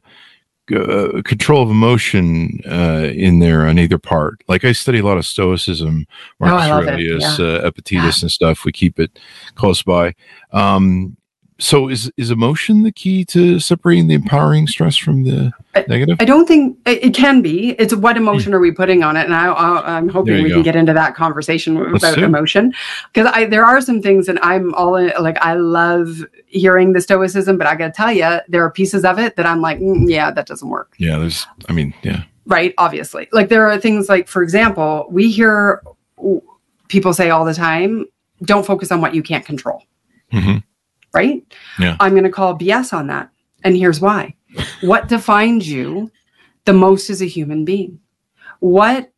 uh, 0.72 1.22
control 1.24 1.62
of 1.62 1.70
emotion 1.70 2.60
uh, 2.70 3.10
in 3.14 3.38
there 3.38 3.66
on 3.66 3.78
either 3.78 3.98
part? 3.98 4.42
Like 4.48 4.64
I 4.64 4.72
study 4.72 4.98
a 4.98 5.04
lot 5.04 5.18
of 5.18 5.26
Stoicism, 5.26 6.06
Oh, 6.40 6.46
Marcus 6.46 6.66
it. 6.66 6.70
Aurelius, 6.72 7.38
Yeah. 7.38 7.44
uh, 7.46 7.66
Epictetus, 7.66 8.22
and 8.22 8.30
stuff. 8.32 8.64
We 8.64 8.72
keep 8.72 8.98
it 8.98 9.18
close 9.54 9.82
by. 9.82 10.14
Um, 10.52 11.16
so 11.58 11.88
is 11.88 12.10
is 12.16 12.30
emotion 12.30 12.82
the 12.82 12.90
key 12.90 13.24
to 13.26 13.60
separating 13.60 14.08
the 14.08 14.14
empowering 14.14 14.66
stress 14.66 14.96
from 14.96 15.22
the 15.24 15.52
I- 15.74 15.84
negative? 15.88 16.16
I 16.20 16.24
don't 16.24 16.46
think 16.46 16.76
it, 16.86 17.04
it 17.04 17.14
can 17.14 17.42
be. 17.42 17.70
It's 17.72 17.94
what 17.94 18.16
emotion 18.16 18.52
are 18.54 18.58
we 18.58 18.72
putting 18.72 19.02
on 19.04 19.16
it, 19.16 19.24
and 19.24 19.34
I, 19.34 19.52
I'm 19.52 20.08
hoping 20.08 20.42
we 20.42 20.48
go. 20.48 20.56
can 20.56 20.62
get 20.64 20.76
into 20.76 20.92
that 20.92 21.14
conversation 21.14 21.74
Let's 21.92 22.02
about 22.04 22.18
it. 22.18 22.24
emotion 22.24 22.72
because 23.12 23.30
I 23.32 23.44
there 23.46 23.64
are 23.64 23.80
some 23.80 24.02
things, 24.02 24.28
and 24.28 24.38
I'm 24.40 24.74
all 24.74 24.96
in, 24.96 25.12
like 25.20 25.38
I 25.40 25.54
love 25.54 26.24
hearing 26.46 26.92
the 26.92 27.00
stoicism, 27.00 27.56
but 27.56 27.66
I 27.66 27.76
got 27.76 27.86
to 27.86 27.92
tell 27.92 28.12
you, 28.12 28.40
there 28.48 28.64
are 28.64 28.70
pieces 28.70 29.04
of 29.04 29.18
it 29.18 29.36
that 29.36 29.46
I'm 29.46 29.60
like, 29.60 29.78
"Mm, 29.78 30.10
yeah, 30.10 30.30
that 30.32 30.46
doesn't 30.46 30.68
work. 30.68 30.94
yeah, 30.98 31.18
there's. 31.18 31.46
I 31.68 31.72
mean, 31.72 31.94
yeah. 32.02 32.24
right 32.46 32.74
obviously 32.78 33.26
like 33.32 33.48
there 33.48 33.66
are 33.70 33.78
things 33.78 34.08
like 34.10 34.28
for 34.28 34.42
example 34.42 35.06
we 35.08 35.30
hear 35.32 35.82
people 36.88 37.14
say 37.14 37.30
all 37.30 37.44
the 37.44 37.54
time 37.54 38.04
don't 38.42 38.66
focus 38.66 38.92
on 38.92 39.00
what 39.00 39.14
you 39.14 39.22
can't 39.22 39.46
control 39.46 39.82
hmm 40.30 40.58
right 41.14 41.42
Yeah. 41.78 41.96
i'm 42.00 42.12
going 42.12 42.24
to 42.24 42.30
call 42.30 42.58
bs 42.58 42.92
on 42.92 43.06
that 43.08 43.30
and 43.62 43.76
here's 43.76 44.00
why 44.00 44.34
what 44.82 45.08
defines 45.08 45.68
you 45.68 46.10
the 46.64 46.72
most 46.72 47.10
as 47.10 47.22
a 47.22 47.26
human 47.26 47.64
being 47.64 48.00
what 48.60 49.10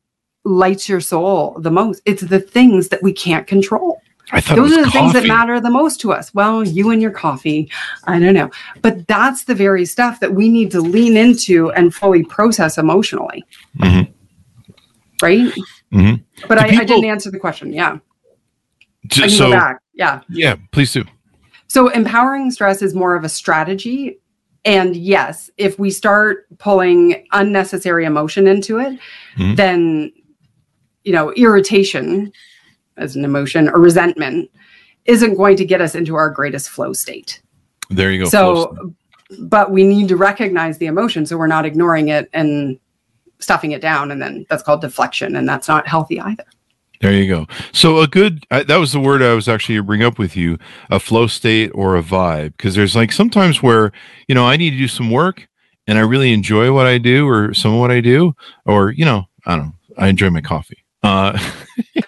lights 0.44 0.88
your 0.88 1.00
soul 1.00 1.56
the 1.61 1.70
most 1.70 2.00
it's 2.04 2.22
the 2.22 2.40
things 2.40 2.88
that 2.88 3.02
we 3.02 3.12
can't 3.12 3.46
control 3.46 4.00
I 4.32 4.40
thought 4.40 4.56
those 4.56 4.72
are 4.76 4.85
the 4.85 4.90
things 4.90 5.12
that 5.12 5.24
matter 5.28 5.61
the 5.61 5.70
most 5.70 6.00
to 6.00 6.12
us. 6.12 6.35
Well, 6.35 6.64
you 6.66 6.90
and 6.90 7.00
your 7.00 7.12
coffee, 7.12 7.70
I 8.09 8.18
don't 8.18 8.35
know. 8.35 8.50
But 8.82 9.06
that's 9.06 9.44
the 9.44 9.54
very 9.54 9.85
stuff 9.87 10.18
that 10.18 10.35
we 10.35 10.48
need 10.48 10.72
to 10.72 10.80
lean 10.80 11.16
into 11.16 11.70
and 11.70 11.94
fully 11.94 12.24
process 12.24 12.76
emotionally. 12.76 13.44
Mhm. 13.78 14.12
Right? 15.22 15.52
Mhm. 15.92 16.24
But 16.48 16.59
I, 16.59 16.64
I 16.80 16.85
didn't 16.85 17.04
answer 17.04 17.30
the 17.30 17.38
question. 17.38 17.72
Yeah. 17.72 17.98
J- 19.06 19.22
I 19.22 19.26
can 19.28 19.37
so 19.37 19.44
go 19.46 19.52
back. 19.52 19.78
Yeah. 19.94 20.20
yeah, 20.28 20.56
please 20.72 20.92
do. 20.92 21.04
So 21.68 21.88
empowering 21.88 22.50
stress 22.50 22.83
is 22.83 22.94
more 22.94 23.16
of 23.16 23.24
a 23.24 23.29
strategy. 23.29 24.18
And 24.64 24.96
yes, 24.96 25.50
if 25.57 25.79
we 25.79 25.90
start 25.90 26.46
pulling 26.59 27.26
unnecessary 27.33 28.05
emotion 28.05 28.46
into 28.46 28.79
it, 28.79 28.98
Mhm. 29.37 29.57
then, 29.57 30.12
you 31.05 31.12
know, 31.12 31.33
irritation 31.33 32.33
as 32.96 33.14
an 33.14 33.24
emotion 33.24 33.68
or 33.68 33.81
resentment 33.81 34.50
isn't 35.05 35.37
going 35.37 35.57
to 35.57 35.64
get 35.64 35.81
us 35.81 35.94
into 35.94 36.16
our 36.16 36.31
greatest 36.31 36.68
flow 36.68 36.92
state. 36.92 37.40
There 37.90 38.11
you 38.11 38.24
go. 38.24 38.29
So, 38.29 38.92
but 39.38 39.70
we 39.70 39.85
need 39.85 40.09
to 40.09 40.16
recognize 40.16 40.79
the 40.79 40.87
emotion 40.87 41.26
so 41.26 41.37
we're 41.37 41.46
not 41.46 41.64
ignoring 41.66 42.09
it 42.09 42.29
and 42.33 42.79
stuffing 43.38 43.72
it 43.72 43.81
down. 43.81 44.11
And 44.11 44.20
then 44.20 44.46
that's 44.48 44.62
called 44.62 44.81
deflection. 44.81 45.37
And 45.37 45.48
that's 45.48 45.68
not 45.68 45.87
healthy 45.87 46.20
either. 46.20 46.44
There 47.00 47.12
you 47.12 47.28
go. 47.28 47.46
So 47.72 47.98
a 48.00 48.06
good 48.09 48.44
I, 48.50 48.62
that 48.64 48.76
was 48.76 48.92
the 48.92 49.00
word 49.00 49.22
I 49.22 49.35
was 49.35 49.48
actually 49.48 49.80
bring 49.80 50.02
up 50.02 50.18
with 50.18 50.37
you, 50.37 50.59
a 50.90 50.98
flow 50.98 51.26
state 51.26 51.70
or 51.74 51.96
a 51.96 52.02
vibe 52.02 52.56
because 52.56 52.74
there's 52.74 52.96
like 52.96 53.12
sometimes 53.12 53.62
where, 53.62 53.92
you 54.28 54.35
know, 54.35 54.46
I 54.46 54.56
need 54.56 54.70
to 54.70 54.78
do 54.78 54.88
some 54.88 55.11
work 55.11 55.46
and 55.87 55.98
I 55.98 56.02
really 56.02 56.32
enjoy 56.32 56.72
what 56.72 56.87
I 56.87 56.98
do 56.98 57.28
or 57.28 57.52
some 57.54 57.74
of 57.74 57.80
what 57.80 57.90
I 57.90 58.00
do 58.00 58.35
or, 58.64 58.90
you 58.90 59.04
know, 59.04 59.24
I 59.44 59.56
don't 59.56 59.66
know, 59.66 59.72
I 59.98 60.09
enjoy 60.09 60.30
my 60.30 60.40
coffee. 60.40 60.85
Uh 61.02 61.38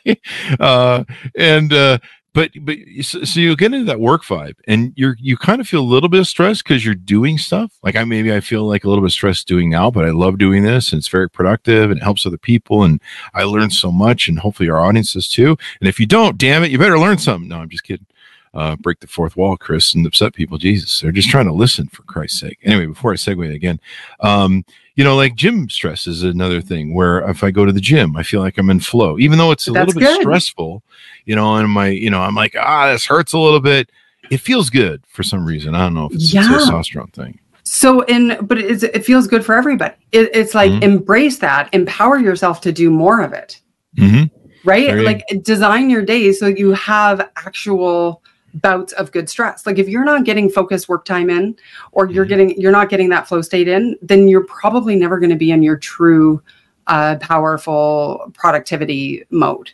uh 0.60 1.04
and 1.36 1.72
uh 1.72 1.98
but 2.38 2.64
but 2.64 2.76
so, 3.02 3.24
so 3.24 3.40
you 3.40 3.56
get 3.56 3.72
into 3.72 3.84
that 3.84 4.00
work 4.00 4.24
vibe 4.24 4.54
and 4.66 4.92
you're 4.96 5.16
you 5.20 5.36
kind 5.36 5.60
of 5.60 5.68
feel 5.68 5.80
a 5.80 5.82
little 5.82 6.08
bit 6.08 6.20
of 6.20 6.26
stress 6.26 6.62
because 6.62 6.84
you're 6.84 6.94
doing 6.94 7.38
stuff 7.38 7.72
like 7.82 7.96
i 7.96 8.04
maybe 8.04 8.32
i 8.32 8.40
feel 8.40 8.64
like 8.64 8.84
a 8.84 8.88
little 8.88 9.02
bit 9.02 9.08
of 9.08 9.12
stress 9.12 9.44
doing 9.44 9.70
now 9.70 9.90
but 9.90 10.04
i 10.04 10.10
love 10.10 10.38
doing 10.38 10.62
this 10.62 10.92
and 10.92 10.98
it's 10.98 11.08
very 11.08 11.28
productive 11.28 11.90
and 11.90 12.00
it 12.00 12.02
helps 12.02 12.26
other 12.26 12.38
people 12.38 12.82
and 12.82 13.00
I 13.34 13.44
learned 13.44 13.72
so 13.72 13.90
much, 13.90 14.28
and 14.28 14.38
hopefully 14.38 14.68
our 14.68 14.80
audiences 14.80 15.28
too. 15.28 15.56
And 15.80 15.88
if 15.88 16.00
you 16.00 16.06
don't, 16.06 16.38
damn 16.38 16.64
it, 16.64 16.70
you 16.70 16.78
better 16.78 16.98
learn 16.98 17.18
something. 17.18 17.48
No, 17.48 17.58
I'm 17.58 17.68
just 17.68 17.84
kidding. 17.84 18.06
Uh, 18.54 18.76
break 18.76 19.00
the 19.00 19.06
fourth 19.06 19.36
wall, 19.36 19.56
Chris, 19.56 19.94
and 19.94 20.06
upset 20.06 20.34
people. 20.34 20.58
Jesus, 20.58 21.00
they're 21.00 21.12
just 21.12 21.28
trying 21.28 21.46
to 21.46 21.52
listen 21.52 21.86
for 21.88 22.02
Christ's 22.02 22.40
sake. 22.40 22.58
Anyway, 22.62 22.86
before 22.86 23.12
I 23.12 23.16
segue 23.16 23.54
again, 23.54 23.78
um, 24.20 24.64
you 24.98 25.04
know, 25.04 25.14
like 25.14 25.36
gym 25.36 25.70
stress 25.70 26.08
is 26.08 26.24
another 26.24 26.60
thing 26.60 26.92
where 26.92 27.20
if 27.30 27.44
I 27.44 27.52
go 27.52 27.64
to 27.64 27.70
the 27.70 27.80
gym, 27.80 28.16
I 28.16 28.24
feel 28.24 28.40
like 28.40 28.58
I'm 28.58 28.68
in 28.68 28.80
flow, 28.80 29.16
even 29.16 29.38
though 29.38 29.52
it's 29.52 29.68
a 29.68 29.72
That's 29.72 29.86
little 29.86 30.00
bit 30.00 30.08
good. 30.08 30.20
stressful. 30.22 30.82
You 31.24 31.36
know, 31.36 31.54
and 31.54 31.70
my, 31.70 31.86
you 31.86 32.10
know, 32.10 32.20
I'm 32.20 32.34
like, 32.34 32.56
ah, 32.58 32.90
this 32.90 33.06
hurts 33.06 33.32
a 33.32 33.38
little 33.38 33.60
bit. 33.60 33.90
It 34.28 34.38
feels 34.38 34.70
good 34.70 35.04
for 35.06 35.22
some 35.22 35.46
reason. 35.46 35.76
I 35.76 35.84
don't 35.84 35.94
know 35.94 36.06
if 36.06 36.14
it's 36.14 36.34
Yeah. 36.34 36.52
a 36.52 36.58
testosterone 36.58 37.12
thing. 37.12 37.38
So 37.62 38.00
in, 38.06 38.38
but 38.42 38.58
it 38.58 39.04
feels 39.04 39.28
good 39.28 39.44
for 39.44 39.54
everybody. 39.54 39.94
It, 40.10 40.30
it's 40.34 40.52
like 40.52 40.72
Mhm. 40.72 40.82
embrace 40.82 41.38
that, 41.38 41.72
empower 41.72 42.18
yourself 42.18 42.60
to 42.62 42.72
do 42.72 42.90
more 42.90 43.20
of 43.20 43.32
it. 43.32 43.60
hmm 43.96 44.24
right? 44.64 44.96
Like 44.98 45.22
design 45.42 45.90
your 45.90 46.02
day 46.02 46.32
so 46.32 46.48
you 46.48 46.72
have 46.72 47.30
actual 47.36 48.20
bouts 48.54 48.92
of 48.94 49.12
good 49.12 49.28
stress. 49.28 49.66
Like 49.66 49.78
if 49.78 49.88
you're 49.88 50.04
not 50.04 50.24
getting 50.24 50.48
focused 50.48 50.88
work 50.88 51.04
time 51.04 51.30
in 51.30 51.56
or 51.92 52.10
you're 52.10 52.24
Mhm. 52.24 52.28
getting 52.28 52.60
you're 52.60 52.72
not 52.72 52.88
getting 52.88 53.08
that 53.10 53.28
flow 53.28 53.42
state 53.42 53.68
in, 53.68 53.96
then 54.02 54.28
you're 54.28 54.44
probably 54.44 54.96
never 54.96 55.18
going 55.18 55.30
to 55.30 55.36
be 55.36 55.50
in 55.50 55.62
your 55.62 55.76
true 55.76 56.42
uh 56.86 57.16
powerful 57.16 58.32
productivity 58.34 59.24
mode. 59.30 59.70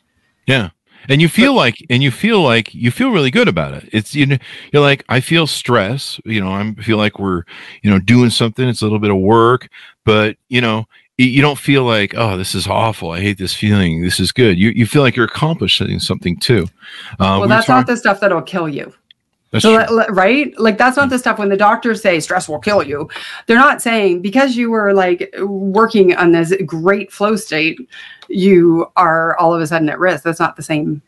Yeah. 0.46 0.70
And 1.08 1.20
you 1.20 1.28
feel 1.28 1.52
like, 1.54 1.76
and 1.90 2.02
you 2.02 2.10
feel 2.10 2.40
like 2.40 2.74
you 2.74 2.90
feel 2.90 3.10
really 3.10 3.30
good 3.30 3.46
about 3.46 3.74
it. 3.74 3.88
It's 3.92 4.14
you 4.14 4.24
know, 4.26 4.38
you're 4.72 4.82
like, 4.82 5.04
I 5.08 5.20
feel 5.20 5.46
stress. 5.46 6.18
You 6.24 6.40
know, 6.40 6.50
I 6.50 6.72
feel 6.82 6.96
like 6.96 7.18
we're, 7.18 7.42
you 7.82 7.90
know, 7.90 7.98
doing 7.98 8.30
something. 8.30 8.66
It's 8.66 8.80
a 8.80 8.84
little 8.86 8.98
bit 8.98 9.10
of 9.10 9.18
work, 9.18 9.68
but 10.04 10.36
you 10.48 10.60
know, 10.62 10.86
you 11.16 11.40
don't 11.42 11.58
feel 11.58 11.84
like, 11.84 12.14
oh, 12.16 12.36
this 12.36 12.54
is 12.54 12.66
awful. 12.66 13.10
I 13.12 13.20
hate 13.20 13.38
this 13.38 13.54
feeling. 13.54 14.02
This 14.02 14.18
is 14.18 14.32
good. 14.32 14.58
You 14.58 14.70
you 14.70 14.86
feel 14.86 15.02
like 15.02 15.14
you're 15.16 15.26
accomplishing 15.26 15.98
something 16.00 16.36
too. 16.38 16.66
Uh, 17.12 17.16
well, 17.38 17.42
we 17.42 17.48
that's 17.48 17.68
not 17.68 17.86
the 17.86 17.96
stuff 17.96 18.18
that'll 18.20 18.42
kill 18.42 18.68
you. 18.68 18.92
that's 19.52 19.62
So, 19.62 19.74
let- 19.74 20.12
right? 20.12 20.52
Like 20.58 20.76
that's 20.76 20.96
not 20.96 21.10
the 21.10 21.18
stuff 21.18 21.38
when 21.38 21.50
the 21.50 21.56
doctors 21.56 22.02
say 22.02 22.18
stress 22.18 22.48
will 22.48 22.58
kill 22.58 22.82
you. 22.82 23.08
They're 23.46 23.58
not 23.58 23.80
saying 23.80 24.22
because 24.22 24.56
you 24.56 24.70
were 24.70 24.92
like 24.92 25.32
working 25.40 26.16
on 26.16 26.32
this 26.32 26.52
great 26.66 27.12
flow 27.12 27.36
state, 27.36 27.78
you 28.28 28.90
are 28.96 29.36
all 29.38 29.54
of 29.54 29.60
a 29.60 29.66
sudden 29.68 29.88
at 29.88 30.00
risk. 30.00 30.24
That's 30.24 30.40
not 30.40 30.56
the 30.56 30.62
same 30.64 31.00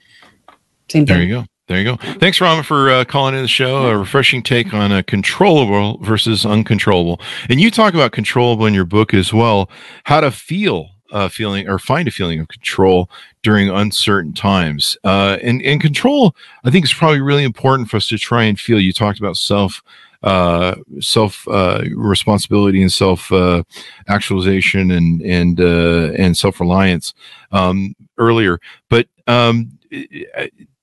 same 0.88 1.04
There 1.04 1.16
thing. 1.18 1.28
you 1.28 1.34
go. 1.40 1.44
There 1.68 1.79
you 1.79 1.85
go. 1.85 1.96
Thanks, 2.20 2.40
Rama, 2.40 2.62
for 2.62 2.90
uh, 2.90 3.05
calling 3.05 3.35
in 3.35 3.42
the 3.42 3.48
show. 3.48 3.88
A 3.88 3.98
refreshing 3.98 4.40
take 4.42 4.72
on 4.72 4.92
a 4.92 5.02
controllable 5.02 5.98
versus 5.98 6.46
uncontrollable. 6.46 7.20
And 7.48 7.61
you 7.61 7.72
talk 7.72 7.92
about 7.92 8.12
controllable 8.12 8.66
in 8.66 8.74
your 8.74 8.85
book 8.85 9.12
as 9.12 9.33
well. 9.33 9.68
How 10.05 10.20
to 10.20 10.31
feel 10.31 10.90
uh, 11.11 11.29
feeling 11.29 11.68
or 11.68 11.81
find 11.81 12.07
a 12.07 12.12
feeling 12.12 12.38
of 12.38 12.46
control 12.48 13.11
during 13.42 13.68
uncertain 13.68 14.33
times. 14.33 14.96
Uh, 15.02 15.38
and 15.42 15.61
and 15.62 15.81
control, 15.81 16.37
I 16.64 16.70
think, 16.70 16.85
is 16.85 16.94
probably 16.94 17.20
really 17.20 17.44
important 17.44 17.90
for 17.90 17.96
us 17.96 18.09
to 18.09 18.18
try 18.18 18.44
and 18.44 18.59
feel. 18.59 18.79
You 18.79 18.92
talked 18.92 19.18
about 19.18 19.37
self 19.37 19.83
uh 20.22 20.76
self 21.00 21.46
uh 21.48 21.83
responsibility 21.94 22.81
and 22.81 22.90
self 22.92 23.31
uh 23.33 23.62
actualization 24.09 24.90
and 24.90 25.20
and 25.20 25.61
uh 25.61 26.11
and 26.16 26.35
self-reliance 26.37 27.12
um 27.52 27.94
earlier 28.16 28.59
but 28.88 29.07
um 29.26 29.79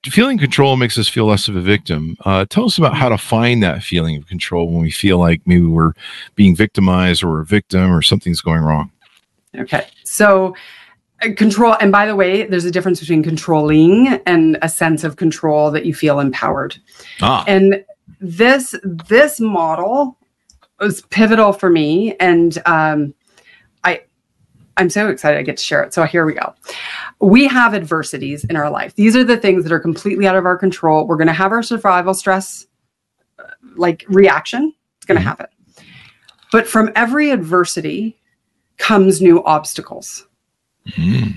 feeling 0.04 0.38
control 0.38 0.76
makes 0.76 0.98
us 0.98 1.08
feel 1.08 1.26
less 1.26 1.48
of 1.48 1.56
a 1.56 1.60
victim. 1.60 2.16
Uh, 2.24 2.44
tell 2.48 2.64
us 2.64 2.78
about 2.78 2.94
how 2.94 3.08
to 3.08 3.18
find 3.18 3.62
that 3.62 3.82
feeling 3.82 4.16
of 4.16 4.26
control 4.26 4.70
when 4.70 4.82
we 4.82 4.90
feel 4.90 5.18
like 5.18 5.40
maybe 5.46 5.66
we're 5.66 5.92
being 6.34 6.54
victimized 6.54 7.24
or 7.24 7.40
a 7.40 7.44
victim 7.44 7.92
or 7.92 8.02
something's 8.02 8.40
going 8.40 8.60
wrong. 8.60 8.90
Okay. 9.56 9.86
So 10.04 10.54
uh, 11.22 11.28
control 11.36 11.76
and 11.80 11.90
by 11.90 12.06
the 12.06 12.16
way, 12.16 12.46
there's 12.46 12.64
a 12.64 12.70
difference 12.70 13.00
between 13.00 13.22
controlling 13.22 14.08
and 14.26 14.58
a 14.62 14.68
sense 14.68 15.04
of 15.04 15.16
control 15.16 15.70
that 15.70 15.86
you 15.86 15.94
feel 15.94 16.20
empowered. 16.20 16.76
Ah, 17.22 17.44
And 17.46 17.84
this 18.20 18.74
this 18.82 19.40
model 19.40 20.18
was 20.80 21.02
pivotal 21.02 21.52
for 21.52 21.70
me 21.70 22.16
and 22.20 22.60
um 22.66 23.14
I'm 24.76 24.90
so 24.90 25.08
excited 25.08 25.38
I 25.38 25.42
get 25.42 25.56
to 25.56 25.62
share 25.62 25.82
it. 25.82 25.94
So 25.94 26.04
here 26.04 26.26
we 26.26 26.34
go. 26.34 26.54
We 27.20 27.46
have 27.46 27.74
adversities 27.74 28.44
in 28.44 28.56
our 28.56 28.68
life. 28.70 28.94
These 28.96 29.14
are 29.16 29.24
the 29.24 29.36
things 29.36 29.62
that 29.64 29.72
are 29.72 29.78
completely 29.80 30.26
out 30.26 30.36
of 30.36 30.46
our 30.46 30.56
control. 30.58 31.06
We're 31.06 31.16
going 31.16 31.28
to 31.28 31.32
have 31.32 31.52
our 31.52 31.62
survival 31.62 32.12
stress 32.14 32.66
uh, 33.38 33.44
like 33.76 34.04
reaction. 34.08 34.72
It's 34.96 35.06
going 35.06 35.16
to 35.18 35.22
Mhm. 35.22 35.28
happen. 35.28 35.46
But 36.50 36.66
from 36.66 36.90
every 36.96 37.30
adversity 37.30 38.16
comes 38.78 39.20
new 39.22 39.42
obstacles. 39.44 40.26
mm, 40.88 41.34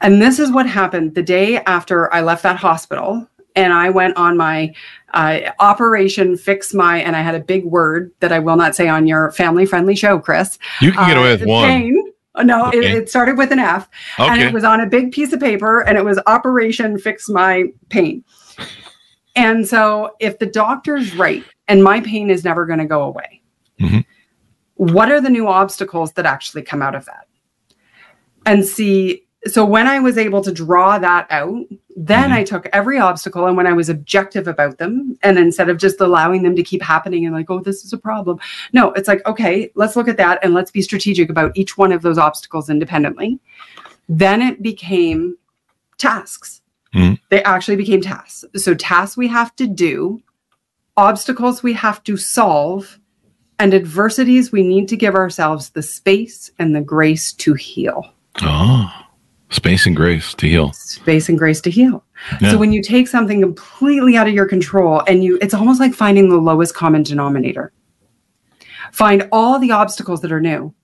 And 0.00 0.20
this 0.22 0.38
is 0.38 0.50
what 0.50 0.66
happened 0.66 1.14
the 1.14 1.22
day 1.22 1.58
after 1.64 2.12
I 2.12 2.20
left 2.20 2.42
that 2.44 2.56
hospital 2.56 3.28
and 3.56 3.72
I 3.72 3.90
went 3.90 4.16
on 4.16 4.36
my 4.36 4.74
uh, 5.12 5.52
operation 5.60 6.36
fix 6.36 6.74
my, 6.74 6.98
and 6.98 7.14
I 7.14 7.20
had 7.20 7.34
a 7.34 7.40
big 7.40 7.64
word 7.64 8.10
that 8.20 8.32
I 8.32 8.38
will 8.40 8.56
not 8.56 8.74
say 8.74 8.88
on 8.88 9.06
your 9.06 9.30
family 9.32 9.64
friendly 9.66 9.94
show, 9.94 10.18
Chris. 10.18 10.58
you 10.80 10.92
can 10.92 11.06
get 11.08 11.16
Uh, 11.16 11.20
away 11.20 11.30
with 11.36 11.46
one. 11.46 11.68
Pain. 11.68 12.04
No, 12.42 12.68
it, 12.70 12.78
Okay. 12.78 12.96
it 12.96 13.08
started 13.08 13.38
with 13.38 13.52
an 13.52 13.60
F 13.60 13.88
and 14.18 14.42
it 14.42 14.52
was 14.52 14.64
on 14.64 14.80
a 14.80 14.86
big 14.86 15.12
piece 15.12 15.32
of 15.32 15.38
paper 15.38 15.82
and 15.82 15.96
it 15.96 16.04
was 16.04 16.18
operation 16.26 16.98
fix 16.98 17.28
my 17.28 17.66
pain. 17.90 18.24
And 19.36 19.66
so 19.68 20.16
if 20.18 20.40
the 20.40 20.46
doctor's 20.46 21.14
right 21.14 21.44
and 21.68 21.84
my 21.84 22.00
pain 22.00 22.30
is 22.30 22.42
never 22.44 22.66
going 22.66 22.80
to 22.80 22.86
go 22.86 23.02
away, 23.04 23.40
Mhm. 23.80 24.04
what 24.74 25.12
are 25.12 25.20
the 25.20 25.30
new 25.30 25.46
obstacles 25.46 26.12
that 26.14 26.26
actually 26.26 26.62
come 26.62 26.82
out 26.82 26.96
of 26.96 27.04
that? 27.04 27.26
And 28.46 28.64
see, 28.64 29.22
so 29.46 29.64
when 29.64 29.86
I 29.86 30.00
was 30.00 30.18
able 30.18 30.42
to 30.42 30.50
draw 30.52 30.98
that 30.98 31.28
out 31.30 31.64
Then 31.96 32.30
Mhm. 32.30 32.34
I 32.34 32.44
took 32.44 32.66
every 32.72 32.98
obstacle 32.98 33.46
and 33.46 33.56
when 33.56 33.68
I 33.68 33.72
was 33.72 33.88
objective 33.88 34.48
about 34.48 34.78
them, 34.78 35.16
and 35.22 35.38
instead 35.38 35.68
of 35.68 35.78
just 35.78 36.00
allowing 36.00 36.42
them 36.42 36.56
to 36.56 36.62
keep 36.62 36.82
happening 36.82 37.24
and 37.24 37.34
like, 37.34 37.50
oh, 37.50 37.60
this 37.60 37.84
is 37.84 37.92
a 37.92 37.98
problem. 37.98 38.40
No, 38.72 38.90
it's 38.92 39.06
like, 39.06 39.24
okay, 39.26 39.70
let's 39.76 39.94
look 39.94 40.08
at 40.08 40.16
that 40.16 40.40
and 40.42 40.54
let's 40.54 40.72
be 40.72 40.82
strategic 40.82 41.30
about 41.30 41.52
each 41.56 41.78
one 41.78 41.92
of 41.92 42.02
those 42.02 42.18
obstacles 42.18 42.68
independently. 42.68 43.38
Then 44.08 44.42
it 44.42 44.60
became 44.60 45.36
tasks. 45.98 46.62
Mhm. 46.94 47.20
They 47.30 47.42
actually 47.44 47.76
became 47.76 48.00
tasks. 48.00 48.44
So 48.56 48.74
tasks 48.74 49.16
we 49.16 49.28
have 49.28 49.54
to 49.56 49.66
do, 49.66 50.20
obstacles 50.96 51.62
we 51.62 51.74
have 51.74 52.02
to 52.04 52.16
solve, 52.16 52.98
and 53.60 53.72
adversities 53.72 54.50
we 54.50 54.64
need 54.64 54.88
to 54.88 54.96
give 54.96 55.14
ourselves 55.14 55.70
the 55.70 55.82
space 55.82 56.50
and 56.58 56.74
the 56.74 56.80
grace 56.80 57.32
to 57.34 57.54
heal. 57.54 58.10
Oh, 58.42 58.90
space 59.54 59.86
and 59.86 59.96
grace 59.96 60.34
to 60.34 60.48
heal. 60.48 60.72
Space 60.72 61.28
and 61.28 61.38
grace 61.38 61.60
to 61.62 61.70
heal. 61.70 62.04
Yeah. 62.40 62.50
So 62.50 62.58
when 62.58 62.72
you 62.72 62.82
take 62.82 63.08
something 63.08 63.40
completely 63.40 64.16
out 64.16 64.28
of 64.28 64.34
your 64.34 64.46
control 64.46 65.02
and 65.06 65.22
you 65.22 65.38
it's 65.40 65.54
almost 65.54 65.80
like 65.80 65.94
finding 65.94 66.28
the 66.28 66.36
lowest 66.36 66.74
common 66.74 67.02
denominator. 67.02 67.72
Find 68.92 69.28
all 69.32 69.58
the 69.58 69.72
obstacles 69.72 70.20
that 70.22 70.32
are 70.32 70.40
new. 70.40 70.74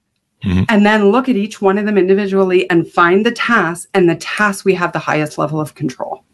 Mhm. 0.45 0.67
And 0.69 0.87
then 0.87 1.11
look 1.11 1.29
at 1.29 1.37
each 1.37 1.61
one 1.61 1.77
of 1.79 1.85
them 1.85 1.99
individually 1.99 2.69
and 2.71 2.89
find 2.89 3.27
the 3.27 3.31
task 3.31 3.89
and 3.93 4.09
the 4.09 4.17
task 4.17 4.65
we 4.65 4.75
have 4.75 4.93
the 4.93 4.99
highest 4.99 5.37
level 5.37 5.61
of 5.61 5.75
control. 5.75 6.25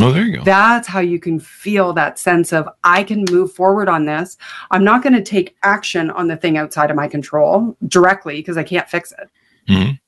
Oh, 0.00 0.12
there 0.12 0.24
you 0.24 0.36
go. 0.36 0.44
That's 0.44 0.86
how 0.86 1.00
you 1.00 1.18
can 1.18 1.40
feel 1.40 1.92
that 1.94 2.20
sense 2.20 2.52
of 2.52 2.68
I 2.84 3.02
can 3.02 3.24
move 3.30 3.52
forward 3.52 3.88
on 3.88 4.04
this. 4.04 4.36
I'm 4.70 4.84
not 4.84 5.02
going 5.02 5.14
to 5.14 5.22
take 5.22 5.56
action 5.64 6.10
on 6.10 6.28
the 6.28 6.36
thing 6.36 6.56
outside 6.56 6.90
of 6.90 6.96
my 6.96 7.08
control 7.08 7.76
directly 7.88 8.36
because 8.36 8.56
I 8.56 8.62
can't 8.62 8.88
fix 8.88 9.12
it. 9.12 9.28
Mhm. 9.72 9.98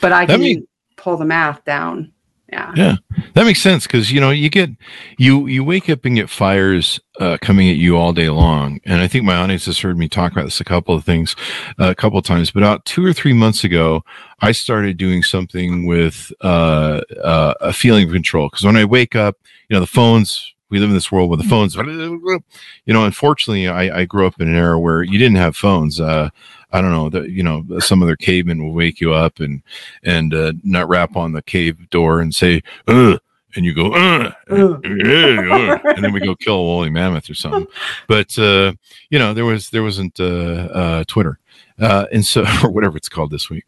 But 0.00 0.12
I 0.12 0.26
can 0.26 0.66
pull 0.96 1.16
the 1.16 1.24
math 1.24 1.64
down. 1.64 2.12
Yeah. 2.54 2.72
Yeah, 2.76 2.96
that 3.32 3.46
makes 3.46 3.60
sense 3.60 3.84
because 3.84 4.12
you 4.12 4.20
know 4.20 4.30
you 4.30 4.48
get 4.48 4.70
you 5.18 5.48
you 5.48 5.64
wake 5.64 5.90
up 5.90 6.04
and 6.04 6.14
get 6.14 6.30
fires 6.30 7.00
uh, 7.18 7.36
coming 7.40 7.68
at 7.68 7.76
you 7.76 7.96
all 7.96 8.12
day 8.12 8.28
long, 8.28 8.78
and 8.84 9.00
I 9.00 9.08
think 9.08 9.24
my 9.24 9.34
audience 9.34 9.64
has 9.66 9.80
heard 9.80 9.98
me 9.98 10.08
talk 10.08 10.30
about 10.30 10.44
this 10.44 10.60
a 10.60 10.64
couple 10.64 10.94
of 10.94 11.04
things, 11.04 11.34
uh, 11.80 11.90
a 11.90 11.94
couple 11.96 12.18
of 12.18 12.24
times. 12.24 12.52
But 12.52 12.62
about 12.62 12.84
two 12.84 13.04
or 13.04 13.12
three 13.12 13.32
months 13.32 13.64
ago, 13.64 14.04
I 14.40 14.52
started 14.52 14.98
doing 14.98 15.24
something 15.24 15.84
with 15.86 16.32
uh, 16.42 17.00
uh, 17.24 17.54
a 17.60 17.72
feeling 17.72 18.06
of 18.06 18.12
control 18.12 18.48
because 18.50 18.64
when 18.64 18.76
I 18.76 18.84
wake 18.84 19.16
up, 19.16 19.36
you 19.68 19.74
know 19.74 19.80
the 19.80 19.86
phones. 19.86 20.52
We 20.70 20.80
live 20.80 20.88
in 20.88 20.94
this 20.94 21.12
world 21.12 21.30
where 21.30 21.36
the 21.36 21.44
phones, 21.44 21.76
you 21.76 22.94
know. 22.94 23.04
Unfortunately, 23.04 23.68
I, 23.68 24.00
I 24.00 24.04
grew 24.06 24.26
up 24.26 24.40
in 24.40 24.48
an 24.48 24.56
era 24.56 24.78
where 24.78 25.02
you 25.02 25.18
didn't 25.18 25.36
have 25.36 25.56
phones. 25.56 26.00
Uh, 26.00 26.30
I 26.74 26.80
don't 26.80 26.90
know 26.90 27.08
that 27.10 27.30
you 27.30 27.44
know 27.44 27.64
some 27.78 28.02
other 28.02 28.16
cavemen 28.16 28.62
will 28.62 28.72
wake 28.72 29.00
you 29.00 29.14
up 29.14 29.38
and 29.38 29.62
and 30.02 30.34
uh, 30.34 30.52
nut 30.64 30.88
rap 30.88 31.16
on 31.16 31.32
the 31.32 31.40
cave 31.40 31.88
door 31.88 32.20
and 32.20 32.34
say, 32.34 32.62
Ugh, 32.88 33.20
and 33.54 33.64
you 33.64 33.72
go, 33.72 33.94
yeah, 33.94 34.32
and 34.48 36.04
then 36.04 36.12
we 36.12 36.18
go 36.18 36.34
kill 36.34 36.56
a 36.56 36.62
woolly 36.62 36.90
mammoth 36.90 37.30
or 37.30 37.34
something. 37.34 37.68
But 38.08 38.36
uh, 38.38 38.72
you 39.08 39.20
know, 39.20 39.32
there 39.34 39.44
was 39.44 39.70
there 39.70 39.84
wasn't 39.84 40.18
uh, 40.18 40.24
uh, 40.24 41.04
Twitter, 41.06 41.38
uh, 41.80 42.06
and 42.12 42.24
so 42.24 42.44
or 42.62 42.70
whatever 42.70 42.96
it's 42.96 43.08
called 43.08 43.30
this 43.30 43.50
week. 43.50 43.64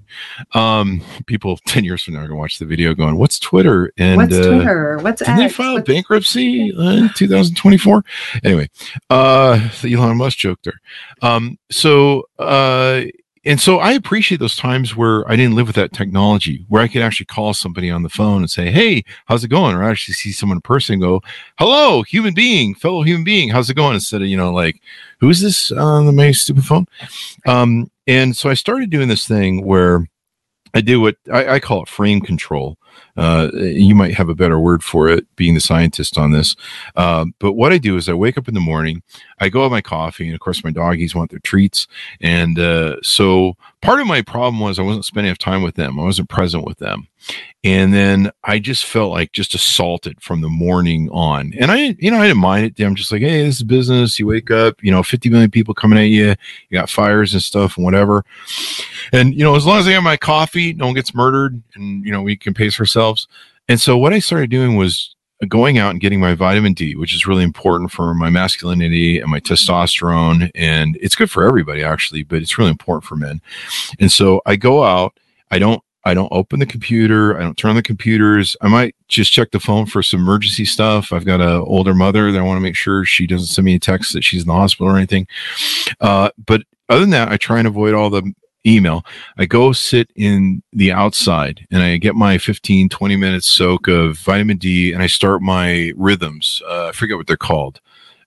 Um, 0.55 1.03
people 1.27 1.59
ten 1.67 1.85
years 1.85 2.03
from 2.05 2.15
now 2.15 2.21
are 2.21 2.29
gonna 2.29 2.39
watch 2.39 2.59
the 2.59 2.67
video, 2.67 2.95
going, 2.95 3.17
"What's 3.17 3.39
Twitter?" 3.39 3.93
And 3.99 4.17
What's 4.19 4.37
uh, 4.37 4.55
Twitter? 4.55 4.99
What's 5.03 5.23
they 5.25 5.45
X? 5.45 5.55
file 5.55 5.75
What's- 5.75 5.87
bankruptcy 5.87 6.73
uh, 6.77 6.83
in 6.97 7.11
2024? 7.15 8.05
Anyway, 8.45 8.69
uh, 9.11 9.69
the 9.83 9.93
Elon 9.95 10.17
Musk 10.17 10.39
joke 10.39 10.61
there. 10.63 10.81
Um, 11.23 11.59
so, 11.71 12.29
uh, 12.39 13.03
and 13.45 13.61
so 13.61 13.79
I 13.79 13.93
appreciate 13.93 14.39
those 14.39 14.57
times 14.57 14.97
where 14.97 15.29
I 15.31 15.37
didn't 15.37 15.55
live 15.55 15.69
with 15.69 15.77
that 15.77 15.93
technology, 15.93 16.65
where 16.69 16.83
I 16.83 16.89
could 16.89 17.03
actually 17.03 17.27
call 17.27 17.55
somebody 17.55 17.91
on 17.91 18.03
the 18.03 18.09
phone 18.09 18.39
and 18.43 18.51
say, 18.51 18.71
"Hey, 18.73 19.05
how's 19.27 19.45
it 19.45 19.49
going?" 19.49 19.75
Or 19.77 19.85
I 19.85 19.91
actually 19.91 20.15
see 20.15 20.33
someone 20.33 20.59
in 20.59 20.63
person 20.63 20.95
and 20.95 21.03
go, 21.03 21.23
"Hello, 21.59 22.03
human 22.03 22.35
being, 22.35 22.75
fellow 22.75 23.03
human 23.03 23.23
being, 23.25 23.49
how's 23.49 23.71
it 23.71 23.75
going?" 23.75 23.95
Instead 23.95 24.23
of 24.23 24.29
you 24.29 24.37
know 24.37 24.53
like, 24.53 24.81
"Who's 25.21 25.41
this 25.41 25.71
on 25.73 26.07
the 26.07 26.13
my 26.13 26.33
stupid 26.33 26.65
phone?" 26.65 26.87
Um, 27.47 27.89
and 28.07 28.37
so 28.37 28.49
I 28.51 28.55
started 28.55 28.91
doing 28.91 29.09
this 29.09 29.27
thing 29.27 29.65
where 29.65 30.07
I 30.75 30.81
do 30.81 31.01
what 31.01 31.17
I, 31.33 31.55
I 31.55 31.61
call 31.61 31.83
it 31.83 31.89
frame 31.89 32.21
control. 32.21 32.77
Uh, 33.17 33.51
you 33.55 33.95
might 33.95 34.15
have 34.15 34.29
a 34.29 34.35
better 34.35 34.59
word 34.59 34.83
for 34.83 35.09
it, 35.09 35.27
being 35.37 35.55
the 35.55 35.61
scientist 35.61 36.19
on 36.19 36.33
this. 36.33 36.55
Uh, 36.97 37.27
but 37.39 37.55
what 37.55 37.73
I 37.73 37.79
do 37.79 37.97
is 37.97 38.09
I 38.09 38.15
wake 38.15 38.37
up 38.37 38.49
in 38.49 38.55
the 38.55 38.61
morning, 38.61 39.03
I 39.39 39.49
go 39.49 39.63
have 39.63 39.71
my 39.71 39.81
coffee, 39.81 40.27
and 40.27 40.35
of 40.35 40.41
course 40.41 40.65
my 40.65 40.71
doggies 40.71 41.15
want 41.15 41.31
their 41.31 41.41
treats. 41.41 41.87
And 42.21 42.59
uh, 42.59 42.97
so 43.03 43.57
part 43.81 44.01
of 44.01 44.07
my 44.07 44.23
problem 44.23 44.61
was 44.61 44.79
I 44.79 44.83
wasn't 44.83 45.05
spending 45.05 45.29
enough 45.29 45.39
time 45.39 45.63
with 45.63 45.77
them. 45.77 45.99
I 45.99 46.05
wasn't 46.05 46.29
present 46.29 46.65
with 46.65 46.79
them. 46.79 47.09
And 47.65 47.93
then 47.93 48.31
I 48.45 48.61
just 48.61 48.85
felt 48.85 49.11
like 49.11 49.33
just 49.33 49.55
assaulted 49.55 50.23
from 50.23 50.41
the 50.41 50.49
morning 50.49 51.11
on. 51.11 51.53
And 51.59 51.73
I, 51.73 51.97
you 51.99 52.13
know, 52.13 52.19
I 52.19 52.29
didn't 52.29 52.41
mind 52.41 52.67
it. 52.67 52.85
I'm 52.85 52.95
just 52.95 53.11
like, 53.11 53.23
hey, 53.23 53.43
this 53.43 53.57
is 53.57 53.63
business. 53.65 54.21
You 54.21 54.27
wake 54.29 54.53
up, 54.53 54.83
you 54.85 54.93
know, 54.93 55.03
50 55.03 55.31
million 55.31 55.51
people 55.51 55.75
coming 55.75 55.99
at 55.99 56.03
you. 56.03 56.29
You 56.69 56.79
got 56.79 56.91
fires 56.91 57.33
and 57.33 57.43
stuff 57.43 57.77
and 57.77 57.85
whatever. 57.85 58.25
And, 59.13 59.35
you 59.35 59.43
know, 59.43 59.57
as 59.57 59.67
long 59.67 59.79
as 59.79 59.89
I 59.89 59.93
have 59.93 60.05
my 60.05 60.17
coffee, 60.17 60.75
no 60.75 60.87
one 60.87 60.95
gets 60.95 61.13
murdered 61.13 61.61
and, 61.75 62.05
you 62.05 62.13
know, 62.13 62.23
we 62.23 62.37
can 62.37 62.55
pace 62.55 62.79
ourselves. 62.87 63.29
And 63.69 63.81
so 63.81 63.99
what 63.99 64.13
I 64.13 64.21
started 64.21 64.51
doing 64.51 64.77
was 64.77 65.15
going 65.49 65.77
out 65.77 65.91
and 65.91 66.01
getting 66.01 66.21
my 66.21 66.35
vitamin 66.35 66.73
D, 66.73 66.97
which 66.97 67.15
is 67.15 67.27
really 67.27 67.43
important 67.43 67.91
for 67.91 68.15
my 68.15 68.31
masculinity 68.31 69.21
and 69.21 69.31
my 69.31 69.41
testosterone. 69.41 70.51
And 70.55 70.97
it's 71.01 71.15
good 71.15 71.31
for 71.31 71.45
everybody, 71.45 71.83
actually, 71.83 72.23
but 72.23 72.41
it's 72.41 72.57
really 72.57 72.71
important 72.71 73.05
for 73.05 73.17
men. 73.17 73.43
And 73.99 74.11
so 74.11 74.41
I 74.47 74.57
go 74.57 74.85
out, 74.85 75.19
I 75.51 75.59
don't 75.59 75.83
I 76.07 76.15
don't 76.15 76.31
open 76.31 76.61
the 76.61 76.67
computer. 76.67 77.37
I 77.37 77.43
don't 77.43 77.59
turn 77.59 77.71
on 77.71 77.77
the 77.77 77.83
computers. 77.83 78.57
I 78.61 78.69
might 78.69 78.95
just 79.09 79.33
check 79.33 79.51
the 79.51 79.59
phone 79.59 79.87
for 79.87 80.05
some 80.05 80.21
emergency 80.21 80.65
stuff. 80.65 81.13
I've 81.13 81.25
got 81.25 81.41
an 81.41 81.59
older 81.67 81.95
mother 81.95 82.31
that 82.31 82.39
I 82.39 82.43
want 82.43 82.59
to 82.59 82.63
make 82.63 82.77
sure 82.77 83.05
she 83.05 83.27
doesn't 83.27 83.49
send 83.49 83.65
me 83.65 83.75
a 83.75 83.81
text 83.81 84.13
that 84.13 84.23
she's 84.23 84.43
in 84.43 84.47
the 84.47 84.55
hospital 84.55 84.87
or 84.87 84.97
anything. 84.97 85.27
Uh, 86.01 86.31
but 86.47 86.63
other 86.89 87.01
than 87.01 87.11
that, 87.11 87.33
I 87.33 87.37
try 87.37 87.59
and 87.59 87.67
avoid 87.67 87.93
all 87.93 88.09
the 88.09 88.33
email. 88.67 89.05
I 89.39 89.47
go 89.47 89.73
sit 89.73 90.11
in 90.17 90.63
the 90.73 90.93
outside 90.93 91.67
and 91.71 91.83
I 91.83 91.97
get 91.99 92.15
my 92.15 92.39
15, 92.39 92.89
20 92.89 93.17
minutes 93.17 93.47
soak 93.47 93.89
of 93.89 94.19
vitamin 94.19 94.59
D 94.59 94.93
and 94.93 95.03
I 95.03 95.07
start 95.07 95.43
my 95.43 95.93
rhythms. 95.97 96.63
Uh, 96.69 96.89
I 96.89 96.93
forget 96.93 97.17
what 97.17 97.27
they're 97.27 97.37
called. 97.37 97.81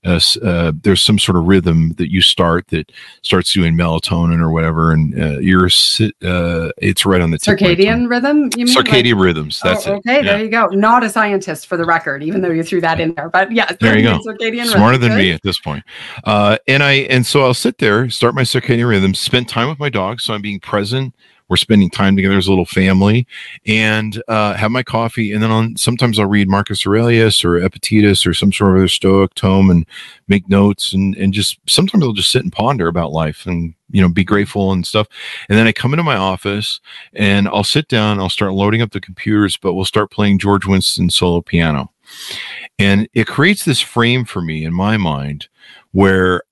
Uh, 0.06 0.18
uh, 0.44 0.72
there's 0.84 1.02
some 1.02 1.20
sort 1.20 1.36
of 1.38 1.44
rhythm 1.44 1.90
that 1.98 2.10
you 2.10 2.22
start 2.22 2.66
that 2.70 2.90
starts 3.22 3.52
doing 3.52 3.74
melatonin 3.76 4.40
or 4.40 4.50
whatever, 4.50 4.94
and 4.94 5.22
uh, 5.22 5.38
you're 5.40 5.68
sit, 5.68 6.16
uh, 6.24 6.70
it's 6.78 7.06
right 7.06 7.20
on 7.20 7.32
the 7.32 7.38
tip 7.38 7.56
of 7.56 7.62
my 7.62 7.68
tongue. 7.68 7.76
circadian 7.76 8.10
rhythm? 8.10 8.50
You 8.56 8.66
mean 8.66 8.74
Like- 8.76 8.86
circadian 8.86 9.22
rhythms. 9.22 9.60
That's 9.62 9.86
Oh, 9.88 9.96
it. 9.96 9.98
Okay, 9.98 10.16
Yeah. 10.18 10.22
there 10.22 10.44
you 10.46 10.50
go. 10.50 10.68
Not 10.68 11.04
a 11.04 11.10
scientist 11.10 11.68
for 11.68 11.76
the 11.76 11.84
record, 11.86 12.24
even 12.24 12.42
though 12.42 12.50
you 12.52 12.64
threw 12.64 12.80
that 12.80 13.02
in 13.02 13.14
there. 13.16 13.30
But 13.30 13.52
yeah, 13.52 13.70
There 13.82 13.98
you 13.98 14.04
go. 14.04 14.20
Circadian 14.26 14.68
smarter 14.68 14.92
rhythm. 15.00 15.10
than 15.10 15.18
me 15.18 15.32
at 15.34 15.42
this 15.42 15.60
point. 15.60 15.84
Uh, 16.24 16.58
and 16.68 16.82
I 16.82 16.94
and 17.10 17.26
so 17.26 17.44
I'll 17.44 17.54
sit 17.54 17.80
there, 17.80 18.10
start 18.10 18.36
my 18.36 18.44
circadian 18.44 18.88
rhythm, 18.88 19.14
spend 19.14 19.50
time 19.50 19.68
with 19.68 19.80
my 19.80 19.90
dog, 19.90 20.22
so 20.22 20.34
I'm 20.34 20.42
being 20.42 20.62
present. 20.62 21.14
We're 21.50 21.58
spending 21.58 21.90
time 21.90 22.16
together 22.16 22.38
as 22.38 22.48
a 22.48 22.52
little 22.52 22.66
family, 22.66 23.28
and 23.66 24.22
uh, 24.28 24.54
have 24.54 24.72
my 24.72 24.84
coffee. 24.84 25.34
And 25.34 25.42
then 25.44 25.52
on 25.52 25.76
sometimes 25.76 26.20
I'll 26.20 26.28
read 26.28 26.48
Marcus 26.48 26.86
Aurelius 26.86 27.44
or 27.44 27.58
Epictetus 27.58 28.26
or 28.26 28.34
some 28.34 28.52
sort 28.52 28.72
of 28.72 28.78
other 28.78 28.88
Stoic 28.88 29.34
tome 29.34 29.70
and 29.70 29.86
make 30.28 30.48
notes 30.48 30.94
and 30.94 31.16
and 31.16 31.34
just 31.34 31.60
sometimes 31.68 32.04
I'll 32.04 32.14
just 32.14 32.32
sit 32.32 32.44
and 32.44 32.54
ponder 32.54 32.88
about 32.88 33.12
life 33.12 33.46
and 33.46 33.74
you 33.90 34.02
know 34.02 34.10
be 34.10 34.24
grateful 34.24 34.72
and 34.72 34.86
stuff. 34.86 35.08
And 35.50 35.58
then 35.58 35.68
I 35.68 35.72
come 35.72 35.94
into 35.94 36.04
my 36.04 36.16
office 36.16 36.80
and 37.14 37.48
I'll 37.48 37.64
sit 37.64 37.88
down. 37.88 38.20
I'll 38.20 38.30
start 38.30 38.54
loading 38.54 38.82
up 38.82 38.92
the 38.92 39.02
computers, 39.02 39.58
but 39.58 39.74
we'll 39.74 39.86
start 39.86 40.12
playing 40.12 40.40
George 40.40 40.66
Winston 40.66 41.10
solo 41.10 41.42
piano. 41.42 41.92
And 42.78 43.08
it 43.14 43.28
creates 43.28 43.66
this 43.66 43.82
frame 43.82 44.26
for 44.26 44.42
me 44.42 44.64
in 44.64 44.74
my 44.74 44.98
mind 44.98 45.48
where 45.92 46.44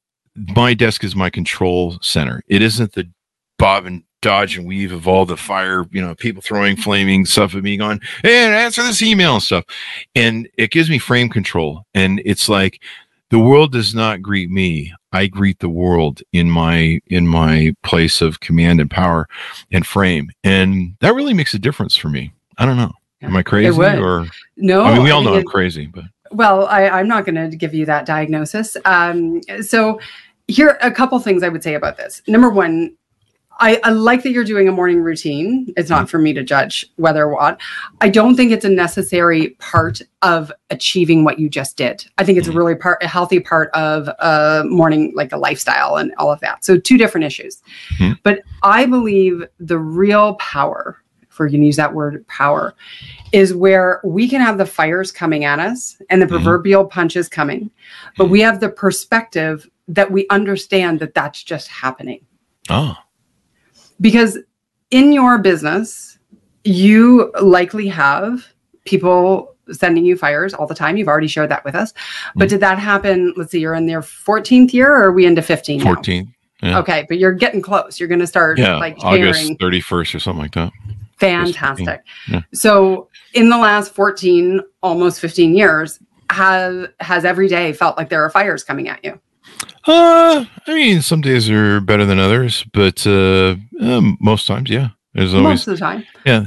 my 0.55 0.73
desk 0.73 1.03
is 1.03 1.15
my 1.15 1.29
control 1.29 1.97
center. 2.01 2.43
It 2.47 2.61
isn't 2.61 2.93
the 2.93 3.09
bob 3.57 3.85
and 3.85 4.03
dodge 4.21 4.57
and 4.57 4.67
weave 4.67 4.91
of 4.91 5.07
all 5.07 5.25
the 5.25 5.37
fire, 5.37 5.85
you 5.91 6.01
know, 6.01 6.15
people 6.15 6.41
throwing 6.41 6.75
flaming 6.75 7.25
stuff 7.25 7.55
at 7.55 7.63
me 7.63 7.77
going, 7.77 7.99
hey, 8.23 8.53
answer 8.53 8.81
this 8.83 9.01
email 9.01 9.35
and 9.35 9.43
stuff. 9.43 9.65
And 10.15 10.49
it 10.57 10.71
gives 10.71 10.89
me 10.89 10.97
frame 10.97 11.29
control. 11.29 11.83
And 11.93 12.21
it's 12.25 12.49
like 12.49 12.81
the 13.29 13.39
world 13.39 13.71
does 13.71 13.93
not 13.93 14.21
greet 14.21 14.49
me. 14.49 14.93
I 15.11 15.27
greet 15.27 15.59
the 15.59 15.69
world 15.69 16.21
in 16.33 16.49
my 16.49 16.99
in 17.07 17.27
my 17.27 17.73
place 17.83 18.21
of 18.21 18.39
command 18.39 18.79
and 18.79 18.89
power 18.89 19.27
and 19.71 19.85
frame. 19.85 20.29
And 20.43 20.95
that 21.01 21.13
really 21.15 21.33
makes 21.33 21.53
a 21.53 21.59
difference 21.59 21.95
for 21.95 22.09
me. 22.09 22.33
I 22.57 22.65
don't 22.65 22.77
know. 22.77 22.91
Am 23.21 23.35
I 23.35 23.43
crazy 23.43 23.69
or 23.79 24.27
No, 24.57 24.83
I 24.83 24.93
mean 24.93 25.03
we 25.03 25.11
all 25.11 25.21
know 25.21 25.35
I'm 25.35 25.43
crazy, 25.43 25.87
but 25.87 26.05
Well, 26.31 26.67
I, 26.67 26.87
I'm 26.87 27.07
not 27.07 27.25
going 27.25 27.35
to 27.49 27.55
give 27.55 27.73
you 27.73 27.85
that 27.85 28.05
diagnosis. 28.05 28.77
Um, 28.85 29.41
so, 29.61 29.99
here 30.47 30.69
are 30.69 30.77
a 30.81 30.91
couple 30.91 31.19
things 31.19 31.43
I 31.43 31.49
would 31.49 31.63
say 31.63 31.73
about 31.73 31.97
this. 31.97 32.21
Number 32.27 32.49
one, 32.49 32.95
I, 33.59 33.79
I 33.83 33.89
like 33.91 34.23
that 34.23 34.31
you're 34.31 34.43
doing 34.43 34.67
a 34.67 34.71
morning 34.71 35.01
routine. 35.01 35.73
It's 35.77 35.89
not 35.89 36.09
for 36.09 36.17
me 36.17 36.33
to 36.33 36.43
judge 36.43 36.85
whether 36.95 37.23
or 37.23 37.33
what. 37.33 37.59
I 38.01 38.09
don't 38.09 38.35
think 38.35 38.51
it's 38.51 38.65
a 38.65 38.69
necessary 38.69 39.49
part 39.59 40.01
of 40.21 40.51
achieving 40.69 41.23
what 41.23 41.39
you 41.39 41.49
just 41.49 41.77
did. 41.77 42.05
I 42.17 42.23
think 42.23 42.37
it's 42.37 42.47
a 42.47 42.51
Mhm. 42.51 42.57
really 42.57 42.75
part, 42.75 43.01
a 43.03 43.07
healthy 43.07 43.39
part 43.39 43.69
of 43.71 44.07
a 44.19 44.63
morning, 44.65 45.11
like 45.15 45.31
a 45.31 45.37
lifestyle 45.37 45.95
and 45.95 46.13
all 46.17 46.31
of 46.31 46.39
that. 46.41 46.63
So, 46.63 46.77
two 46.77 46.97
different 46.97 47.25
issues. 47.25 47.61
Mhm. 47.97 48.17
But 48.23 48.41
I 48.63 48.85
believe 48.85 49.43
the 49.59 49.79
real 49.79 50.35
power 50.35 50.97
if 51.29 51.39
we're 51.39 51.49
going 51.49 51.61
to 51.61 51.67
use 51.67 51.75
that 51.75 51.93
word 51.93 52.25
power, 52.27 52.73
is 53.31 53.53
where 53.53 54.01
we 54.03 54.27
can 54.27 54.41
have 54.41 54.57
the 54.57 54.65
fires 54.65 55.11
coming 55.11 55.45
at 55.45 55.59
us 55.59 56.01
and 56.09 56.19
the 56.19 56.25
proverbial 56.25 56.83
punches 56.83 57.29
coming, 57.29 57.69
but 58.17 58.25
we 58.25 58.41
have 58.41 58.59
the 58.59 58.69
perspective 58.69 59.69
that 59.87 60.09
we 60.09 60.25
understand 60.31 60.99
that 60.99 61.13
that's 61.13 61.43
just 61.43 61.67
happening. 61.67 62.21
Oh, 62.71 62.95
Because 64.01 64.37
in 64.91 65.11
your 65.11 65.37
business, 65.37 66.17
you 66.63 67.31
likely 67.41 67.87
have 67.87 68.45
people 68.85 69.55
sending 69.71 70.05
you 70.05 70.15
fires 70.15 70.53
all 70.53 70.65
the 70.67 70.75
time. 70.75 70.95
You've 70.97 71.07
already 71.09 71.27
shared 71.27 71.49
that 71.49 71.65
with 71.65 71.75
us. 71.75 71.93
But 72.35 72.45
Mhm. 72.47 72.51
did 72.51 72.59
that 72.61 72.79
happen? 72.79 73.33
Let's 73.35 73.51
see, 73.51 73.59
you're 73.59 73.73
in 73.73 73.85
their 73.85 74.01
14th 74.01 74.73
year 74.73 74.89
or 74.91 75.03
are 75.05 75.11
we 75.11 75.25
into 75.25 75.41
15? 75.41 75.79
now? 75.79 75.85
14. 75.95 76.33
Yeah. 76.63 76.79
Okay, 76.79 77.05
but 77.07 77.17
you're 77.19 77.33
getting 77.33 77.61
close. 77.61 77.99
You're 77.99 78.07
going 78.09 78.21
to 78.21 78.27
start 78.27 78.57
Yeah. 78.57 78.77
like 78.77 78.97
August 79.03 79.39
sharing. 79.41 79.57
31st 79.57 80.15
or 80.15 80.19
something 80.19 80.41
like 80.41 80.53
that. 80.53 80.71
Fantastic. 81.19 82.01
Yeah. 82.29 82.41
So, 82.53 83.09
in 83.33 83.49
the 83.49 83.57
last 83.57 83.93
14, 83.93 84.61
almost 84.81 85.19
15 85.19 85.55
years, 85.55 85.99
have 86.29 86.87
has 86.99 87.25
every 87.25 87.47
day 87.47 87.73
felt 87.73 87.97
like 87.97 88.09
there 88.09 88.23
are 88.23 88.29
fires 88.29 88.63
coming 88.63 88.87
at 88.89 89.03
you? 89.03 89.19
Uh, 89.85 90.45
I 90.67 90.73
mean, 90.73 91.01
some 91.01 91.21
days 91.21 91.49
are 91.49 91.79
better 91.79 92.05
than 92.05 92.19
others, 92.19 92.65
but 92.73 93.05
uh, 93.07 93.55
um, 93.79 94.17
most 94.19 94.45
times, 94.47 94.69
yeah. 94.69 94.89
There's 95.13 95.33
always, 95.33 95.43
Most 95.45 95.67
of 95.67 95.73
the 95.73 95.79
time. 95.79 96.05
yeah. 96.25 96.45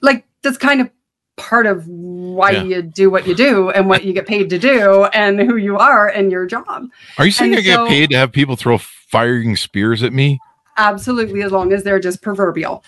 Like 0.00 0.24
that's 0.42 0.58
kind 0.58 0.80
of 0.80 0.90
part 1.36 1.66
of 1.66 1.86
why 1.86 2.50
Yeah. 2.50 2.62
you 2.64 2.82
do 2.82 3.10
what 3.10 3.26
you 3.26 3.34
do 3.34 3.70
and 3.70 3.88
what 3.88 4.04
you 4.04 4.12
get 4.12 4.26
paid 4.26 4.50
to 4.50 4.58
do 4.58 5.04
and 5.14 5.40
who 5.40 5.56
you 5.56 5.78
are 5.78 6.08
and 6.08 6.30
your 6.30 6.44
job. 6.46 6.88
Are 7.18 7.24
you 7.24 7.30
saying 7.32 7.52
and 7.52 7.60
I 7.60 7.62
get 7.62 7.88
paid 7.88 8.10
to 8.10 8.16
have 8.16 8.32
people 8.32 8.56
throw 8.56 8.76
firing 8.78 9.56
spears 9.56 10.02
at 10.02 10.12
me? 10.12 10.38
Absolutely, 10.76 11.42
as 11.42 11.52
long 11.52 11.72
as 11.72 11.82
they're 11.84 12.00
just 12.00 12.20
proverbial. 12.22 12.84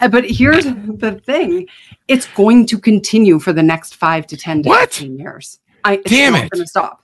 Uh, 0.00 0.08
But 0.08 0.24
here's 0.28 0.64
the 0.64 1.20
thing 1.24 1.68
it's 2.08 2.26
going 2.28 2.66
to 2.66 2.78
continue 2.78 3.38
for 3.38 3.52
the 3.52 3.62
next 3.62 3.94
five 3.96 4.26
to 4.28 4.36
10 4.36 4.62
to 4.64 4.68
What? 4.70 4.92
15 4.94 5.18
years. 5.18 5.60
I, 5.84 5.94
it's 5.96 6.10
Damn 6.10 6.32
not 6.32 6.44
it. 6.44 6.50
going 6.50 6.64
to 6.64 6.68
stop. 6.68 7.03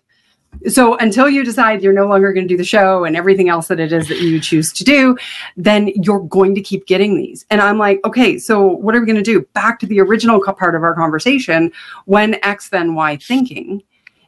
So 0.68 0.96
until 0.96 1.28
you 1.28 1.44
decide 1.44 1.82
you're 1.82 1.92
no 1.92 2.06
longer 2.06 2.32
going 2.32 2.46
to 2.46 2.52
do 2.52 2.56
the 2.58 2.64
show 2.64 3.04
and 3.04 3.16
everything 3.16 3.48
else 3.48 3.68
that 3.68 3.80
it 3.80 3.92
is 3.92 4.08
that 4.08 4.20
you 4.20 4.40
choose 4.40 4.72
to 4.74 4.84
do, 4.84 5.16
then 5.56 5.88
you're 5.88 6.20
going 6.20 6.54
to 6.54 6.60
keep 6.60 6.86
getting 6.86 7.16
these. 7.16 7.46
And 7.50 7.60
I'm 7.60 7.78
like, 7.78 8.00
okay, 8.04 8.38
so 8.38 8.66
what 8.66 8.94
are 8.94 9.00
we 9.00 9.06
going 9.06 9.16
to 9.16 9.22
do? 9.22 9.42
Back 9.54 9.78
to 9.80 9.86
the 9.86 10.00
original 10.00 10.42
part 10.42 10.74
of 10.74 10.82
our 10.82 10.94
conversation 10.94 11.72
when 12.04 12.42
X, 12.44 12.68
then 12.68 12.94
Y 12.94 13.16
thinking. 13.16 13.82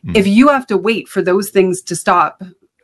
Hmm. 0.05 0.17
If 0.17 0.27
you 0.27 0.49
have 0.49 0.67
to 0.69 0.77
wait 0.77 1.09
for 1.09 1.23
those 1.23 1.51
things 1.51 1.83
to 1.83 1.97
stop 1.97 2.43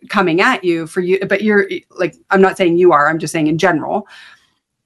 coming 0.08 0.40
at 0.40 0.62
you 0.62 0.86
for 0.86 1.00
you, 1.00 1.18
but 1.26 1.42
you're 1.42 1.68
like, 1.90 2.14
I'm 2.30 2.40
not 2.40 2.56
saying 2.56 2.76
you 2.76 2.92
are, 2.92 3.08
I'm 3.08 3.18
just 3.18 3.32
saying 3.32 3.46
in 3.46 3.58
general, 3.58 4.06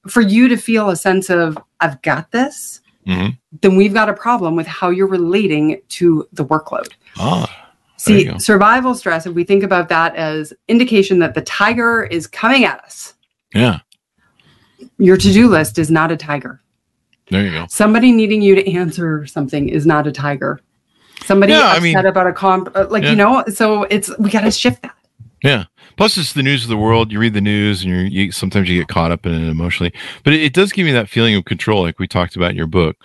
for 0.07 0.21
you 0.21 0.47
to 0.47 0.57
feel 0.57 0.89
a 0.89 0.95
sense 0.95 1.29
of, 1.29 1.57
I've 1.79 2.01
got 2.01 2.31
this, 2.31 2.81
Mhm. 3.07 3.37
then 3.61 3.75
we've 3.75 3.93
got 3.93 4.09
a 4.09 4.13
problem 4.13 4.55
with 4.55 4.67
how 4.67 4.89
you're 4.89 5.07
relating 5.07 5.81
to 5.89 6.27
the 6.31 6.45
workload. 6.45 6.89
Ah, 7.17 7.62
See, 8.03 8.39
survival 8.39 8.95
stress, 8.95 9.25
if 9.25 9.33
we 9.33 9.43
think 9.43 9.63
about 9.63 9.87
that 9.89 10.15
as 10.15 10.53
indication 10.67 11.19
that 11.19 11.33
the 11.33 11.41
tiger 11.41 12.03
is 12.03 12.27
coming 12.27 12.65
at 12.65 12.83
us, 12.83 13.13
yeah. 13.53 13.79
your 14.97 15.17
to-do 15.17 15.47
list 15.47 15.79
is 15.79 15.89
not 15.89 16.11
a 16.11 16.17
tiger. 16.17 16.61
There 17.29 17.45
you 17.45 17.51
go. 17.51 17.65
Somebody 17.69 18.11
needing 18.11 18.41
you 18.41 18.55
to 18.55 18.71
answer 18.73 19.25
something 19.25 19.69
is 19.69 19.85
not 19.85 20.05
a 20.07 20.11
tiger. 20.11 20.59
Somebody 21.23 21.53
Yeah, 21.53 21.59
I 21.61 21.67
upset 21.77 21.83
mean- 21.83 21.97
about 21.97 22.27
a 22.27 22.33
comp, 22.33 22.69
uh, 22.75 22.87
like 22.89 23.03
Yeah. 23.03 23.11
you 23.11 23.15
know. 23.15 23.43
So 23.47 23.83
it's 23.83 24.11
we 24.19 24.29
got 24.29 24.41
to 24.41 24.51
shift 24.51 24.81
that. 24.81 24.95
Yeah. 25.41 25.65
Plus, 25.97 26.17
it's 26.17 26.33
the 26.33 26.41
news 26.43 26.63
of 26.63 26.69
the 26.69 26.77
world. 26.77 27.11
You 27.11 27.19
read 27.19 27.33
the 27.33 27.41
news, 27.41 27.83
and 27.83 27.91
you're, 27.91 28.05
you 28.05 28.31
sometimes 28.31 28.67
you 28.69 28.79
get 28.79 28.87
caught 28.87 29.11
up 29.11 29.25
in 29.25 29.33
it 29.33 29.49
emotionally. 29.49 29.93
But 30.23 30.33
it, 30.33 30.41
it 30.41 30.53
does 30.53 30.71
give 30.71 30.85
me 30.85 30.91
that 30.93 31.09
feeling 31.09 31.35
of 31.35 31.45
control, 31.45 31.81
like 31.83 31.99
we 31.99 32.07
talked 32.07 32.35
about 32.35 32.51
in 32.51 32.55
your 32.57 32.67
book. 32.67 32.95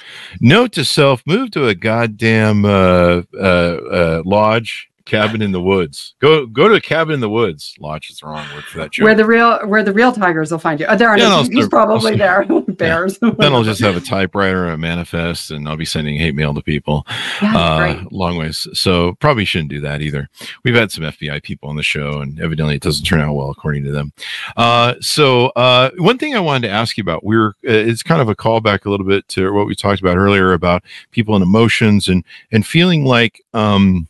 Note 0.40 0.72
to 0.72 0.84
self: 0.84 1.22
move 1.26 1.50
to 1.52 1.66
a 1.66 1.74
goddamn 1.74 2.64
uh, 2.64 3.22
uh, 3.34 3.36
uh, 3.40 4.22
lodge, 4.24 4.87
cabin 5.08 5.42
in 5.42 5.50
the 5.52 5.60
woods. 5.60 6.14
Go 6.20 6.46
go 6.46 6.68
to 6.68 6.74
a 6.74 6.80
cabin 6.80 7.14
in 7.14 7.20
the 7.20 7.28
woods. 7.30 7.74
Lodge 7.80 8.10
is 8.10 8.18
the 8.18 8.26
wrong 8.26 8.46
word 8.54 8.64
for 8.64 8.78
that 8.78 8.92
joke. 8.92 9.04
Where 9.04 9.14
the 9.14 9.24
real 9.24 9.66
where 9.66 9.82
the 9.82 9.92
real 9.92 10.12
tigers 10.12 10.50
will 10.52 10.58
find 10.58 10.78
you. 10.78 10.86
Oh, 10.86 10.96
there 10.96 11.08
are 11.08 11.18
Yeah, 11.18 11.28
no 11.28 11.42
he's 11.42 11.68
probably 11.68 12.16
there. 12.16 12.44
Bears. 12.68 13.18
then 13.18 13.52
I'll 13.52 13.64
just 13.64 13.80
have 13.80 13.96
a 13.96 14.00
typewriter 14.00 14.64
and 14.66 14.74
a 14.74 14.78
manifest, 14.78 15.50
and 15.50 15.68
I'll 15.68 15.76
be 15.76 15.84
sending 15.84 16.16
hate 16.18 16.34
mail 16.34 16.54
to 16.54 16.62
people. 16.62 17.04
yeah, 17.42 17.56
uh, 17.56 17.78
great. 17.78 18.12
long 18.12 18.36
ways. 18.36 18.68
So 18.74 19.14
probably 19.20 19.44
shouldn't 19.44 19.70
do 19.70 19.80
that 19.80 20.00
either. 20.02 20.28
We've 20.64 20.74
had 20.74 20.92
some 20.92 21.04
FBI 21.04 21.42
people 21.42 21.68
on 21.70 21.76
the 21.76 21.82
show, 21.82 22.20
and 22.20 22.38
evidently 22.40 22.76
it 22.76 22.82
doesn't 22.82 23.04
turn 23.04 23.20
out 23.20 23.34
well 23.34 23.50
according 23.50 23.84
to 23.84 23.90
them. 23.90 24.12
Uh, 24.56 24.94
so 25.00 25.46
uh, 25.56 25.90
one 25.98 26.18
thing 26.18 26.36
I 26.36 26.40
wanted 26.40 26.68
to 26.68 26.72
ask 26.72 26.96
you 26.96 27.02
about, 27.02 27.24
we 27.24 27.36
were 27.36 27.54
uh, 27.66 27.72
it's 27.72 28.02
kind 28.02 28.20
of 28.20 28.28
a 28.28 28.36
callback 28.36 28.84
a 28.84 28.90
little 28.90 29.06
bit 29.06 29.26
to 29.28 29.52
what 29.52 29.66
we 29.66 29.74
talked 29.74 30.00
about 30.00 30.16
earlier 30.16 30.52
about 30.52 30.84
people 31.10 31.34
and 31.34 31.42
emotions 31.42 32.08
and 32.08 32.24
and 32.52 32.66
feeling 32.66 33.04
like 33.04 33.42
um, 33.54 34.06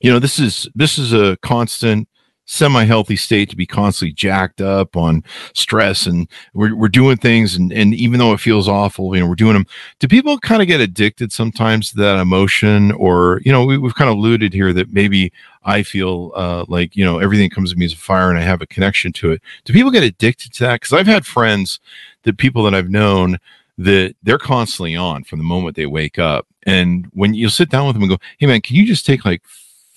you 0.00 0.10
know 0.10 0.18
this 0.18 0.38
is 0.38 0.68
this 0.74 0.98
is 0.98 1.12
a 1.12 1.36
constant 1.42 2.08
semi-healthy 2.50 3.14
state 3.14 3.48
to 3.48 3.54
be 3.54 3.64
constantly 3.64 4.12
jacked 4.12 4.60
up 4.60 4.96
on 4.96 5.22
stress 5.54 6.04
and 6.04 6.26
we're, 6.52 6.74
we're 6.74 6.88
doing 6.88 7.16
things 7.16 7.54
and, 7.54 7.72
and 7.72 7.94
even 7.94 8.18
though 8.18 8.32
it 8.32 8.40
feels 8.40 8.66
awful 8.66 9.14
you 9.14 9.22
know 9.22 9.28
we're 9.28 9.36
doing 9.36 9.52
them 9.52 9.64
do 10.00 10.08
people 10.08 10.36
kind 10.36 10.60
of 10.60 10.66
get 10.66 10.80
addicted 10.80 11.30
sometimes 11.30 11.90
to 11.90 11.96
that 11.98 12.18
emotion? 12.18 12.90
Or 12.90 13.40
you 13.44 13.52
know 13.52 13.64
we, 13.64 13.78
we've 13.78 13.94
kind 13.94 14.10
of 14.10 14.16
alluded 14.16 14.52
here 14.52 14.72
that 14.72 14.92
maybe 14.92 15.32
i 15.62 15.82
feel 15.84 16.32
uh, 16.34 16.64
like 16.66 16.96
you 16.96 17.04
know 17.04 17.18
everything 17.20 17.50
comes 17.50 17.70
to 17.70 17.78
me 17.78 17.84
as 17.84 17.92
a 17.92 17.96
fire 17.96 18.30
and 18.30 18.38
i 18.38 18.42
have 18.42 18.62
a 18.62 18.66
connection 18.66 19.12
to 19.12 19.30
it. 19.30 19.42
Do 19.64 19.72
people 19.72 19.92
get 19.92 20.02
addicted 20.02 20.52
to 20.54 20.64
that? 20.64 20.80
Because 20.80 20.92
i've 20.92 21.06
had 21.06 21.24
friends 21.26 21.78
that 22.24 22.36
people 22.36 22.64
that 22.64 22.74
i've 22.74 22.90
known 22.90 23.38
that 23.78 24.16
they're 24.24 24.38
constantly 24.38 24.96
on 24.96 25.22
from 25.22 25.38
the 25.38 25.44
moment 25.44 25.74
they 25.76 25.86
wake 25.86 26.18
up. 26.18 26.46
And 26.66 27.06
when 27.14 27.32
you 27.32 27.48
sit 27.48 27.70
down 27.70 27.86
with 27.86 27.94
them 27.94 28.02
and 28.02 28.10
go 28.10 28.18
hey 28.38 28.46
man 28.46 28.60
can 28.60 28.74
you 28.74 28.84
just 28.84 29.06
take 29.06 29.24
like 29.24 29.42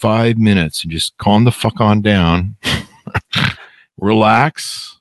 five 0.03 0.37
minutes 0.37 0.83
and 0.83 0.91
just 0.91 1.17
calm 1.17 1.45
the 1.45 1.51
fuck 1.51 1.79
on 1.79 2.01
down 2.01 2.57
relax 3.97 4.97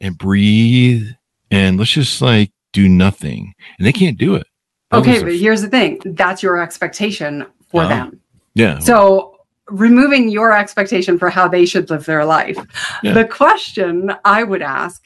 and 0.00 0.16
breathe 0.16 1.08
and 1.50 1.76
let's 1.76 1.90
just 1.90 2.20
like 2.22 2.52
do 2.72 2.88
nothing 2.88 3.52
and 3.78 3.86
they 3.86 3.92
can't 3.92 4.16
do 4.18 4.34
it 4.36 4.46
Okay, 4.92 5.14
Those 5.14 5.22
are- 5.22 5.26
but 5.26 5.34
here's 5.36 5.60
the 5.62 5.68
thing. 5.68 6.00
That's 6.04 6.40
your 6.42 6.62
expectation 6.62 7.44
for 7.70 7.82
Ah. 7.82 7.88
them. 7.88 8.20
yeah 8.54 8.78
So 8.78 9.36
removing 9.68 10.28
your 10.30 10.56
expectation 10.56 11.18
for 11.18 11.28
how 11.30 11.46
they 11.48 11.66
should 11.66 11.90
live 11.90 12.06
their 12.06 12.24
life. 12.24 12.56
Yeah. 13.02 13.12
The 13.12 13.26
question 13.26 14.10
I 14.24 14.44
would 14.44 14.62
ask 14.62 15.02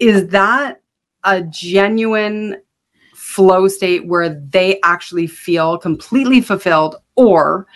is 0.00 0.26
that 0.28 0.80
a 1.22 1.42
genuine 1.42 2.56
flow 3.14 3.68
state 3.68 4.06
where 4.08 4.30
they 4.30 4.80
actually 4.82 5.28
feel 5.28 5.78
completely 5.78 6.40
fulfilled 6.40 6.96
or 7.14 7.66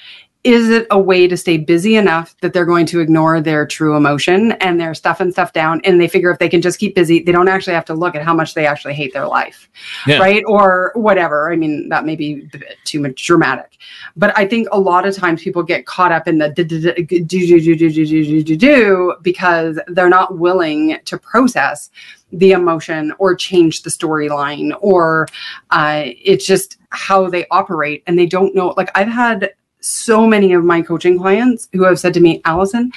is 0.45 0.69
it 0.69 0.87
a 0.91 0.99
way 0.99 1.27
to 1.27 1.37
stay 1.39 1.57
busy 1.57 1.97
enough 1.97 2.37
that 2.43 2.53
they're 2.53 2.67
going 2.67 2.85
to 2.85 3.01
ignore 3.01 3.41
their 3.41 3.67
true 3.67 3.97
emotion 3.97 4.53
and 4.53 4.79
they're 4.79 4.95
stuffing 4.95 5.33
stuff 5.33 5.55
down 5.55 5.81
and 5.85 5.99
they 5.99 6.07
figure 6.07 6.31
if 6.31 6.39
they 6.39 6.51
can 6.51 6.61
just 6.61 6.79
keep 6.79 6.95
busy 6.95 7.21
they 7.23 7.33
don't 7.33 7.49
actually 7.49 7.73
have 7.73 7.85
to 7.87 7.95
look 7.95 8.15
at 8.15 8.23
how 8.23 8.35
much 8.35 8.53
they 8.55 8.67
actually 8.67 8.93
hate 8.95 9.13
their 9.15 9.27
life 9.27 9.69
Yeah. 10.07 10.19
right? 10.19 10.45
Or 10.47 10.93
whatever. 10.95 11.51
I 11.51 11.57
mean 11.57 11.89
that 11.89 12.05
may 12.05 12.15
be 12.15 12.47
a 12.53 12.59
bit 12.59 12.77
too 12.85 13.01
much 13.01 13.25
dramatic. 13.27 13.79
But 14.17 14.37
i 14.39 14.47
think 14.47 14.69
a 14.71 14.79
lot 14.79 15.07
of 15.07 15.15
times 15.17 15.43
people 15.43 15.63
get 15.63 15.87
caught 15.87 16.13
up 16.13 16.29
in 16.29 16.39
the 16.39 16.51
do 16.51 16.63
do 16.65 16.79
do 16.81 16.93
do 16.93 17.27
do 17.27 17.77
do 17.77 17.77
do 17.77 18.05
do 18.05 18.25
do 18.25 18.43
do 18.45 18.57
do 18.57 19.15
because 19.23 19.81
they're 19.89 20.09
not 20.09 20.39
willing 20.39 20.99
to 21.07 21.19
process 21.19 21.91
the 22.33 22.53
emotion 22.53 23.13
or 23.19 23.35
change 23.35 23.83
the 23.83 23.91
storyline 23.91 24.77
or 24.81 25.27
uh, 25.71 26.03
it's 26.07 26.45
just 26.45 26.79
how 26.91 27.29
they 27.31 27.47
operate 27.51 28.03
and 28.07 28.19
they 28.19 28.27
don't 28.27 28.55
know 28.55 28.75
like 28.77 28.91
i've 28.95 29.09
had 29.09 29.51
so 29.85 30.27
many 30.27 30.53
of 30.53 30.65
my 30.65 30.83
coaching 30.83 31.19
clients 31.19 31.69
who 31.73 31.85
have 31.85 31.99
said 31.99 32.15
to 32.15 32.21
me 32.21 32.41
allison 32.45 32.91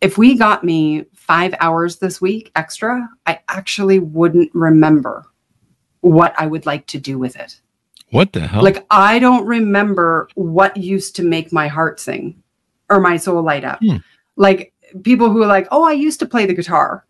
if 0.00 0.18
we 0.18 0.36
got 0.36 0.64
me 0.64 1.04
five 1.14 1.54
hours 1.60 1.98
this 1.98 2.20
week 2.20 2.50
extra 2.56 3.08
i 3.26 3.38
actually 3.48 3.98
wouldn't 3.98 4.50
remember 4.54 5.24
what 6.00 6.34
i 6.38 6.46
would 6.46 6.66
like 6.66 6.86
to 6.86 6.98
do 6.98 7.18
with 7.18 7.36
it 7.36 7.60
what 8.12 8.34
the 8.34 8.46
hell 8.46 8.62
like 8.62 8.84
I 8.90 9.18
don't 9.18 9.46
remember 9.46 10.28
what 10.34 10.76
used 10.76 11.16
to 11.16 11.22
make 11.22 11.50
my 11.50 11.66
heart 11.66 11.98
sing 11.98 12.42
or 12.90 13.00
my 13.00 13.16
soul 13.16 13.42
light 13.42 13.64
up. 13.64 13.78
Hmm. 13.80 13.96
Like 14.36 14.74
people 15.02 15.30
who 15.30 15.42
are 15.42 15.46
like, 15.46 15.66
"Oh, 15.70 15.82
I 15.82 15.92
used 15.92 16.20
to 16.20 16.26
play 16.26 16.44
the 16.44 16.54
guitar." 16.54 17.06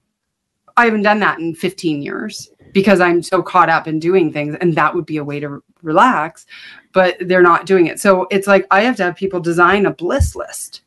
I 0.76 0.84
haven't 0.84 1.02
done 1.02 1.18
that 1.18 1.40
in 1.40 1.56
15 1.56 2.02
years 2.02 2.50
because 2.72 3.00
I'm 3.00 3.22
so 3.22 3.42
caught 3.42 3.68
up 3.68 3.86
in 3.86 3.98
doing 3.98 4.32
things 4.32 4.56
and 4.60 4.74
that 4.74 4.94
would 4.94 5.06
be 5.06 5.18
a 5.18 5.24
way 5.24 5.40
to 5.40 5.48
re- 5.48 5.60
relax, 5.82 6.46
but 6.92 7.16
they're 7.20 7.42
not 7.42 7.66
doing 7.66 7.86
it. 7.86 8.00
So 8.00 8.26
it's 8.30 8.46
like 8.46 8.66
I 8.70 8.82
have 8.82 8.96
to 8.96 9.04
have 9.04 9.16
people 9.16 9.40
design 9.40 9.86
a 9.86 9.90
bliss 9.90 10.34
list 10.36 10.82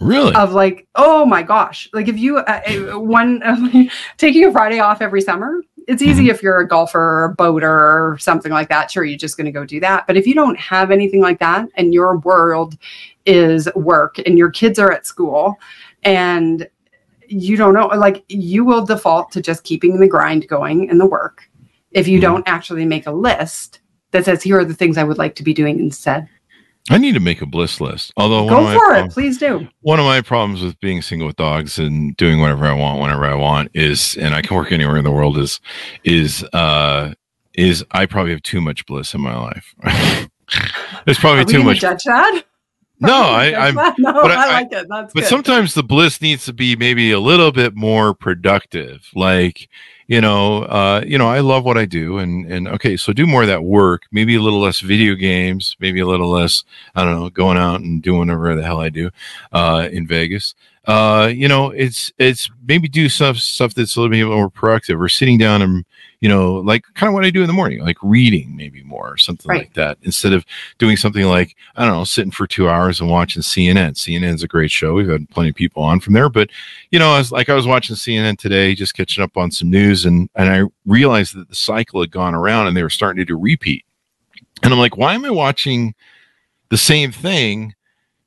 really 0.00 0.34
of 0.34 0.52
like, 0.52 0.86
oh 0.94 1.24
my 1.24 1.42
gosh, 1.42 1.88
like 1.92 2.08
if 2.08 2.18
you 2.18 2.38
uh, 2.38 2.60
uh, 2.66 2.98
one 2.98 3.90
taking 4.16 4.44
a 4.44 4.52
Friday 4.52 4.80
off 4.80 5.02
every 5.02 5.20
summer, 5.20 5.62
it's 5.86 6.02
easy 6.02 6.30
if 6.30 6.42
you're 6.42 6.60
a 6.60 6.68
golfer 6.68 7.00
or 7.00 7.24
a 7.24 7.34
boater 7.34 7.68
or 7.68 8.16
something 8.18 8.52
like 8.52 8.68
that. 8.68 8.90
Sure, 8.90 9.04
you're 9.04 9.18
just 9.18 9.36
going 9.36 9.46
to 9.46 9.50
go 9.50 9.64
do 9.64 9.80
that. 9.80 10.06
But 10.06 10.16
if 10.16 10.26
you 10.26 10.34
don't 10.34 10.58
have 10.58 10.90
anything 10.90 11.20
like 11.20 11.38
that, 11.40 11.68
and 11.74 11.92
your 11.92 12.18
world 12.18 12.76
is 13.26 13.68
work, 13.74 14.18
and 14.24 14.38
your 14.38 14.50
kids 14.50 14.78
are 14.78 14.92
at 14.92 15.06
school, 15.06 15.56
and 16.02 16.68
you 17.30 17.56
don't 17.56 17.72
know, 17.74 17.86
like 17.86 18.24
you 18.28 18.64
will 18.64 18.84
default 18.84 19.30
to 19.32 19.40
just 19.40 19.62
keeping 19.64 20.00
the 20.00 20.08
grind 20.08 20.46
going 20.48 20.90
and 20.90 21.00
the 21.00 21.06
work. 21.06 21.48
if 21.92 22.06
you 22.06 22.18
Mhm. 22.18 22.22
don't 22.22 22.44
actually 22.48 22.84
make 22.84 23.04
a 23.06 23.10
list 23.10 23.80
that 24.12 24.24
says 24.24 24.42
here 24.44 24.60
are 24.60 24.64
the 24.64 24.74
things 24.74 24.96
I 24.96 25.02
would 25.02 25.18
like 25.18 25.34
to 25.36 25.42
be 25.42 25.52
doing 25.52 25.80
instead. 25.80 26.28
I 26.88 26.98
need 26.98 27.14
to 27.14 27.20
make 27.20 27.42
a 27.42 27.46
bliss 27.46 27.80
list. 27.80 28.12
Although 28.16 28.48
Go 28.48 28.72
for 28.78 28.94
it, 28.94 29.10
please 29.10 29.38
do. 29.38 29.66
one 29.80 29.98
of 29.98 30.04
my 30.06 30.20
problems 30.20 30.62
with 30.62 30.78
being 30.80 31.02
single 31.02 31.26
with 31.26 31.34
dogs 31.36 31.78
and 31.80 32.16
doing 32.16 32.40
whatever 32.40 32.64
I 32.64 32.72
want 32.74 33.00
whenever 33.00 33.24
I 33.24 33.34
want 33.34 33.70
is, 33.74 34.16
and 34.16 34.34
I 34.36 34.40
can 34.42 34.56
work 34.56 34.70
anywhere 34.70 34.98
in 34.98 35.04
the 35.04 35.10
world 35.10 35.36
is, 35.36 35.60
is, 36.04 36.44
uh, 36.52 37.12
is 37.54 37.84
I 37.90 38.06
probably 38.06 38.30
have 38.32 38.42
too 38.42 38.60
much 38.60 38.86
bliss 38.86 39.12
in 39.12 39.20
my 39.20 39.36
life. 39.36 39.74
There's 41.04 41.18
probably 41.18 41.44
too 41.44 41.62
much. 41.64 41.80
judge 41.80 42.04
that? 42.04 42.42
No, 43.00 43.12
I, 43.14 43.68
I'm, 43.68 43.74
no, 43.98 44.12
but 44.12 44.30
I, 44.30 44.44
I- 44.48 44.52
like 44.60 44.72
it. 44.72 44.86
That's 44.88 45.12
but 45.14 45.20
good. 45.20 45.28
sometimes 45.28 45.74
the 45.74 45.82
bliss 45.82 46.20
needs 46.20 46.44
to 46.46 46.52
be 46.52 46.76
maybe 46.76 47.12
a 47.12 47.20
little 47.20 47.50
bit 47.52 47.74
more 47.74 48.14
productive 48.14 49.08
like 49.14 49.68
you 50.06 50.20
know 50.20 50.62
uh 50.64 51.02
you 51.06 51.16
know 51.16 51.28
i 51.28 51.38
love 51.38 51.64
what 51.64 51.78
i 51.78 51.84
do 51.84 52.18
and 52.18 52.44
and 52.50 52.66
okay 52.66 52.96
so 52.96 53.12
do 53.12 53.26
more 53.28 53.42
of 53.42 53.48
that 53.48 53.62
work 53.62 54.02
maybe 54.10 54.34
a 54.34 54.40
little 54.40 54.58
less 54.60 54.80
video 54.80 55.14
games 55.14 55.76
maybe 55.78 56.00
a 56.00 56.06
little 56.06 56.30
less 56.30 56.64
i 56.96 57.04
don't 57.04 57.14
know 57.14 57.30
going 57.30 57.56
out 57.56 57.80
and 57.80 58.02
doing 58.02 58.18
whatever 58.18 58.56
the 58.56 58.62
hell 58.64 58.80
i 58.80 58.88
do 58.88 59.08
uh 59.52 59.88
in 59.92 60.06
vegas 60.08 60.56
uh 60.86 61.30
you 61.32 61.46
know 61.46 61.70
it's 61.70 62.10
it's 62.18 62.50
maybe 62.66 62.88
do 62.88 63.08
stuff 63.08 63.36
stuff 63.36 63.72
that's 63.72 63.94
a 63.94 64.00
little 64.00 64.10
bit 64.10 64.26
more 64.26 64.50
productive 64.50 65.00
or 65.00 65.08
sitting 65.08 65.38
down 65.38 65.62
and 65.62 65.84
you 66.20 66.28
know 66.28 66.56
like 66.56 66.84
kind 66.94 67.08
of 67.08 67.14
what 67.14 67.24
i 67.24 67.30
do 67.30 67.40
in 67.40 67.46
the 67.46 67.52
morning 67.52 67.80
like 67.80 67.96
reading 68.02 68.54
maybe 68.54 68.82
more 68.82 69.10
or 69.12 69.16
something 69.16 69.48
Right. 69.48 69.60
like 69.62 69.74
that 69.74 69.96
instead 70.02 70.32
of 70.34 70.44
doing 70.78 70.96
something 70.96 71.24
like 71.24 71.56
I 71.76 71.84
don't 71.86 71.94
know, 71.94 72.04
sitting 72.04 72.30
for 72.30 72.46
two 72.46 72.68
hours 72.68 73.00
and 73.00 73.08
watching 73.08 73.40
CNN. 73.42 73.92
CNN's 73.94 74.42
a 74.42 74.48
great 74.48 74.70
show. 74.70 74.92
We've 74.94 75.08
had 75.08 75.30
plenty 75.30 75.48
of 75.50 75.54
people 75.54 75.82
on 75.82 75.98
from 76.00 76.12
there, 76.12 76.28
but 76.28 76.50
you 76.90 76.98
know, 76.98 77.12
I 77.12 77.18
was 77.18 77.32
like 77.32 77.48
I 77.48 77.54
was 77.54 77.66
watching 77.66 77.96
CNN 77.96 78.36
today, 78.38 78.74
just 78.74 78.94
catching 78.94 79.24
up 79.24 79.36
on 79.38 79.50
some 79.50 79.70
news, 79.70 80.04
and 80.04 80.28
and 80.34 80.50
I 80.50 80.64
realized 80.84 81.34
that 81.36 81.48
the 81.48 81.54
cycle 81.54 82.00
had 82.02 82.10
gone 82.10 82.34
around 82.34 82.66
and 82.66 82.76
they 82.76 82.82
were 82.82 82.90
starting 82.90 83.18
to 83.20 83.24
do 83.24 83.38
repeat. 83.38 83.84
And 84.62 84.72
I'm 84.74 84.78
like, 84.78 84.96
why 84.98 85.14
am 85.14 85.24
I 85.24 85.30
watching 85.30 85.94
the 86.68 86.76
same 86.76 87.12
thing 87.12 87.74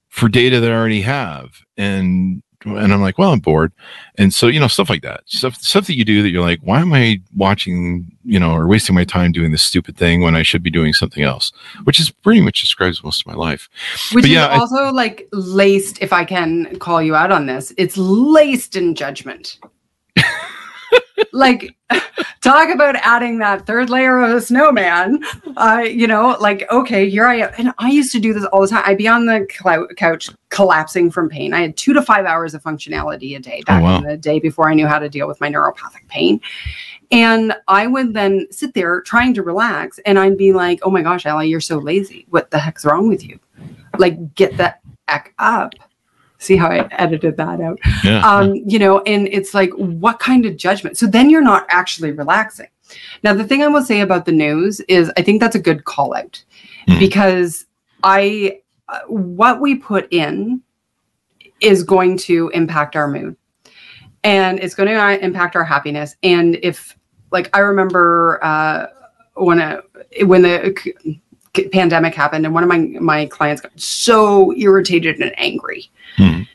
for 0.09 0.27
data 0.29 0.59
that 0.59 0.71
I 0.71 0.75
already 0.75 1.01
have? 1.03 1.51
And 1.77 2.41
and 2.65 2.93
I'm 2.93 3.01
like, 3.01 3.17
well, 3.17 3.31
I'm 3.31 3.39
bored. 3.39 3.71
And 4.17 4.33
so, 4.33 4.47
you 4.47 4.59
know, 4.59 4.67
stuff 4.67 4.89
like 4.89 5.01
that. 5.03 5.21
Stuff 5.25 5.55
stuff 5.57 5.87
that 5.87 5.97
you 5.97 6.05
do 6.05 6.21
that 6.23 6.29
you're 6.29 6.41
like, 6.41 6.59
why 6.61 6.79
am 6.81 6.93
I 6.93 7.21
watching, 7.35 8.11
you 8.23 8.39
know, 8.39 8.53
or 8.53 8.67
wasting 8.67 8.95
my 8.95 9.03
time 9.05 9.31
doing 9.31 9.51
this 9.51 9.63
stupid 9.63 9.97
thing 9.97 10.21
when 10.21 10.35
I 10.35 10.43
should 10.43 10.63
be 10.63 10.69
doing 10.71 10.93
something 10.93 11.23
else? 11.23 11.51
Which 11.83 11.99
is 11.99 12.09
pretty 12.09 12.41
much 12.41 12.61
describes 12.61 13.03
most 13.03 13.21
of 13.21 13.27
my 13.27 13.33
life. 13.33 13.69
Which 14.11 14.23
But 14.23 14.25
is 14.25 14.31
yeah, 14.31 14.47
I- 14.47 14.57
also 14.59 14.91
like 14.91 15.27
laced, 15.31 16.01
if 16.01 16.13
I 16.13 16.25
can 16.25 16.77
call 16.79 17.01
you 17.01 17.15
out 17.15 17.31
on 17.31 17.45
this, 17.45 17.73
it's 17.77 17.97
laced 17.97 18.75
in 18.75 18.95
judgment. 18.95 19.59
Like, 21.31 21.75
talk 22.41 22.69
about 22.73 22.95
adding 22.97 23.39
that 23.39 23.65
third 23.65 23.89
layer 23.89 24.17
of 24.19 24.31
a 24.31 24.41
snowman. 24.41 25.19
Uh, 25.57 25.83
you 25.85 26.07
know, 26.07 26.35
like, 26.39 26.69
okay, 26.71 27.09
here 27.09 27.25
I 27.27 27.35
am. 27.35 27.51
And 27.57 27.73
I 27.77 27.89
used 27.89 28.11
to 28.13 28.19
do 28.19 28.33
this 28.33 28.45
all 28.45 28.61
the 28.61 28.67
time. 28.67 28.83
I'd 28.85 28.97
be 28.97 29.07
on 29.07 29.25
the 29.25 29.47
clou- 29.57 29.87
couch 29.95 30.29
collapsing 30.49 31.11
from 31.11 31.29
pain. 31.29 31.53
I 31.53 31.61
had 31.61 31.77
two 31.77 31.93
to 31.93 32.01
five 32.01 32.25
hours 32.25 32.53
of 32.53 32.63
functionality 32.63 33.35
a 33.35 33.39
day 33.39 33.61
back 33.65 33.81
Oh, 33.81 33.83
wow. 33.85 33.97
in 33.97 34.03
the 34.03 34.17
day 34.17 34.39
before 34.39 34.69
I 34.69 34.73
knew 34.73 34.87
how 34.87 34.99
to 34.99 35.09
deal 35.09 35.27
with 35.27 35.39
my 35.41 35.49
neuropathic 35.49 36.07
pain. 36.07 36.39
And 37.11 37.53
I 37.67 37.85
would 37.85 38.13
then 38.13 38.47
sit 38.49 38.73
there 38.73 39.01
trying 39.01 39.35
to 39.35 39.43
relax, 39.43 39.99
and 40.05 40.17
I'd 40.17 40.37
be 40.37 40.51
like, 40.51 40.79
"Oh 40.81 40.89
my 40.89 41.03
gosh, 41.03 41.27
Ellie, 41.27 41.47
you're 41.47 41.59
so 41.61 41.77
lazy. 41.77 42.25
What 42.31 42.49
the 42.49 42.57
heck's 42.57 42.85
wrong 42.85 43.07
with 43.07 43.23
you? 43.23 43.39
Like, 43.99 44.33
get 44.33 44.57
that 44.57 44.79
heck 45.07 45.35
up." 45.37 45.73
See 46.43 46.57
how 46.57 46.67
I 46.67 46.87
edited 46.91 47.37
that 47.37 47.61
out? 47.61 47.79
Yeah. 48.03 48.19
Um, 48.27 48.55
you 48.55 48.77
know, 48.77 48.99
and 49.01 49.27
it's 49.31 49.53
like, 49.53 49.71
what 49.75 50.19
kind 50.19 50.45
of 50.45 50.57
judgment? 50.57 50.97
So 50.97 51.07
then 51.07 51.29
you're 51.29 51.41
not 51.41 51.65
actually 51.69 52.11
relaxing. 52.11 52.67
Now, 53.23 53.33
the 53.33 53.45
thing 53.45 53.63
I 53.63 53.67
will 53.67 53.81
say 53.83 54.01
about 54.01 54.25
the 54.25 54.33
news 54.33 54.81
is, 54.81 55.11
I 55.17 55.21
think 55.21 55.39
that's 55.39 55.55
a 55.55 55.59
good 55.59 55.85
call 55.85 56.13
out 56.13 56.43
Mhm. 56.87 56.99
because 56.99 57.65
I, 58.03 58.59
uh, 58.89 58.99
what 59.07 59.61
we 59.61 59.75
put 59.75 60.11
in 60.11 60.61
is 61.61 61.83
going 61.83 62.17
to 62.17 62.49
impact 62.49 62.97
our 62.97 63.07
mood 63.07 63.37
and 64.25 64.59
it's 64.59 64.75
going 64.75 64.89
to 64.89 65.25
impact 65.25 65.55
our 65.55 65.63
happiness. 65.63 66.15
And 66.23 66.59
if, 66.61 66.97
like, 67.31 67.49
I 67.55 67.59
remember 67.59 68.39
uh, 68.43 68.87
when 69.35 69.59
a, 69.59 69.81
when 70.25 70.41
the 70.41 70.75
pandemic 71.71 72.15
happened, 72.15 72.45
and 72.45 72.53
one 72.53 72.63
of 72.63 72.69
my 72.69 72.79
my 72.99 73.25
clients 73.27 73.61
got 73.61 73.71
so 73.79 74.53
irritated 74.55 75.19
and 75.19 75.33
angry, 75.37 75.89
Mhm. 76.17 76.47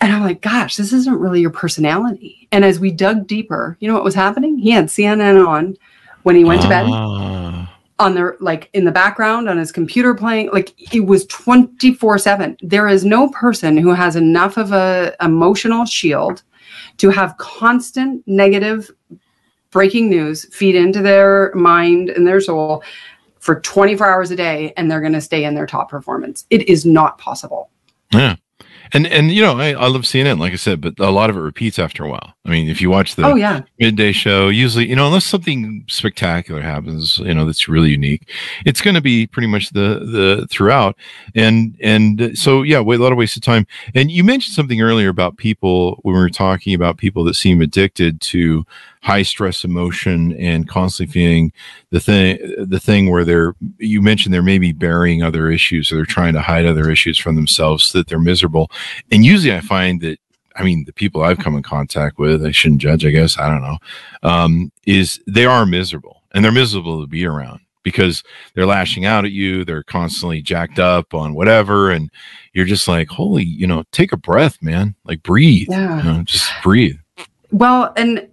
and 0.00 0.12
I'm 0.12 0.22
like, 0.22 0.40
gosh, 0.40 0.76
this 0.76 0.92
isn't 0.92 1.18
really 1.18 1.40
your 1.40 1.50
personality. 1.50 2.48
And 2.52 2.64
as 2.64 2.80
we 2.80 2.90
dug 2.90 3.26
deeper, 3.26 3.76
you 3.80 3.88
know 3.88 3.94
what 3.94 4.04
was 4.04 4.14
happening? 4.14 4.58
He 4.58 4.70
had 4.70 4.86
CNN 4.86 5.46
on 5.46 5.76
when 6.22 6.36
he 6.36 6.44
went 6.44 6.62
to 6.62 6.68
bed 6.68 6.86
Ah, 6.88 7.74
on 7.98 8.14
the 8.14 8.36
like 8.40 8.70
in 8.72 8.84
the 8.84 8.90
background 8.92 9.48
on 9.48 9.58
his 9.58 9.70
computer 9.72 10.14
playing 10.14 10.48
like 10.52 10.72
it 10.94 11.00
was 11.04 11.26
24 11.26 12.16
7 12.18 12.56
there 12.62 12.88
is 12.88 13.04
no 13.04 13.28
person 13.28 13.76
who 13.76 13.90
has 13.92 14.16
enough 14.16 14.56
of 14.56 14.72
a 14.72 15.14
emotional 15.20 15.84
shield 15.84 16.42
to 16.96 17.10
have 17.10 17.36
constant 17.36 18.22
negative 18.26 18.90
breaking 19.70 20.08
news 20.08 20.46
feed 20.54 20.74
into 20.74 21.00
their 21.02 21.52
mind 21.54 22.08
and 22.10 22.26
their 22.26 22.40
soul 22.40 22.82
for 23.42 23.60
24 23.60 24.06
hours 24.06 24.30
a 24.30 24.36
day 24.36 24.72
and 24.76 24.90
they're 24.90 25.00
going 25.00 25.12
to 25.12 25.20
stay 25.20 25.44
in 25.44 25.54
their 25.54 25.66
top 25.66 25.90
performance 25.90 26.46
it 26.50 26.68
is 26.68 26.86
not 26.86 27.18
possible 27.18 27.68
yeah. 28.12 28.36
And 28.94 29.06
and 29.06 29.30
you 29.30 29.40
know, 29.40 29.58
I, 29.58 29.72
I 29.72 29.86
love 29.86 30.02
CNN, 30.02 30.38
like 30.38 30.52
I 30.52 30.56
said, 30.56 30.82
but 30.82 30.98
a 30.98 31.10
lot 31.10 31.30
of 31.30 31.36
it 31.36 31.40
repeats 31.40 31.78
after 31.78 32.04
a 32.04 32.10
while. 32.10 32.34
I 32.44 32.50
mean, 32.50 32.68
if 32.68 32.82
you 32.82 32.90
watch 32.90 33.14
the 33.14 33.24
oh 33.24 33.34
yeah 33.36 33.62
midday 33.78 34.12
show, 34.12 34.48
usually, 34.48 34.86
you 34.86 34.96
know, 34.96 35.06
unless 35.06 35.24
something 35.24 35.84
spectacular 35.88 36.60
happens, 36.60 37.18
you 37.18 37.32
know, 37.32 37.46
that's 37.46 37.68
really 37.68 37.88
unique, 37.88 38.28
it's 38.66 38.82
going 38.82 38.94
to 38.94 39.00
be 39.00 39.26
pretty 39.26 39.46
much 39.46 39.70
the 39.70 40.00
the 40.00 40.46
throughout. 40.50 40.96
And 41.34 41.74
and 41.80 42.36
so 42.38 42.62
yeah, 42.62 42.80
wait, 42.80 43.00
a 43.00 43.02
lot 43.02 43.12
of 43.12 43.18
waste 43.18 43.36
of 43.36 43.42
time. 43.42 43.66
And 43.94 44.10
you 44.10 44.24
mentioned 44.24 44.54
something 44.54 44.82
earlier 44.82 45.08
about 45.08 45.38
people 45.38 45.98
when 46.02 46.14
we 46.14 46.20
were 46.20 46.28
talking 46.28 46.74
about 46.74 46.98
people 46.98 47.24
that 47.24 47.34
seem 47.34 47.62
addicted 47.62 48.20
to 48.20 48.66
high 49.02 49.22
stress 49.22 49.64
emotion 49.64 50.32
and 50.38 50.68
constantly 50.68 51.12
feeling 51.12 51.52
the 51.90 52.00
thing 52.00 52.38
the 52.56 52.78
thing 52.80 53.10
where 53.10 53.24
they're 53.24 53.54
you 53.78 54.00
mentioned 54.00 54.32
they're 54.32 54.42
maybe 54.42 54.72
burying 54.72 55.22
other 55.22 55.50
issues 55.50 55.90
or 55.90 55.96
they're 55.96 56.04
trying 56.04 56.32
to 56.32 56.40
hide 56.40 56.66
other 56.66 56.88
issues 56.90 57.18
from 57.18 57.34
themselves 57.34 57.84
so 57.86 57.98
that 57.98 58.06
they're 58.08 58.18
miserable. 58.20 58.70
And 59.10 59.24
usually 59.24 59.54
I 59.54 59.60
find 59.60 60.00
that 60.02 60.18
I 60.54 60.62
mean, 60.64 60.84
the 60.84 60.92
people 60.92 61.22
I've 61.22 61.38
come 61.38 61.56
in 61.56 61.62
contact 61.62 62.18
with, 62.18 62.44
I 62.44 62.50
shouldn't 62.50 62.82
judge, 62.82 63.06
I 63.06 63.10
guess, 63.10 63.38
I 63.38 63.48
don't 63.48 63.62
know, 63.62 63.78
um, 64.22 64.70
is 64.86 65.18
they 65.26 65.46
are 65.46 65.64
miserable 65.64 66.22
and 66.32 66.44
they're 66.44 66.52
miserable 66.52 67.00
to 67.00 67.06
be 67.06 67.24
around 67.24 67.60
because 67.82 68.22
they're 68.54 68.66
lashing 68.66 69.06
out 69.06 69.24
at 69.24 69.32
you. 69.32 69.64
They're 69.64 69.82
constantly 69.82 70.42
jacked 70.42 70.78
up 70.78 71.14
on 71.14 71.32
whatever. 71.34 71.90
And 71.90 72.10
you're 72.52 72.66
just 72.66 72.86
like, 72.86 73.08
holy, 73.08 73.42
you 73.44 73.66
know, 73.66 73.82
take 73.92 74.12
a 74.12 74.16
breath, 74.18 74.58
man. 74.62 74.94
Like 75.04 75.22
breathe, 75.22 75.68
Yeah. 75.70 75.96
you 75.96 76.02
know, 76.04 76.22
just 76.22 76.50
breathe. 76.62 76.96
Well, 77.50 77.92
and 77.96 78.28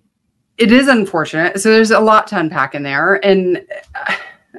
it 0.59 0.71
is 0.71 0.87
unfortunate. 0.87 1.59
So 1.61 1.71
there's 1.71 1.91
a 1.91 1.99
lot 1.99 2.27
to 2.27 2.37
unpack 2.37 2.75
in 2.75 2.83
there, 2.83 3.15
and 3.25 3.65
uh, 3.95 4.15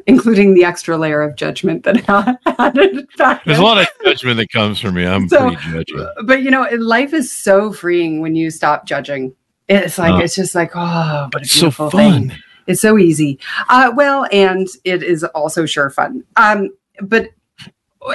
including 0.07 0.55
the 0.55 0.65
extra 0.65 0.97
layer 0.97 1.23
of 1.23 1.37
judgment 1.37 1.85
that 1.85 2.03
I 2.09 2.37
added. 2.59 3.07
There's 3.45 3.59
a 3.59 3.63
lot 3.63 3.79
of 3.79 3.87
judgment 4.05 4.39
that 4.39 4.51
comes 4.51 4.81
from 4.81 4.95
me. 4.95 5.07
I'm 5.07 5.29
So- 5.29 5.55
pretty 5.55 5.57
judgy. 5.85 6.13
But 6.27 6.43
you 6.43 6.51
know, 6.51 6.67
life 6.79 7.13
is 7.13 7.31
so 7.31 7.73
freeing 7.73 8.21
when 8.21 8.35
you 8.35 8.51
stop 8.51 8.87
judging. 8.87 9.35
It's 9.69 9.99
like 9.99 10.15
Oh. 10.15 10.19
it's 10.19 10.35
just 10.35 10.55
like 10.57 10.73
oh, 10.75 11.29
what 11.33 11.37
a 11.37 11.45
It's 11.45 11.53
so 11.53 11.71
fun. 11.71 11.91
thing. 11.91 12.33
It's 12.67 12.81
so 12.81 12.99
easy. 12.99 13.39
Uh, 13.69 13.93
well, 13.95 14.27
and 14.33 14.67
it 14.85 15.03
is 15.03 15.23
also 15.25 15.65
sure 15.67 15.91
fun. 15.91 16.25
Um, 16.37 16.71
but 17.03 17.29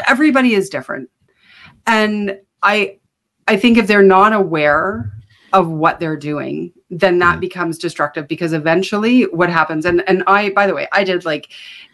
everybody 0.07 0.53
is 0.53 0.69
different, 0.69 1.09
and 1.88 2.39
I, 2.63 2.99
I 3.47 3.57
think 3.57 3.77
if 3.77 3.88
they're 3.88 4.01
not 4.03 4.33
aware 4.33 5.11
of 5.53 5.69
what 5.69 5.99
they're 5.99 6.17
doing, 6.17 6.73
then 6.99 7.19
that 7.19 7.37
Mhm. 7.37 7.41
becomes 7.41 7.77
destructive 7.77 8.27
because 8.27 8.53
eventually 8.53 9.23
what 9.23 9.49
happens, 9.49 9.85
and 9.85 10.03
and 10.07 10.23
I, 10.27 10.49
by 10.49 10.65
the 10.67 10.73
way, 10.73 10.87
I 10.91 11.03
did 11.03 11.25
like. 11.25 11.47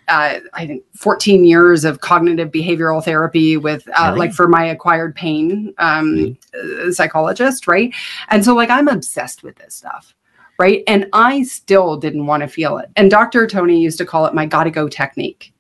Uh, 0.08 0.40
I 0.54 0.66
think 0.68 0.84
14 0.96 1.46
years 1.46 1.86
of 1.86 2.02
cognitive 2.02 2.50
behavioral 2.52 3.02
therapy 3.02 3.56
with, 3.56 3.88
uh, 3.90 4.08
Really? 4.08 4.20
like, 4.20 4.34
for 4.34 4.48
my 4.48 4.66
acquired 4.66 5.16
pain 5.16 5.74
um, 5.78 6.36
uh, 6.54 6.92
psychologist, 6.92 7.66
right? 7.66 7.94
And 8.28 8.44
so, 8.44 8.54
like, 8.54 8.70
I'm 8.70 8.90
obsessed 8.90 9.42
with 9.44 9.56
this 9.58 9.76
stuff, 9.76 10.14
right? 10.60 10.84
And 10.88 11.08
I 11.14 11.44
still 11.44 11.96
didn't 11.98 12.26
want 12.26 12.42
to 12.42 12.48
feel 12.50 12.78
it. 12.80 12.90
And 12.98 13.10
Dr. 13.10 13.48
Tony 13.48 13.80
used 13.80 14.00
to 14.00 14.06
call 14.06 14.26
it 14.26 14.34
my 14.34 14.46
gotta 14.46 14.72
go 14.72 14.90
technique. 14.90 15.54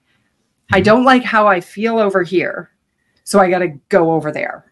I 0.73 0.81
Mhm. 0.81 0.85
don't 0.85 1.05
like 1.05 1.23
how 1.23 1.47
I 1.47 1.61
feel 1.61 1.97
over 1.97 2.23
here, 2.23 2.71
so 3.23 3.39
I 3.39 3.49
gotta 3.49 3.69
go 3.89 4.11
over 4.11 4.31
there. 4.33 4.65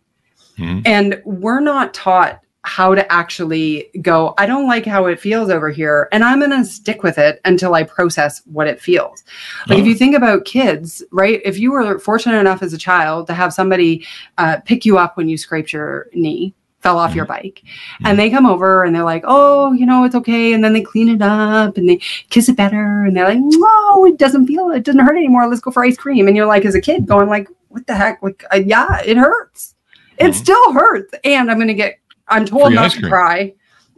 And 0.84 1.22
we're 1.24 1.62
not 1.62 1.94
taught 1.94 2.42
how 2.70 2.94
to 2.94 3.12
actually 3.12 3.90
go, 4.02 4.34
I 4.38 4.46
don't 4.46 4.68
like 4.68 4.86
how 4.86 5.08
it 5.08 5.20
feels 5.20 5.50
over 5.50 5.70
here, 5.70 6.08
and 6.12 6.24
I'm 6.24 6.40
gonna 6.40 6.64
stick 6.64 7.02
with 7.02 7.18
it 7.18 7.42
until 7.46 7.74
I 7.74 7.84
process 7.84 8.42
what 8.46 8.68
it 8.68 8.80
feels. 8.80 9.24
Like 9.68 9.80
if 9.80 9.86
Oh. 9.86 9.88
you 9.88 9.96
think 9.96 10.16
about 10.16 10.46
kids, 10.46 11.04
right? 11.12 11.42
If 11.44 11.58
you 11.58 11.72
were 11.72 11.98
fortunate 12.00 12.40
enough 12.40 12.62
as 12.62 12.72
a 12.74 12.78
child 12.78 13.26
to 13.28 13.34
have 13.34 13.54
somebody 13.54 14.06
uh, 14.38 14.58
pick 14.66 14.86
you 14.86 14.98
up 15.00 15.18
when 15.18 15.28
you 15.28 15.38
scraped 15.38 15.74
your 15.74 16.08
knee, 16.14 16.54
fell 16.82 16.98
off 17.00 17.14
your 17.16 17.26
bike. 17.26 17.62
And 18.06 18.18
they 18.18 18.30
come 18.30 18.46
over 18.46 18.86
and 18.86 18.96
they're 18.96 19.04
like, 19.04 19.24
oh, 19.28 19.74
you 19.74 19.86
know, 19.86 20.06
it's 20.06 20.16
okay. 20.16 20.54
And 20.54 20.64
then 20.64 20.72
they 20.72 20.82
clean 20.82 21.10
it 21.10 21.22
up 21.22 21.76
and 21.78 21.90
they 21.90 21.98
kiss 22.30 22.48
it 22.48 22.56
better. 22.56 23.04
And 23.04 23.18
they're 23.18 23.28
like, 23.28 23.40
no, 23.42 24.06
it 24.06 24.18
doesn't 24.18 24.48
feel, 24.48 24.70
it 24.72 24.84
doesn't 24.84 25.02
hurt 25.06 25.18
anymore. 25.18 25.46
Let's 25.48 25.60
go 25.60 25.72
for 25.72 25.84
ice 25.84 25.98
cream. 25.98 26.28
And 26.28 26.38
you're 26.38 26.46
like, 26.46 26.64
as 26.64 26.76
a 26.76 26.80
kid, 26.82 27.06
going 27.06 27.28
like, 27.28 27.50
what 27.68 27.86
the 27.88 27.96
heck? 27.96 28.22
Like, 28.24 28.46
uh, 28.54 28.62
yeah, 28.66 29.02
it 29.06 29.18
hurts. 29.18 29.76
It 30.20 30.32
Mhm. 30.32 30.36
still 30.36 30.72
hurts. 30.74 31.14
And 31.26 31.52
I'm 31.52 31.58
going 31.58 31.68
to 31.68 31.74
get, 31.74 31.98
I'm 32.30 32.46
told 32.46 32.74
not 32.74 32.92
to 32.92 33.08
cry. 33.08 33.54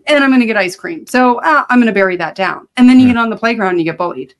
And 0.08 0.24
I'm 0.24 0.32
going 0.32 0.40
to 0.42 0.48
get 0.48 0.58
ice 0.58 0.76
cream. 0.76 1.06
So 1.06 1.38
uh, 1.42 1.64
I'm 1.70 1.78
going 1.78 1.86
to 1.88 1.94
bury 1.94 2.16
that 2.18 2.34
down. 2.34 2.68
And 2.76 2.90
then 2.90 3.00
you 3.00 3.06
Yeah. 3.08 3.14
get 3.14 3.20
on 3.20 3.30
the 3.30 3.38
playground 3.38 3.72
and 3.72 3.80
you 3.80 3.86
get 3.86 3.98
bullied. 4.00 4.34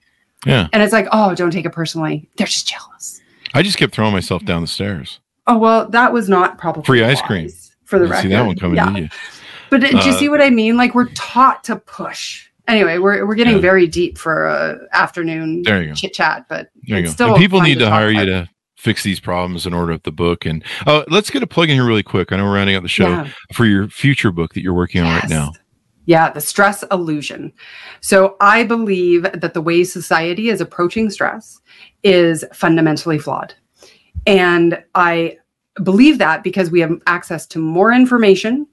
Yeah. 0.46 0.68
And 0.74 0.82
it's 0.82 0.92
like, 0.92 1.08
oh, 1.12 1.36
don't 1.36 1.52
take 1.52 1.66
it 1.66 1.72
personally. 1.72 2.28
They're 2.36 2.48
just 2.48 2.68
jealous. 2.68 3.22
I 3.54 3.62
just 3.62 3.78
kept 3.78 3.94
throwing 3.94 4.12
myself 4.12 4.44
down 4.44 4.62
the 4.64 4.68
stairs. 4.68 5.20
Oh, 5.46 5.58
well, 5.60 5.88
that 5.90 6.12
was 6.14 6.28
not 6.30 6.58
probably 6.58 6.84
Free 6.84 7.04
ice 7.04 7.22
cream. 7.22 7.48
For 7.86 8.00
the 8.00 8.08
record. 8.08 8.22
see 8.24 8.28
that 8.30 8.46
one 8.46 8.56
coming, 8.58 8.78
yeah. 8.78 8.92
did 8.92 8.98
you? 9.04 9.10
But 9.70 9.82
do 9.82 9.88
you 9.88 9.98
Uh, 10.00 10.18
see 10.18 10.30
what 10.30 10.42
I 10.42 10.50
mean? 10.50 10.78
Like 10.78 10.96
we're 10.96 11.10
taught 11.10 11.64
to 11.66 11.76
push. 11.76 12.48
Anyway, 12.68 12.98
we're 12.98 13.26
we're 13.28 13.36
getting 13.36 13.56
Yeah. 13.56 13.62
very 13.62 13.86
deep 13.86 14.18
for 14.18 14.48
a 14.48 14.80
afternoon 14.94 15.62
There 15.64 15.82
you 15.82 15.90
go. 15.90 15.94
chit 15.94 16.14
chat, 16.14 16.46
but 16.50 16.70
There 16.88 16.98
you 17.00 17.06
go. 17.06 17.10
still 17.12 17.28
And 17.30 17.38
people 17.38 17.62
need 17.62 17.80
to 17.80 17.90
hire 17.90 18.10
you 18.10 18.26
to 18.26 18.50
fix 18.82 19.04
these 19.04 19.20
problems 19.20 19.68
and 19.68 19.76
order 19.76 19.94
up 19.94 20.02
the 20.04 20.12
book. 20.12 20.44
And 20.44 20.64
uh, 20.88 21.04
let's 21.08 21.30
get 21.30 21.44
a 21.44 21.48
plug 21.48 21.70
in 21.70 21.76
here 21.76 21.86
really 21.86 22.02
quick. 22.02 22.32
I 22.32 22.38
know 22.38 22.46
we're 22.46 22.56
rounding 22.56 22.76
out 22.76 22.82
the 22.82 22.90
show 22.90 23.10
Yeah. 23.10 23.28
for 23.54 23.66
your 23.66 23.88
future 23.88 24.32
book 24.32 24.56
that 24.56 24.64
you're 24.64 24.74
working 24.74 25.02
on 25.04 25.14
right 25.20 25.30
now. 25.30 25.52
Yeah, 26.06 26.32
the 26.32 26.42
stress 26.42 26.84
illusion. 26.92 27.54
So 28.02 28.36
I 28.42 28.64
believe 28.64 29.22
that 29.22 29.54
the 29.54 29.62
way 29.62 29.84
society 29.84 30.50
is 30.50 30.60
approaching 30.60 31.12
stress 31.12 31.62
is 32.02 32.44
fundamentally 32.54 33.20
flawed. 33.20 33.54
And 34.26 34.84
I 34.96 35.38
believe 35.84 36.18
that 36.18 36.44
because 36.44 36.72
we 36.72 36.80
have 36.80 36.92
access 37.06 37.46
to 37.48 37.60
more 37.60 37.92
information 37.92 38.66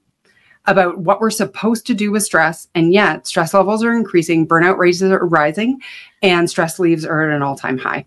about 0.65 0.97
what 0.97 1.21
we're 1.21 1.29
supposed 1.29 1.85
to 1.87 1.93
do 1.93 2.11
with 2.11 2.23
stress. 2.23 2.67
And 2.73 2.91
yet, 2.91 3.27
stress 3.27 3.53
levels 3.53 3.83
are 3.83 3.93
increasing, 3.93 4.47
burnout 4.47 4.77
rates 4.77 5.01
are 5.03 5.25
rising, 5.25 5.79
and 6.23 6.49
stress 6.49 6.79
leaves 6.79 7.05
are 7.05 7.29
at 7.29 7.35
an 7.35 7.43
all 7.43 7.55
time 7.55 7.77
high. 7.77 8.05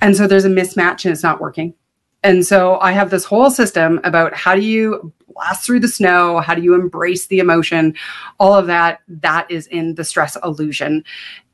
And 0.00 0.16
so 0.16 0.26
there's 0.26 0.44
a 0.44 0.50
mismatch 0.50 1.04
and 1.04 1.12
it's 1.12 1.22
not 1.22 1.40
working. 1.40 1.74
And 2.22 2.46
so 2.46 2.78
I 2.80 2.92
have 2.92 3.10
this 3.10 3.24
whole 3.24 3.50
system 3.50 4.00
about 4.02 4.34
how 4.34 4.54
do 4.54 4.62
you 4.62 5.12
blast 5.34 5.66
through 5.66 5.80
the 5.80 5.88
snow? 5.88 6.40
How 6.40 6.54
do 6.54 6.62
you 6.62 6.74
embrace 6.74 7.26
the 7.26 7.38
emotion? 7.38 7.94
All 8.40 8.54
of 8.54 8.66
that, 8.66 9.00
that 9.08 9.50
is 9.50 9.66
in 9.66 9.94
the 9.96 10.04
stress 10.04 10.36
illusion. 10.42 11.04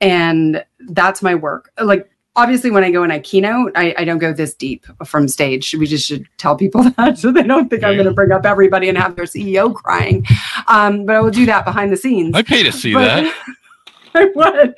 And 0.01 0.65
that's 0.89 1.23
my 1.23 1.35
work. 1.35 1.73
Like, 1.81 2.09
obviously, 2.37 2.71
when 2.71 2.85
I 2.85 2.93
go 2.93 3.03
and 3.03 3.13
I 3.13 3.19
keynote, 3.19 3.73
I, 3.75 3.95
I 3.99 4.05
don't 4.05 4.19
go 4.19 4.33
this 4.33 4.55
deep 4.55 4.87
from 5.05 5.27
stage. 5.27 5.75
We 5.75 5.87
just 5.87 6.07
should 6.07 6.27
tell 6.39 6.55
people 6.57 6.85
that 6.97 7.19
so 7.19 7.33
they 7.33 7.43
don't 7.43 7.69
think 7.69 7.83
I'm 7.83 7.95
going 7.95 8.07
to 8.07 8.15
bring 8.15 8.31
up 8.31 8.47
everybody 8.47 8.89
and 8.89 8.97
have 8.97 9.17
their 9.17 9.25
CEO 9.25 9.75
crying. 9.75 10.25
Um, 10.69 11.05
but 11.05 11.17
I 11.17 11.21
will 11.21 11.31
do 11.31 11.47
that 11.47 11.65
behind 11.65 11.91
the 11.93 11.97
scenes. 11.97 12.35
I 12.37 12.43
pay 12.43 12.63
to 12.63 12.71
see 12.73 12.95
But- 12.95 13.25
that. 13.25 13.35
I 14.15 14.25
would. 14.35 14.75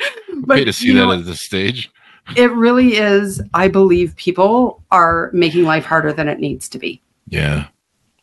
But 0.47 0.57
pay 0.57 0.65
to 0.65 0.73
see 0.73 0.93
that 0.93 1.07
know, 1.07 1.13
at 1.13 1.25
the 1.25 1.35
stage. 1.35 1.91
It 2.37 2.51
really 2.53 2.97
is. 2.97 3.41
I 3.55 3.69
believe 3.69 4.15
people 4.17 4.83
are 4.91 5.31
making 5.33 5.65
life 5.65 5.85
harder 5.85 6.13
than 6.13 6.29
it 6.29 6.39
needs 6.39 6.69
to 6.71 6.79
be. 6.79 7.01
Yeah. 7.29 7.67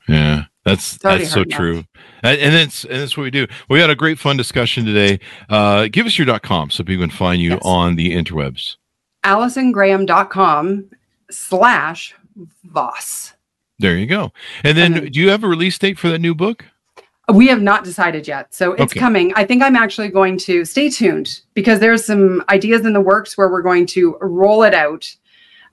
Yeah. 0.07 0.45
That's 0.65 0.97
that's 0.97 1.31
so 1.31 1.41
enough. 1.41 1.57
true. 1.57 1.83
And, 2.23 2.39
and 2.39 2.53
that's 2.53 2.83
and 2.83 3.01
that's 3.01 3.15
what 3.17 3.23
we 3.23 3.31
do. 3.31 3.47
We 3.69 3.79
had 3.79 3.89
a 3.89 3.95
great 3.95 4.19
fun 4.19 4.37
discussion 4.37 4.85
today. 4.85 5.19
Uh 5.49 5.87
give 5.91 6.05
us 6.05 6.17
your 6.17 6.25
dot 6.25 6.43
com 6.43 6.69
so 6.69 6.83
people 6.83 7.03
can 7.07 7.15
find 7.15 7.41
you 7.41 7.51
Yes. 7.51 7.61
on 7.63 7.95
the 7.95 8.13
interwebs. 8.15 8.75
AllisonGraham.com 9.23 10.89
slash 11.31 12.15
Voss. 12.63 13.33
There 13.79 13.97
you 13.97 14.05
go. 14.05 14.31
And 14.63 14.77
then 14.77 14.93
And 14.93 15.03
then- 15.05 15.11
do 15.11 15.19
you 15.19 15.29
have 15.29 15.43
a 15.43 15.47
release 15.47 15.77
date 15.77 15.97
for 15.97 16.09
that 16.09 16.19
new 16.19 16.35
book? 16.35 16.65
We 17.33 17.47
have 17.47 17.61
not 17.61 17.83
decided 17.83 18.27
yet. 18.27 18.53
So 18.53 18.73
it's 18.73 18.93
Okay. 18.93 18.99
coming. 18.99 19.33
I 19.35 19.45
think 19.45 19.61
I'm 19.61 19.75
actually 19.75 20.09
going 20.09 20.37
to 20.39 20.65
stay 20.65 20.89
tuned 20.89 21.41
because 21.53 21.79
there's 21.79 22.05
some 22.05 22.43
ideas 22.49 22.85
in 22.85 22.93
the 22.93 23.01
works 23.01 23.37
where 23.37 23.49
we're 23.49 23.61
going 23.61 23.85
to 23.87 24.17
roll 24.21 24.63
it 24.63 24.73
out. 24.73 25.15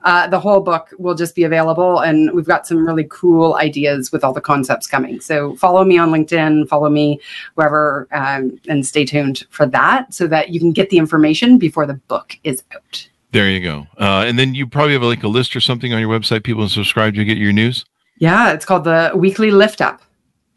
Uh, 0.03 0.27
the 0.27 0.39
whole 0.39 0.61
book 0.61 0.93
will 0.99 1.15
just 1.15 1.35
be 1.35 1.43
available, 1.43 1.99
and 1.99 2.31
we've 2.31 2.45
got 2.45 2.67
some 2.67 2.85
really 2.85 3.07
cool 3.09 3.55
ideas 3.55 4.11
with 4.11 4.23
all 4.23 4.31
the 4.31 4.39
concepts 4.39 4.85
coming. 4.85 5.19
So 5.19 5.55
follow 5.55 5.83
me 5.83 5.97
on 5.97 6.11
LinkedIn, 6.11 6.67
follow 6.67 6.87
me 6.87 7.19
wherever, 7.55 8.07
um, 8.11 8.59
and 8.69 8.85
stay 8.85 9.05
tuned 9.05 9.45
for 9.49 9.65
that 9.65 10.13
so 10.13 10.27
that 10.27 10.49
you 10.49 10.59
can 10.59 10.71
get 10.71 10.91
the 10.91 10.99
information 10.99 11.57
before 11.57 11.87
the 11.87 11.95
book 11.95 12.37
is 12.43 12.63
out. 12.75 13.07
There 13.31 13.49
you 13.49 13.59
go. 13.59 13.87
Uh, 13.99 14.23
and 14.27 14.37
then 14.37 14.53
you 14.53 14.67
probably 14.67 14.93
have 14.93 15.01
like 15.01 15.23
a 15.23 15.27
list 15.27 15.55
or 15.55 15.59
something 15.59 15.91
on 15.93 15.99
your 15.99 16.09
website. 16.09 16.43
People 16.43 16.61
can 16.61 16.69
subscribe 16.69 17.15
to 17.15 17.25
get 17.25 17.37
your 17.37 17.51
news. 17.51 17.83
Yeah, 18.19 18.51
it's 18.53 18.65
called 18.65 18.83
the 18.83 19.11
Weekly 19.15 19.51
Lift 19.51 19.81
Up. 19.81 20.01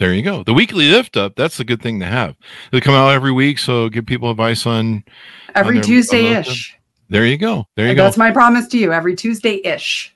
There 0.01 0.15
you 0.15 0.23
go. 0.23 0.43
The 0.43 0.55
weekly 0.55 0.89
lift 0.89 1.19
up. 1.19 1.37
That's 1.37 1.61
a 1.61 1.65
good 1.65 1.83
thing 1.83 2.01
to 2.01 2.07
have. 2.07 2.35
They 2.73 2.81
come 2.81 2.95
out 2.95 3.11
every 3.11 3.33
week, 3.33 3.59
so 3.59 3.91
give 3.91 4.07
people 4.07 4.31
advice 4.31 4.65
on. 4.65 5.05
Every 5.55 5.75
their- 5.75 5.85
Tuesday 5.85 6.27
ish. 6.33 6.75
There 7.11 7.27
you 7.27 7.37
go. 7.37 7.67
There 7.77 7.87
you 7.87 7.95
go. 7.95 8.05
That's 8.05 8.17
my 8.17 8.31
promise 8.31 8.67
to 8.69 8.79
you. 8.79 8.93
Every 8.95 9.15
Tuesday 9.15 9.61
ish. 9.63 10.15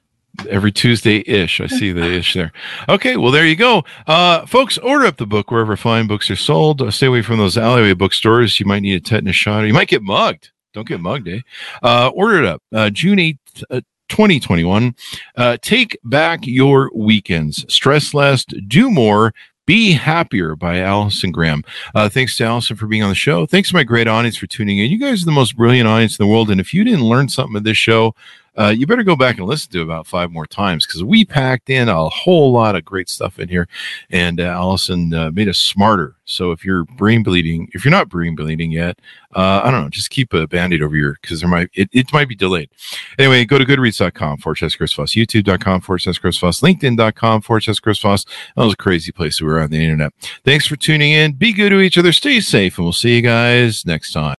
every 0.49 0.73
Tuesday 0.73 1.23
ish. 1.27 1.61
I 1.61 1.67
see 1.67 1.93
the 1.93 2.03
ish 2.03 2.33
there. 2.33 2.51
Okay, 2.89 3.17
well 3.19 3.31
there 3.31 3.47
you 3.47 3.57
go, 3.57 3.85
uh, 4.07 4.47
folks. 4.47 4.79
Order 4.79 5.07
up 5.07 5.19
the 5.19 5.27
book 5.27 5.51
wherever 5.51 5.77
fine 5.77 6.07
books 6.07 6.31
are 6.31 6.37
sold. 6.37 6.81
Uh, 6.81 6.91
stay 6.91 7.07
away 7.07 7.21
from 7.21 7.37
those 7.37 7.59
alleyway 7.59 7.93
bookstores. 7.93 8.59
You 8.59 8.67
might 8.67 8.81
need 8.81 8.95
a 8.95 9.01
tetanus 9.01 9.37
shot, 9.37 9.65
or 9.65 9.67
you 9.67 9.75
might 9.75 9.89
get 9.89 10.03
mugged. 10.03 10.51
Don't 10.73 10.89
get 10.89 11.01
mugged, 11.01 11.29
eh? 11.29 11.41
Uh, 11.83 12.09
order 12.09 12.39
it 12.43 12.47
up. 12.47 12.63
Uh, 12.73 12.89
June 12.89 13.19
eighth. 13.19 13.63
Uh, 13.71 13.83
2021 14.11 14.95
uh, 15.37 15.57
take 15.63 15.99
back 16.05 16.41
your 16.47 16.91
weekends 16.95 17.65
stress 17.73 18.13
less 18.13 18.45
do 18.45 18.91
more 18.91 19.33
be 19.67 19.93
happier 19.93 20.57
by 20.57 20.81
allison 20.81 21.33
graham. 21.33 21.63
Uh, 21.95 22.09
thanks 22.09 22.37
to 22.37 22.45
allison 22.45 22.77
for 22.77 22.87
being 22.87 23.03
on 23.03 23.09
the 23.09 23.15
show. 23.15 23.47
Thanks 23.47 23.71
to 23.71 23.75
my 23.75 23.85
great 23.85 24.09
audience 24.09 24.37
for 24.37 24.47
tuning 24.47 24.79
in. 24.79 24.91
You 24.91 24.99
guys 24.99 25.23
are 25.23 25.27
the 25.27 25.33
most 25.33 25.57
brilliant 25.57 25.89
audience 25.89 26.19
in 26.19 26.25
the 26.25 26.31
world 26.31 26.51
and 26.51 26.61
if 26.61 26.75
you 26.75 26.85
didn't 26.85 27.05
learn 27.05 27.29
something 27.29 27.57
of 27.57 27.65
this 27.65 27.79
show 27.79 28.15
uh, 28.59 28.75
you 28.77 28.87
better 28.87 29.03
go 29.03 29.17
back 29.17 29.39
and 29.39 29.47
listen 29.47 29.71
to 29.73 29.83
about 29.83 30.07
five 30.07 30.31
more 30.31 30.47
times 30.47 30.87
because 30.87 31.03
we 31.03 31.25
packed 31.25 31.71
in 31.71 31.89
a 31.89 32.09
whole 32.09 32.53
lot 32.53 32.77
of 32.77 32.85
great 32.85 33.09
stuff 33.09 33.39
in 33.39 33.49
here, 33.49 33.69
and 34.11 34.41
uh, 34.41 34.45
Allison 34.45 35.13
uh, 35.13 35.31
made 35.31 35.49
us 35.49 35.59
smarter. 35.59 36.17
So 36.25 36.53
if 36.53 36.65
you're 36.65 36.85
brain 36.85 37.23
bleeding, 37.23 37.69
if 37.75 37.85
you're 37.85 37.93
not 37.93 38.09
brain 38.09 38.35
bleeding 38.35 38.71
yet, 38.73 38.99
uh, 39.35 39.61
I 39.65 39.71
don't 39.71 39.83
know, 39.83 39.89
just 39.91 40.11
keep 40.11 40.33
a 40.33 40.47
band-aid 40.47 40.83
over 40.83 40.97
your 40.97 41.19
because 41.21 41.41
there 41.41 41.51
might 41.51 41.69
it, 41.75 41.89
it 41.93 42.13
might 42.13 42.29
be 42.29 42.35
delayed. 42.35 42.71
Anyway, 43.19 43.45
go 43.45 43.59
to 43.59 43.65
goodreads.com 43.65 44.39
forward 44.39 44.57
slash 44.57 44.77
Chris 44.77 44.93
Voss, 44.95 45.13
youtube.com 45.13 45.81
forward 45.81 45.99
slash 46.01 46.19
Chris 46.19 46.39
Voss, 46.39 46.61
linkedin.com 46.61 47.43
forward 47.43 47.63
slash 47.63 47.81
Chris 47.81 47.99
Voss. 48.01 48.25
That 48.57 48.65
was 48.65 48.75
a 48.75 48.77
crazy 48.77 49.13
place 49.13 49.41
we 49.41 49.49
were 49.49 49.61
on 49.61 49.71
the 49.71 49.83
internet. 49.83 50.13
Thanks 50.45 50.67
for 50.67 50.77
tuning 50.77 51.13
in. 51.13 51.33
Be 51.33 51.53
good 51.53 51.71
to 51.71 51.81
each 51.81 51.99
other. 51.99 52.13
Stay 52.13 52.41
safe, 52.41 52.79
and 52.79 52.85
we'll 52.85 52.93
see 52.93 53.17
you 53.17 53.23
guys 53.23 53.85
next 53.85 54.13
time. 54.13 54.37